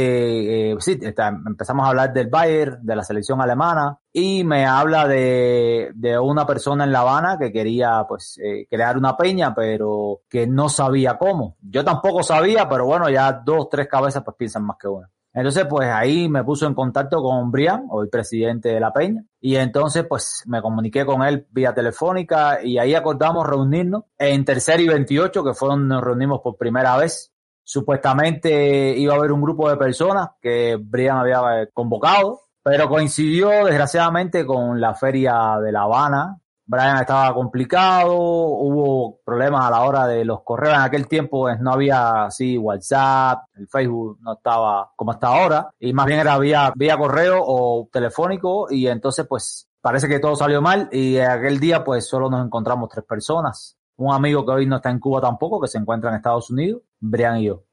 eh, 0.70 0.76
sí, 0.78 0.98
empezamos 1.02 1.84
a 1.84 1.88
hablar 1.88 2.12
del 2.12 2.28
Bayern, 2.28 2.78
de 2.80 2.94
la 2.94 3.02
selección 3.02 3.40
alemana, 3.40 3.98
y 4.12 4.44
me 4.44 4.64
habla 4.64 5.08
de, 5.08 5.90
de 5.94 6.16
una 6.16 6.46
persona 6.46 6.84
en 6.84 6.92
La 6.92 7.00
Habana 7.00 7.36
que 7.36 7.50
quería 7.50 8.04
pues 8.08 8.38
eh, 8.42 8.66
crear 8.70 8.96
una 8.96 9.16
peña, 9.16 9.52
pero 9.52 10.20
que 10.28 10.46
no 10.46 10.68
sabía 10.68 11.18
cómo. 11.18 11.56
Yo 11.60 11.84
tampoco 11.84 12.22
sabía, 12.22 12.68
pero 12.68 12.86
bueno, 12.86 13.10
ya 13.10 13.32
dos, 13.32 13.68
tres 13.68 13.88
cabezas 13.88 14.22
pues 14.24 14.36
piensan 14.36 14.64
más 14.64 14.76
que 14.80 14.86
una. 14.86 15.10
Entonces, 15.32 15.66
pues 15.68 15.88
ahí 15.88 16.28
me 16.28 16.42
puso 16.42 16.66
en 16.66 16.74
contacto 16.74 17.22
con 17.22 17.50
Brian, 17.50 17.86
el 18.02 18.08
presidente 18.08 18.70
de 18.70 18.80
la 18.80 18.92
Peña, 18.92 19.24
y 19.40 19.56
entonces 19.56 20.04
pues 20.08 20.42
me 20.46 20.60
comuniqué 20.60 21.06
con 21.06 21.22
él 21.22 21.46
vía 21.50 21.72
telefónica 21.72 22.64
y 22.64 22.78
ahí 22.78 22.94
acordamos 22.94 23.46
reunirnos 23.46 24.04
en 24.18 24.44
Tercer 24.44 24.80
y 24.80 24.88
28, 24.88 25.44
que 25.44 25.54
fue 25.54 25.68
donde 25.68 25.94
nos 25.94 26.02
reunimos 26.02 26.40
por 26.40 26.56
primera 26.56 26.96
vez 26.96 27.32
Supuestamente 27.72 28.98
iba 28.98 29.14
a 29.14 29.16
haber 29.16 29.30
un 29.30 29.42
grupo 29.42 29.70
de 29.70 29.76
personas 29.76 30.30
que 30.42 30.76
Brian 30.76 31.18
había 31.18 31.68
convocado, 31.72 32.40
pero 32.64 32.88
coincidió 32.88 33.48
desgraciadamente 33.64 34.44
con 34.44 34.80
la 34.80 34.96
feria 34.96 35.56
de 35.62 35.70
La 35.70 35.82
Habana. 35.82 36.39
Brian 36.70 36.98
estaba 36.98 37.34
complicado, 37.34 38.14
hubo 38.16 39.18
problemas 39.24 39.66
a 39.66 39.70
la 39.70 39.82
hora 39.82 40.06
de 40.06 40.24
los 40.24 40.42
correos. 40.42 40.76
En 40.76 40.82
aquel 40.82 41.08
tiempo 41.08 41.40
pues, 41.40 41.58
no 41.58 41.72
había 41.72 42.26
así 42.26 42.56
WhatsApp, 42.56 43.42
el 43.56 43.66
Facebook 43.66 44.18
no 44.20 44.34
estaba 44.34 44.92
como 44.94 45.10
está 45.10 45.26
ahora, 45.26 45.74
y 45.80 45.92
más 45.92 46.06
bien 46.06 46.20
era 46.20 46.38
vía, 46.38 46.72
vía 46.76 46.96
correo 46.96 47.42
o 47.44 47.88
telefónico, 47.92 48.68
y 48.70 48.86
entonces 48.86 49.26
pues 49.26 49.68
parece 49.80 50.06
que 50.06 50.20
todo 50.20 50.36
salió 50.36 50.62
mal, 50.62 50.88
y 50.92 51.18
aquel 51.18 51.58
día 51.58 51.82
pues 51.82 52.06
solo 52.06 52.30
nos 52.30 52.46
encontramos 52.46 52.88
tres 52.88 53.04
personas 53.04 53.76
un 54.00 54.14
amigo 54.14 54.46
que 54.46 54.52
hoy 54.52 54.66
no 54.66 54.76
está 54.76 54.90
en 54.90 54.98
Cuba 54.98 55.20
tampoco, 55.20 55.60
que 55.60 55.68
se 55.68 55.76
encuentra 55.76 56.08
en 56.08 56.16
Estados 56.16 56.50
Unidos, 56.50 56.82
Brian 56.98 57.38
y 57.38 57.44
yo. 57.44 57.64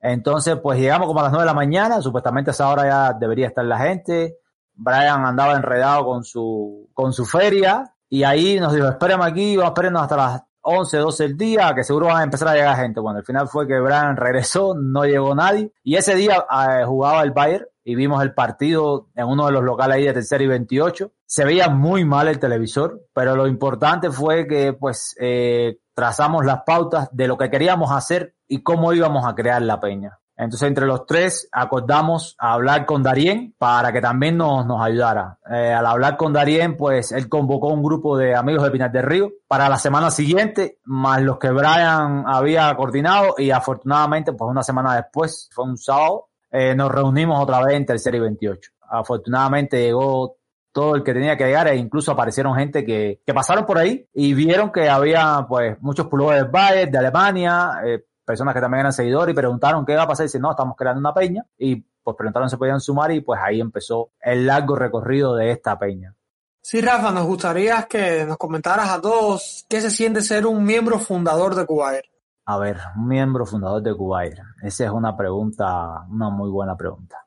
Entonces, 0.00 0.56
pues 0.62 0.78
llegamos 0.78 1.06
como 1.06 1.20
a 1.20 1.24
las 1.24 1.32
nueve 1.32 1.42
de 1.42 1.50
la 1.50 1.54
mañana, 1.54 2.00
supuestamente 2.00 2.50
a 2.50 2.52
esa 2.52 2.70
hora 2.70 2.84
ya 2.84 3.12
debería 3.12 3.48
estar 3.48 3.64
la 3.64 3.78
gente. 3.78 4.38
Brian 4.74 5.26
andaba 5.26 5.54
enredado 5.56 6.06
con 6.06 6.24
su, 6.24 6.88
con 6.94 7.12
su 7.12 7.26
feria 7.26 7.93
y 8.08 8.22
ahí 8.24 8.58
nos 8.60 8.72
dijo, 8.72 8.88
espérenme 8.88 9.24
aquí, 9.24 9.56
vamos 9.56 9.70
a 9.70 9.72
esperarnos 9.72 10.02
hasta 10.02 10.16
las 10.16 10.42
11, 10.64 10.96
12 10.96 11.22
del 11.24 11.36
día, 11.36 11.74
que 11.74 11.84
seguro 11.84 12.06
van 12.06 12.20
a 12.20 12.24
empezar 12.24 12.48
a 12.48 12.54
llegar 12.54 12.76
gente. 12.76 13.00
Bueno, 13.00 13.18
al 13.18 13.24
final 13.24 13.48
fue 13.48 13.66
que 13.66 13.78
Brian 13.78 14.16
regresó, 14.16 14.74
no 14.74 15.04
llegó 15.04 15.34
nadie. 15.34 15.72
Y 15.82 15.96
ese 15.96 16.14
día 16.14 16.46
eh, 16.50 16.84
jugaba 16.86 17.22
el 17.22 17.32
Bayern 17.32 17.66
y 17.84 17.94
vimos 17.94 18.22
el 18.22 18.32
partido 18.32 19.08
en 19.14 19.26
uno 19.26 19.46
de 19.46 19.52
los 19.52 19.62
locales 19.62 19.96
ahí 19.96 20.04
de 20.04 20.14
tercera 20.14 20.42
y 20.42 20.46
28. 20.46 21.12
Se 21.26 21.44
veía 21.44 21.68
muy 21.68 22.04
mal 22.04 22.28
el 22.28 22.38
televisor, 22.38 23.02
pero 23.12 23.36
lo 23.36 23.46
importante 23.46 24.10
fue 24.10 24.46
que 24.46 24.72
pues 24.72 25.14
eh, 25.20 25.78
trazamos 25.94 26.44
las 26.46 26.62
pautas 26.64 27.08
de 27.12 27.28
lo 27.28 27.36
que 27.36 27.50
queríamos 27.50 27.92
hacer 27.92 28.34
y 28.48 28.62
cómo 28.62 28.92
íbamos 28.92 29.26
a 29.26 29.34
crear 29.34 29.60
la 29.60 29.80
peña. 29.80 30.18
Entonces, 30.36 30.68
entre 30.68 30.86
los 30.86 31.06
tres 31.06 31.48
acordamos 31.52 32.34
hablar 32.38 32.86
con 32.86 33.02
Darien 33.02 33.54
para 33.56 33.92
que 33.92 34.00
también 34.00 34.36
nos, 34.36 34.66
nos 34.66 34.84
ayudara. 34.84 35.38
Eh, 35.50 35.72
al 35.72 35.86
hablar 35.86 36.16
con 36.16 36.32
Darien, 36.32 36.76
pues 36.76 37.12
él 37.12 37.28
convocó 37.28 37.68
un 37.68 37.82
grupo 37.82 38.16
de 38.18 38.34
amigos 38.34 38.64
de 38.64 38.70
Pinar 38.70 38.90
del 38.90 39.04
Río 39.04 39.30
para 39.46 39.68
la 39.68 39.78
semana 39.78 40.10
siguiente, 40.10 40.78
más 40.84 41.22
los 41.22 41.38
que 41.38 41.50
Brian 41.50 42.24
había 42.26 42.74
coordinado 42.74 43.34
y 43.38 43.50
afortunadamente, 43.50 44.32
pues 44.32 44.50
una 44.50 44.62
semana 44.62 44.96
después, 44.96 45.48
fue 45.52 45.64
un 45.64 45.76
sábado, 45.76 46.28
eh, 46.50 46.74
nos 46.74 46.90
reunimos 46.90 47.40
otra 47.40 47.64
vez 47.64 47.76
en 47.76 47.86
Tercera 47.86 48.16
y 48.16 48.20
28. 48.20 48.72
Afortunadamente 48.88 49.80
llegó 49.80 50.36
todo 50.72 50.96
el 50.96 51.04
que 51.04 51.14
tenía 51.14 51.36
que 51.36 51.44
llegar 51.44 51.68
e 51.68 51.76
incluso 51.76 52.10
aparecieron 52.10 52.56
gente 52.56 52.84
que, 52.84 53.20
que 53.24 53.32
pasaron 53.32 53.64
por 53.64 53.78
ahí 53.78 54.08
y 54.12 54.34
vieron 54.34 54.72
que 54.72 54.88
había 54.88 55.46
pues 55.48 55.80
muchos 55.80 56.08
pulores 56.08 56.42
del 56.42 56.50
Bayern, 56.50 56.90
de 56.90 56.98
Alemania, 56.98 57.70
eh, 57.86 58.04
personas 58.24 58.54
que 58.54 58.60
también 58.60 58.80
eran 58.80 58.92
seguidores 58.92 59.32
y 59.32 59.36
preguntaron 59.36 59.84
qué 59.84 59.94
va 59.94 60.02
a 60.02 60.08
pasar 60.08 60.24
y 60.24 60.28
dicen, 60.28 60.42
no, 60.42 60.50
estamos 60.50 60.76
creando 60.76 61.00
una 61.00 61.14
peña 61.14 61.44
y 61.58 61.76
pues 61.76 62.16
preguntaron 62.16 62.50
si 62.50 62.56
podían 62.56 62.80
sumar 62.80 63.12
y 63.12 63.20
pues 63.20 63.40
ahí 63.42 63.60
empezó 63.60 64.10
el 64.20 64.46
largo 64.46 64.76
recorrido 64.76 65.34
de 65.34 65.50
esta 65.50 65.78
peña. 65.78 66.14
Sí, 66.62 66.80
Rafa, 66.80 67.12
nos 67.12 67.26
gustaría 67.26 67.82
que 67.82 68.24
nos 68.24 68.38
comentaras 68.38 68.90
a 68.90 69.00
todos 69.00 69.66
qué 69.68 69.80
se 69.80 69.90
siente 69.90 70.22
ser 70.22 70.46
un 70.46 70.64
miembro 70.64 70.98
fundador 70.98 71.54
de 71.54 71.66
Cubair. 71.66 72.04
A 72.46 72.58
ver, 72.58 72.78
un 72.96 73.08
miembro 73.08 73.44
fundador 73.44 73.82
de 73.82 73.94
Cubair. 73.94 74.38
Esa 74.62 74.84
es 74.84 74.90
una 74.90 75.16
pregunta, 75.16 76.04
una 76.08 76.30
muy 76.30 76.50
buena 76.50 76.76
pregunta. 76.76 77.26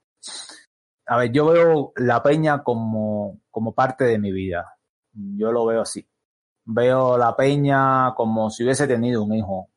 A 1.06 1.18
ver, 1.18 1.32
yo 1.32 1.46
veo 1.46 1.94
la 1.98 2.22
peña 2.22 2.64
como, 2.64 3.40
como 3.50 3.74
parte 3.74 4.06
de 4.06 4.20
mi 4.20 4.32
vida. 4.32 4.78
Yo 5.14 5.52
lo 5.52 5.66
veo 5.66 5.82
así. 5.82 6.08
Veo 6.66 7.18
la 7.18 7.36
peña 7.36 8.14
como 8.16 8.50
si 8.50 8.64
hubiese 8.64 8.88
tenido 8.88 9.24
un 9.24 9.34
hijo 9.34 9.70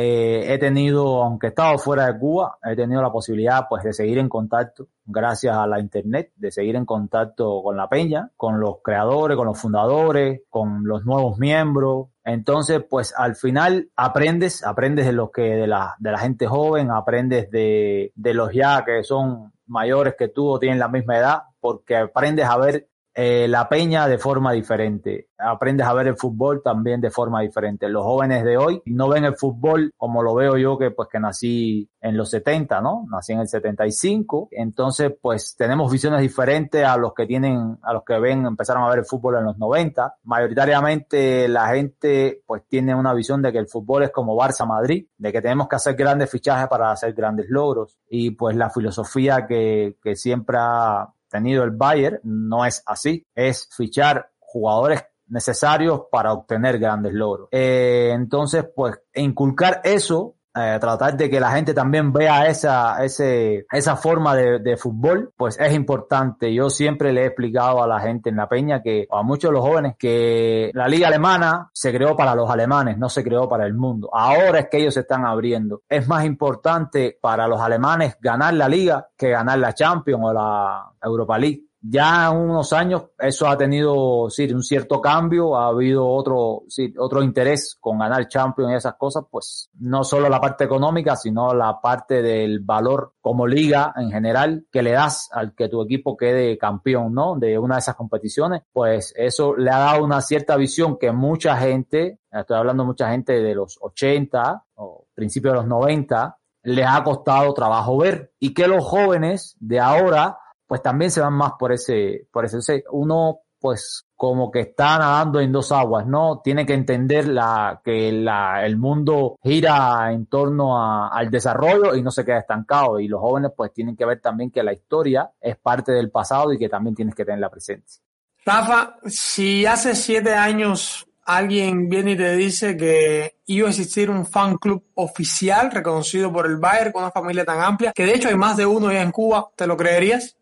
eh, 0.00 0.54
he 0.54 0.58
tenido, 0.58 1.24
aunque 1.24 1.48
he 1.48 1.50
estado 1.50 1.76
fuera 1.76 2.06
de 2.06 2.16
Cuba, 2.20 2.56
he 2.62 2.76
tenido 2.76 3.02
la 3.02 3.10
posibilidad 3.10 3.66
pues 3.68 3.82
de 3.82 3.92
seguir 3.92 4.18
en 4.18 4.28
contacto, 4.28 4.86
gracias 5.04 5.56
a 5.56 5.66
la 5.66 5.80
internet, 5.80 6.30
de 6.36 6.52
seguir 6.52 6.76
en 6.76 6.86
contacto 6.86 7.60
con 7.64 7.76
la 7.76 7.88
peña, 7.88 8.30
con 8.36 8.60
los 8.60 8.76
creadores, 8.80 9.36
con 9.36 9.48
los 9.48 9.58
fundadores, 9.58 10.42
con 10.50 10.86
los 10.86 11.04
nuevos 11.04 11.40
miembros. 11.40 12.10
Entonces, 12.22 12.80
pues 12.88 13.12
al 13.16 13.34
final 13.34 13.90
aprendes, 13.96 14.64
aprendes 14.64 15.04
de 15.04 15.14
los 15.14 15.32
que, 15.32 15.42
de 15.42 15.66
la, 15.66 15.96
de 15.98 16.12
la 16.12 16.18
gente 16.18 16.46
joven, 16.46 16.92
aprendes 16.92 17.50
de, 17.50 18.12
de 18.14 18.34
los 18.34 18.52
ya 18.52 18.84
que 18.84 19.02
son 19.02 19.52
mayores 19.66 20.14
que 20.16 20.28
tú 20.28 20.46
o 20.46 20.60
tienen 20.60 20.78
la 20.78 20.86
misma 20.86 21.18
edad, 21.18 21.42
porque 21.58 21.96
aprendes 21.96 22.46
a 22.46 22.56
ver 22.56 22.86
eh, 23.20 23.48
la 23.48 23.68
peña 23.68 24.06
de 24.06 24.16
forma 24.16 24.52
diferente. 24.52 25.30
Aprendes 25.38 25.84
a 25.84 25.92
ver 25.92 26.06
el 26.06 26.16
fútbol 26.16 26.62
también 26.62 27.00
de 27.00 27.10
forma 27.10 27.40
diferente. 27.40 27.88
Los 27.88 28.04
jóvenes 28.04 28.44
de 28.44 28.56
hoy 28.56 28.80
no 28.86 29.08
ven 29.08 29.24
el 29.24 29.34
fútbol 29.34 29.90
como 29.96 30.22
lo 30.22 30.36
veo 30.36 30.56
yo 30.56 30.78
que 30.78 30.92
pues 30.92 31.08
que 31.10 31.18
nací 31.18 31.90
en 32.00 32.16
los 32.16 32.30
70, 32.30 32.80
¿no? 32.80 33.06
Nací 33.10 33.32
en 33.32 33.40
el 33.40 33.48
75. 33.48 34.50
Entonces, 34.52 35.12
pues 35.20 35.56
tenemos 35.58 35.90
visiones 35.90 36.20
diferentes 36.20 36.84
a 36.84 36.96
los 36.96 37.12
que 37.12 37.26
tienen, 37.26 37.78
a 37.82 37.92
los 37.92 38.04
que 38.04 38.20
ven, 38.20 38.46
empezaron 38.46 38.84
a 38.84 38.88
ver 38.88 39.00
el 39.00 39.04
fútbol 39.04 39.38
en 39.38 39.46
los 39.46 39.58
90. 39.58 40.14
Mayoritariamente 40.22 41.48
la 41.48 41.70
gente 41.74 42.42
pues 42.46 42.62
tiene 42.68 42.94
una 42.94 43.14
visión 43.14 43.42
de 43.42 43.50
que 43.50 43.58
el 43.58 43.66
fútbol 43.66 44.04
es 44.04 44.12
como 44.12 44.36
Barça 44.36 44.64
Madrid, 44.64 45.08
de 45.16 45.32
que 45.32 45.42
tenemos 45.42 45.66
que 45.66 45.74
hacer 45.74 45.96
grandes 45.96 46.30
fichajes 46.30 46.68
para 46.68 46.92
hacer 46.92 47.14
grandes 47.14 47.46
logros. 47.48 47.98
Y 48.08 48.30
pues 48.30 48.54
la 48.54 48.70
filosofía 48.70 49.44
que, 49.44 49.96
que 50.00 50.14
siempre 50.14 50.56
ha 50.60 51.08
tenido 51.28 51.64
el 51.64 51.70
Bayern 51.70 52.20
no 52.24 52.64
es 52.64 52.82
así, 52.86 53.26
es 53.34 53.68
fichar 53.74 54.30
jugadores 54.38 55.04
necesarios 55.28 56.02
para 56.10 56.32
obtener 56.32 56.78
grandes 56.78 57.12
logros. 57.12 57.48
Eh, 57.52 58.10
entonces, 58.12 58.64
pues, 58.74 58.98
inculcar 59.14 59.80
eso 59.84 60.37
eh, 60.58 60.78
tratar 60.80 61.16
de 61.16 61.30
que 61.30 61.40
la 61.40 61.50
gente 61.52 61.74
también 61.74 62.12
vea 62.12 62.46
esa, 62.46 63.04
ese, 63.04 63.66
esa 63.70 63.96
forma 63.96 64.34
de, 64.34 64.58
de, 64.58 64.76
fútbol, 64.76 65.32
pues 65.36 65.58
es 65.60 65.72
importante. 65.72 66.52
Yo 66.52 66.70
siempre 66.70 67.12
le 67.12 67.22
he 67.22 67.26
explicado 67.26 67.82
a 67.82 67.86
la 67.86 68.00
gente 68.00 68.30
en 68.30 68.36
la 68.36 68.48
peña 68.48 68.82
que, 68.82 69.06
a 69.10 69.22
muchos 69.22 69.50
de 69.50 69.54
los 69.54 69.64
jóvenes, 69.64 69.94
que 69.98 70.70
la 70.74 70.88
liga 70.88 71.08
alemana 71.08 71.70
se 71.72 71.92
creó 71.92 72.16
para 72.16 72.34
los 72.34 72.50
alemanes, 72.50 72.98
no 72.98 73.08
se 73.08 73.22
creó 73.22 73.48
para 73.48 73.66
el 73.66 73.74
mundo. 73.74 74.10
Ahora 74.12 74.60
es 74.60 74.68
que 74.68 74.78
ellos 74.78 74.94
se 74.94 75.00
están 75.00 75.24
abriendo. 75.24 75.82
Es 75.88 76.08
más 76.08 76.24
importante 76.24 77.18
para 77.20 77.46
los 77.46 77.60
alemanes 77.60 78.16
ganar 78.20 78.54
la 78.54 78.68
liga 78.68 79.08
que 79.16 79.30
ganar 79.30 79.58
la 79.58 79.74
Champions 79.74 80.22
o 80.24 80.32
la 80.32 80.92
Europa 81.02 81.38
League 81.38 81.67
ya 81.90 82.30
unos 82.30 82.72
años 82.72 83.04
eso 83.18 83.48
ha 83.48 83.56
tenido 83.56 84.28
sí, 84.30 84.52
un 84.52 84.62
cierto 84.62 85.00
cambio, 85.00 85.56
ha 85.56 85.68
habido 85.68 86.06
otro, 86.06 86.62
sí, 86.68 86.92
otro 86.98 87.22
interés 87.22 87.76
con 87.80 87.98
ganar 87.98 88.28
Champions 88.28 88.72
y 88.72 88.74
esas 88.74 88.94
cosas, 88.96 89.24
pues 89.30 89.70
no 89.78 90.04
solo 90.04 90.28
la 90.28 90.40
parte 90.40 90.64
económica, 90.64 91.16
sino 91.16 91.54
la 91.54 91.80
parte 91.80 92.22
del 92.22 92.60
valor 92.60 93.14
como 93.20 93.46
liga 93.46 93.94
en 93.96 94.10
general 94.10 94.66
que 94.70 94.82
le 94.82 94.92
das 94.92 95.28
al 95.32 95.54
que 95.54 95.68
tu 95.68 95.82
equipo 95.82 96.16
quede 96.16 96.58
campeón, 96.58 97.14
¿no? 97.14 97.36
De 97.36 97.58
una 97.58 97.76
de 97.76 97.80
esas 97.80 97.96
competiciones, 97.96 98.62
pues 98.72 99.14
eso 99.16 99.56
le 99.56 99.70
ha 99.70 99.78
dado 99.78 100.04
una 100.04 100.20
cierta 100.20 100.56
visión 100.56 100.98
que 100.98 101.12
mucha 101.12 101.56
gente, 101.56 102.20
estoy 102.30 102.56
hablando 102.56 102.84
mucha 102.84 103.10
gente 103.10 103.40
de 103.40 103.54
los 103.54 103.78
80 103.80 104.64
o 104.74 105.06
principios 105.14 105.54
de 105.54 105.60
los 105.60 105.66
90, 105.66 106.38
les 106.64 106.86
ha 106.86 107.02
costado 107.02 107.54
trabajo 107.54 107.96
ver 107.96 108.32
y 108.38 108.52
que 108.52 108.68
los 108.68 108.84
jóvenes 108.84 109.56
de 109.58 109.80
ahora 109.80 110.38
pues 110.68 110.82
también 110.82 111.10
se 111.10 111.22
van 111.22 111.32
más 111.32 111.52
por 111.58 111.72
ese, 111.72 112.28
por 112.30 112.44
ese, 112.44 112.84
uno 112.92 113.40
pues 113.58 114.06
como 114.14 114.52
que 114.52 114.60
está 114.60 114.98
nadando 114.98 115.40
en 115.40 115.50
dos 115.50 115.72
aguas, 115.72 116.06
¿no? 116.06 116.40
Tiene 116.44 116.64
que 116.64 116.74
entender 116.74 117.26
la, 117.26 117.80
que 117.82 118.12
la, 118.12 118.64
el 118.64 118.76
mundo 118.76 119.36
gira 119.42 120.12
en 120.12 120.26
torno 120.26 120.80
al 120.80 121.30
desarrollo 121.30 121.96
y 121.96 122.02
no 122.02 122.12
se 122.12 122.24
queda 122.24 122.38
estancado. 122.38 123.00
Y 123.00 123.08
los 123.08 123.20
jóvenes 123.20 123.50
pues 123.56 123.72
tienen 123.72 123.96
que 123.96 124.04
ver 124.04 124.20
también 124.20 124.52
que 124.52 124.62
la 124.62 124.72
historia 124.72 125.30
es 125.40 125.56
parte 125.56 125.90
del 125.90 126.10
pasado 126.10 126.52
y 126.52 126.58
que 126.58 126.68
también 126.68 126.94
tienes 126.94 127.16
que 127.16 127.24
tener 127.24 127.40
la 127.40 127.50
presencia. 127.50 128.00
Rafa, 128.44 128.96
si 129.06 129.66
hace 129.66 129.96
siete 129.96 130.34
años 130.34 131.08
alguien 131.24 131.88
viene 131.88 132.12
y 132.12 132.16
te 132.16 132.36
dice 132.36 132.76
que 132.76 133.40
iba 133.46 133.66
a 133.66 133.70
existir 133.70 134.08
un 134.08 134.24
fan 134.24 134.56
club 134.56 134.84
oficial 134.94 135.70
reconocido 135.70 136.32
por 136.32 136.46
el 136.46 136.56
Bayern 136.56 136.92
con 136.92 137.02
una 137.02 137.12
familia 137.12 137.44
tan 137.44 137.60
amplia, 137.60 137.92
que 137.92 138.06
de 138.06 138.14
hecho 138.14 138.28
hay 138.28 138.36
más 138.36 138.56
de 138.56 138.64
uno 138.64 138.90
ya 138.90 139.02
en 139.02 139.10
Cuba, 139.10 139.50
¿te 139.54 139.66
lo 139.66 139.76
creerías? 139.76 140.37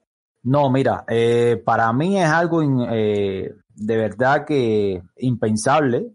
No, 0.47 0.70
mira, 0.70 1.05
eh, 1.09 1.61
para 1.64 1.92
mí 1.92 2.20
es 2.20 2.28
algo 2.28 2.62
eh, 2.62 3.53
de 3.74 3.97
verdad 3.97 4.44
que 4.47 5.03
impensable. 5.16 6.12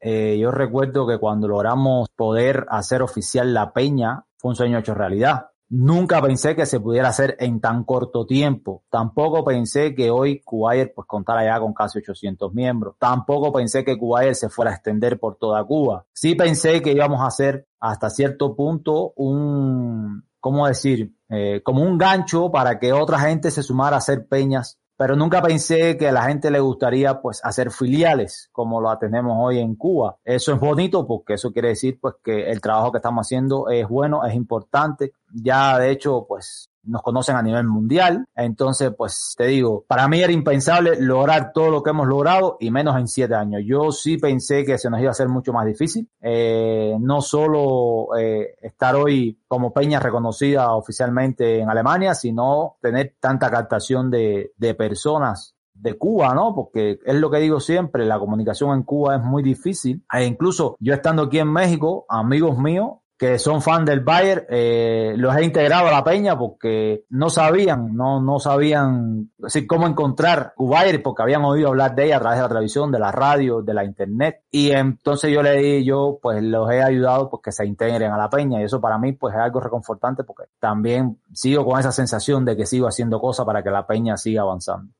Eh, 0.00 0.36
yo 0.40 0.50
recuerdo 0.50 1.06
que 1.06 1.18
cuando 1.18 1.46
logramos 1.46 2.08
poder 2.16 2.66
hacer 2.68 3.00
oficial 3.00 3.54
la 3.54 3.72
peña, 3.72 4.24
fue 4.38 4.50
un 4.50 4.56
sueño 4.56 4.78
hecho 4.78 4.92
realidad. 4.92 5.50
Nunca 5.68 6.20
pensé 6.20 6.56
que 6.56 6.66
se 6.66 6.80
pudiera 6.80 7.10
hacer 7.10 7.36
en 7.38 7.60
tan 7.60 7.84
corto 7.84 8.26
tiempo. 8.26 8.82
Tampoco 8.90 9.44
pensé 9.44 9.94
que 9.94 10.10
hoy 10.10 10.40
Kuwait 10.40 10.92
pues 10.92 11.06
contara 11.06 11.44
ya 11.44 11.60
con 11.60 11.72
casi 11.72 12.00
800 12.00 12.52
miembros. 12.52 12.96
Tampoco 12.98 13.52
pensé 13.52 13.84
que 13.84 13.96
Kuwait 13.96 14.34
se 14.34 14.48
fuera 14.48 14.72
a 14.72 14.74
extender 14.74 15.20
por 15.20 15.36
toda 15.36 15.62
Cuba. 15.62 16.04
Sí 16.12 16.34
pensé 16.34 16.82
que 16.82 16.90
íbamos 16.90 17.20
a 17.20 17.26
hacer 17.26 17.68
hasta 17.78 18.10
cierto 18.10 18.56
punto 18.56 19.12
un, 19.14 20.24
¿cómo 20.44 20.68
decir? 20.68 21.10
Eh, 21.30 21.62
como 21.64 21.80
un 21.80 21.96
gancho 21.96 22.50
para 22.50 22.78
que 22.78 22.92
otra 22.92 23.18
gente 23.18 23.50
se 23.50 23.62
sumara 23.62 23.96
a 23.96 23.98
hacer 24.00 24.26
peñas, 24.26 24.78
pero 24.94 25.16
nunca 25.16 25.40
pensé 25.40 25.96
que 25.96 26.08
a 26.08 26.12
la 26.12 26.24
gente 26.24 26.50
le 26.50 26.60
gustaría 26.60 27.18
pues 27.22 27.40
hacer 27.42 27.70
filiales 27.70 28.50
como 28.52 28.78
lo 28.78 28.94
tenemos 28.98 29.38
hoy 29.40 29.58
en 29.58 29.74
Cuba. 29.74 30.18
Eso 30.22 30.52
es 30.52 30.60
bonito 30.60 31.06
porque 31.06 31.32
eso 31.32 31.50
quiere 31.50 31.68
decir 31.68 31.98
pues 31.98 32.16
que 32.22 32.50
el 32.50 32.60
trabajo 32.60 32.92
que 32.92 32.98
estamos 32.98 33.26
haciendo 33.26 33.70
es 33.70 33.88
bueno, 33.88 34.22
es 34.26 34.34
importante. 34.34 35.14
Ya 35.32 35.78
de 35.78 35.90
hecho 35.90 36.26
pues 36.28 36.68
nos 36.86 37.02
conocen 37.02 37.36
a 37.36 37.42
nivel 37.42 37.66
mundial. 37.66 38.26
Entonces, 38.34 38.92
pues 38.96 39.34
te 39.36 39.46
digo, 39.46 39.84
para 39.86 40.08
mí 40.08 40.20
era 40.20 40.32
impensable 40.32 41.00
lograr 41.00 41.52
todo 41.52 41.70
lo 41.70 41.82
que 41.82 41.90
hemos 41.90 42.06
logrado 42.06 42.56
y 42.60 42.70
menos 42.70 42.96
en 42.98 43.08
siete 43.08 43.34
años. 43.34 43.62
Yo 43.64 43.92
sí 43.92 44.18
pensé 44.18 44.64
que 44.64 44.78
se 44.78 44.90
nos 44.90 45.00
iba 45.00 45.08
a 45.08 45.12
hacer 45.12 45.28
mucho 45.28 45.52
más 45.52 45.66
difícil. 45.66 46.08
Eh, 46.20 46.96
no 47.00 47.20
solo 47.20 48.16
eh, 48.16 48.56
estar 48.62 48.94
hoy 48.96 49.38
como 49.48 49.72
peña 49.72 50.00
reconocida 50.00 50.74
oficialmente 50.74 51.60
en 51.60 51.68
Alemania, 51.68 52.14
sino 52.14 52.76
tener 52.80 53.14
tanta 53.20 53.50
captación 53.50 54.10
de, 54.10 54.52
de 54.56 54.74
personas 54.74 55.54
de 55.74 55.98
Cuba, 55.98 56.34
¿no? 56.34 56.54
Porque 56.54 56.98
es 57.04 57.14
lo 57.16 57.30
que 57.30 57.38
digo 57.38 57.60
siempre, 57.60 58.06
la 58.06 58.18
comunicación 58.18 58.74
en 58.76 58.84
Cuba 58.84 59.16
es 59.16 59.22
muy 59.22 59.42
difícil. 59.42 60.04
E 60.12 60.24
incluso 60.24 60.76
yo 60.78 60.94
estando 60.94 61.24
aquí 61.24 61.38
en 61.38 61.52
México, 61.52 62.06
amigos 62.08 62.56
míos 62.58 62.92
que 63.24 63.38
son 63.38 63.62
fan 63.62 63.86
del 63.86 64.00
Bayern, 64.00 64.44
eh, 64.50 65.14
los 65.16 65.34
he 65.34 65.42
integrado 65.42 65.88
a 65.88 65.90
la 65.90 66.04
peña 66.04 66.36
porque 66.36 67.06
no 67.08 67.30
sabían, 67.30 67.96
no, 67.96 68.20
no 68.20 68.38
sabían 68.38 69.30
así, 69.42 69.66
cómo 69.66 69.86
encontrar 69.86 70.52
Bayern 70.58 71.02
porque 71.02 71.22
habían 71.22 71.42
oído 71.42 71.68
hablar 71.68 71.94
de 71.94 72.04
ella 72.04 72.18
a 72.18 72.20
través 72.20 72.38
de 72.38 72.42
la 72.42 72.48
televisión, 72.48 72.92
de 72.92 72.98
la 72.98 73.10
radio, 73.12 73.62
de 73.62 73.72
la 73.72 73.82
internet. 73.82 74.42
Y 74.50 74.72
entonces 74.72 75.32
yo 75.32 75.42
le 75.42 75.56
di, 75.56 75.84
yo 75.86 76.18
pues 76.20 76.42
los 76.42 76.70
he 76.70 76.82
ayudado 76.82 77.30
pues 77.30 77.40
que 77.42 77.52
se 77.52 77.64
integren 77.64 78.12
a 78.12 78.18
la 78.18 78.28
peña 78.28 78.60
y 78.60 78.64
eso 78.64 78.78
para 78.78 78.98
mí 78.98 79.12
pues 79.12 79.34
es 79.34 79.40
algo 79.40 79.58
reconfortante 79.58 80.22
porque 80.24 80.44
también 80.60 81.18
sigo 81.32 81.64
con 81.64 81.80
esa 81.80 81.92
sensación 81.92 82.44
de 82.44 82.58
que 82.58 82.66
sigo 82.66 82.88
haciendo 82.88 83.22
cosas 83.22 83.46
para 83.46 83.62
que 83.62 83.70
la 83.70 83.86
peña 83.86 84.18
siga 84.18 84.42
avanzando. 84.42 84.92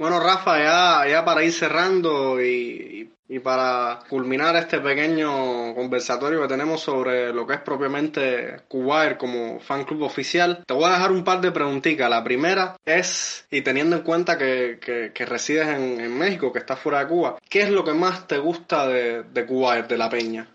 Bueno, 0.00 0.18
Rafa, 0.18 0.56
ya, 0.58 1.06
ya 1.06 1.22
para 1.26 1.44
ir 1.44 1.52
cerrando 1.52 2.40
y, 2.40 3.12
y, 3.28 3.38
para 3.40 3.98
culminar 4.08 4.56
este 4.56 4.80
pequeño 4.80 5.74
conversatorio 5.74 6.40
que 6.40 6.48
tenemos 6.48 6.80
sobre 6.80 7.34
lo 7.34 7.46
que 7.46 7.52
es 7.52 7.60
propiamente 7.60 8.62
Kuwait 8.66 9.18
como 9.18 9.60
fan 9.60 9.84
club 9.84 10.04
oficial, 10.04 10.64
te 10.66 10.72
voy 10.72 10.84
a 10.84 10.92
dejar 10.92 11.12
un 11.12 11.22
par 11.22 11.42
de 11.42 11.52
preguntitas. 11.52 12.08
La 12.08 12.24
primera 12.24 12.76
es, 12.82 13.46
y 13.50 13.60
teniendo 13.60 13.96
en 13.96 14.02
cuenta 14.02 14.38
que, 14.38 14.80
que, 14.80 15.26
resides 15.26 15.68
en, 15.68 16.16
México, 16.16 16.50
que 16.50 16.60
estás 16.60 16.78
fuera 16.78 17.00
de 17.00 17.08
Cuba, 17.08 17.36
¿qué 17.46 17.60
es 17.60 17.70
lo 17.70 17.84
que 17.84 17.92
más 17.92 18.26
te 18.26 18.38
gusta 18.38 18.88
de, 18.88 19.24
de 19.24 19.44
Kuwait, 19.44 19.86
de 19.86 19.98
la 19.98 20.08
peña? 20.08 20.48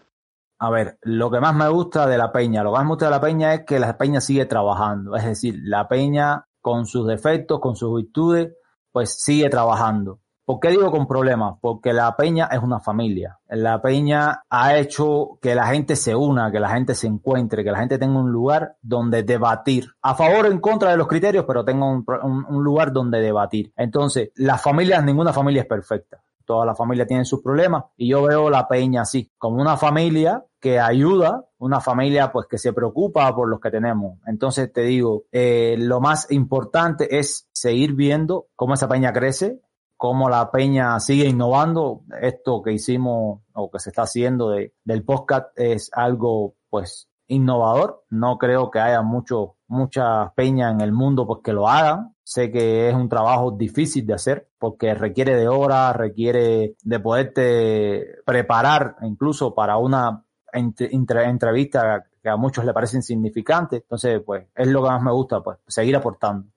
A 0.57 0.71
ver, 0.71 0.97
lo 1.03 1.29
que 1.29 1.39
más 1.39 1.53
me 1.53 1.69
gusta 1.69 2.07
de 2.07 2.17
la 2.17 2.31
peña, 2.31 2.63
lo 2.63 2.71
que 2.71 2.77
más 2.77 2.85
me 2.85 2.89
gusta 2.89 3.05
de 3.05 3.11
la 3.11 3.21
peña 3.21 3.53
es 3.53 3.63
que 3.63 3.77
la 3.77 3.95
peña 3.95 4.21
sigue 4.21 4.45
trabajando. 4.45 5.15
Es 5.15 5.23
decir, 5.25 5.53
la 5.61 5.87
peña 5.87 6.47
con 6.61 6.87
sus 6.87 7.05
defectos, 7.05 7.59
con 7.59 7.75
sus 7.75 7.95
virtudes, 7.95 8.55
pues 8.95 9.21
sigue 9.21 9.49
trabajando. 9.49 10.21
¿Por 10.45 10.61
qué 10.61 10.69
digo 10.69 10.89
con 10.89 11.05
problemas? 11.05 11.55
Porque 11.59 11.91
la 11.91 12.15
Peña 12.15 12.45
es 12.49 12.59
una 12.59 12.79
familia. 12.79 13.39
La 13.49 13.81
Peña 13.81 14.43
ha 14.49 14.77
hecho 14.77 15.37
que 15.41 15.53
la 15.53 15.67
gente 15.67 15.97
se 15.97 16.15
una, 16.15 16.49
que 16.49 16.61
la 16.61 16.69
gente 16.69 16.95
se 16.95 17.05
encuentre, 17.05 17.65
que 17.65 17.71
la 17.71 17.79
gente 17.79 17.97
tenga 17.97 18.17
un 18.17 18.31
lugar 18.31 18.77
donde 18.81 19.23
debatir. 19.23 19.87
A 20.01 20.15
favor 20.15 20.45
o 20.45 20.49
en 20.49 20.61
contra 20.61 20.91
de 20.91 20.97
los 20.97 21.09
criterios, 21.09 21.43
pero 21.45 21.65
tenga 21.65 21.85
un, 21.85 22.05
un 22.47 22.63
lugar 22.63 22.93
donde 22.93 23.19
debatir. 23.19 23.73
Entonces, 23.75 24.29
las 24.35 24.61
familias, 24.61 25.03
ninguna 25.03 25.33
familia 25.33 25.63
es 25.63 25.67
perfecta. 25.67 26.23
Toda 26.45 26.65
la 26.65 26.75
familia 26.75 27.05
tiene 27.07 27.25
sus 27.25 27.41
problemas 27.41 27.85
y 27.97 28.09
yo 28.09 28.23
veo 28.23 28.49
la 28.49 28.67
Peña 28.67 29.01
así, 29.01 29.31
como 29.37 29.61
una 29.61 29.77
familia 29.77 30.45
que 30.65 30.79
ayuda, 30.79 31.45
una 31.59 31.79
familia 31.79 32.31
pues 32.31 32.47
que 32.47 32.57
se 32.57 32.73
preocupa 32.73 33.35
por 33.35 33.47
los 33.47 33.59
que 33.59 33.69
tenemos. 33.69 34.17
Entonces 34.25 34.73
te 34.73 34.81
digo, 34.81 35.25
eh, 35.31 35.75
lo 35.77 36.01
más 36.01 36.31
importante 36.31 37.19
es 37.19 37.47
seguir 37.51 37.93
viendo 37.93 38.47
cómo 38.55 38.73
esa 38.73 38.87
peña 38.87 39.13
crece, 39.13 39.61
cómo 39.95 40.27
la 40.27 40.49
peña 40.51 40.99
sigue 40.99 41.27
innovando. 41.27 42.01
Esto 42.19 42.61
que 42.63 42.73
hicimos 42.73 43.41
o 43.53 43.69
que 43.69 43.79
se 43.79 43.89
está 43.89 44.03
haciendo 44.03 44.49
de, 44.49 44.73
del 44.83 45.03
podcast 45.03 45.47
es 45.55 45.91
algo 45.93 46.55
pues 46.69 47.09
innovador. 47.27 48.03
No 48.09 48.37
creo 48.37 48.71
que 48.71 48.79
haya 48.79 49.01
mucho, 49.01 49.57
muchas 49.67 50.33
peñas 50.33 50.73
en 50.73 50.81
el 50.81 50.91
mundo 50.91 51.27
pues 51.27 51.41
que 51.43 51.53
lo 51.53 51.67
hagan. 51.67 52.15
Sé 52.23 52.51
que 52.51 52.89
es 52.89 52.95
un 52.95 53.07
trabajo 53.07 53.51
difícil 53.51 54.05
de 54.05 54.13
hacer 54.15 54.49
porque 54.65 54.95
requiere 54.95 55.35
de 55.35 55.47
horas, 55.47 55.95
requiere 55.95 56.75
de 56.81 56.99
poderte 56.99 58.23
preparar 58.25 58.95
incluso 59.03 59.53
para 59.53 59.77
una 59.77 60.23
entre, 60.51 60.89
entrevistas 61.25 62.05
que 62.23 62.29
a 62.29 62.35
muchos 62.35 62.65
le 62.65 62.73
parecen 62.73 63.03
significantes. 63.03 63.83
Entonces, 63.83 64.23
pues, 64.25 64.47
es 64.55 64.67
lo 64.67 64.81
que 64.81 64.89
más 64.89 65.03
me 65.03 65.11
gusta, 65.11 65.41
pues, 65.41 65.59
seguir 65.67 65.95
aportando. 65.95 66.47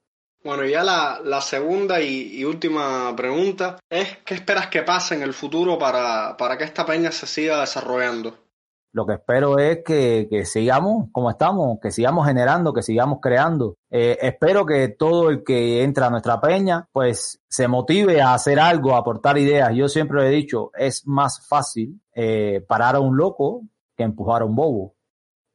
Bueno, 0.43 0.65
ya 0.65 0.83
la, 0.83 1.41
segunda 1.43 2.01
y, 2.01 2.43
última 2.45 3.15
pregunta 3.15 3.77
es, 3.91 4.17
¿qué 4.25 4.33
esperas 4.33 4.69
que 4.69 4.85
pase 4.85 5.15
en 5.15 5.21
el 5.21 5.35
futuro 5.35 5.79
para, 5.79 6.35
para 6.39 6.57
que 6.57 6.65
esta 6.65 6.87
peña 6.87 7.13
se 7.13 7.27
siga 7.27 7.61
desarrollando? 7.61 8.48
Lo 8.93 9.07
que 9.07 9.15
espero 9.15 9.59
es 9.59 9.83
que, 9.85 10.27
que 10.31 10.45
sigamos 10.45 11.09
como 11.13 11.31
estamos, 11.31 11.79
que 11.81 11.91
sigamos 11.91 12.27
generando, 12.27 12.73
que 12.73 12.83
sigamos 12.83 13.19
creando. 13.21 13.77
Eh, 13.91 14.19
espero 14.21 14.65
que 14.65 14.89
todo 14.89 15.31
el 15.31 15.45
que 15.45 15.83
entra 15.83 16.07
a 16.07 16.11
nuestra 16.11 16.41
peña, 16.41 16.89
pues 16.93 17.41
se 17.49 17.69
motive 17.69 18.21
a 18.21 18.35
hacer 18.35 18.59
algo, 18.59 18.95
a 18.95 18.99
aportar 18.99 19.39
ideas. 19.39 19.75
Yo 19.75 19.89
siempre 19.89 20.27
he 20.27 20.31
dicho, 20.31 20.71
es 20.75 21.07
más 21.07 21.47
fácil 21.47 22.01
eh, 22.15 22.65
parar 22.67 22.97
a 22.97 23.01
un 23.01 23.17
loco 23.17 23.63
que 23.97 24.05
empujar 24.05 24.43
a 24.43 24.47
un 24.47 24.57
bobo. 24.57 24.95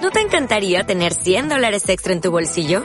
¿No 0.00 0.10
te 0.10 0.20
encantaría 0.20 0.84
tener 0.84 1.12
100 1.12 1.50
dólares 1.50 1.86
extra 1.90 2.14
en 2.14 2.22
tu 2.22 2.30
bolsillo? 2.30 2.84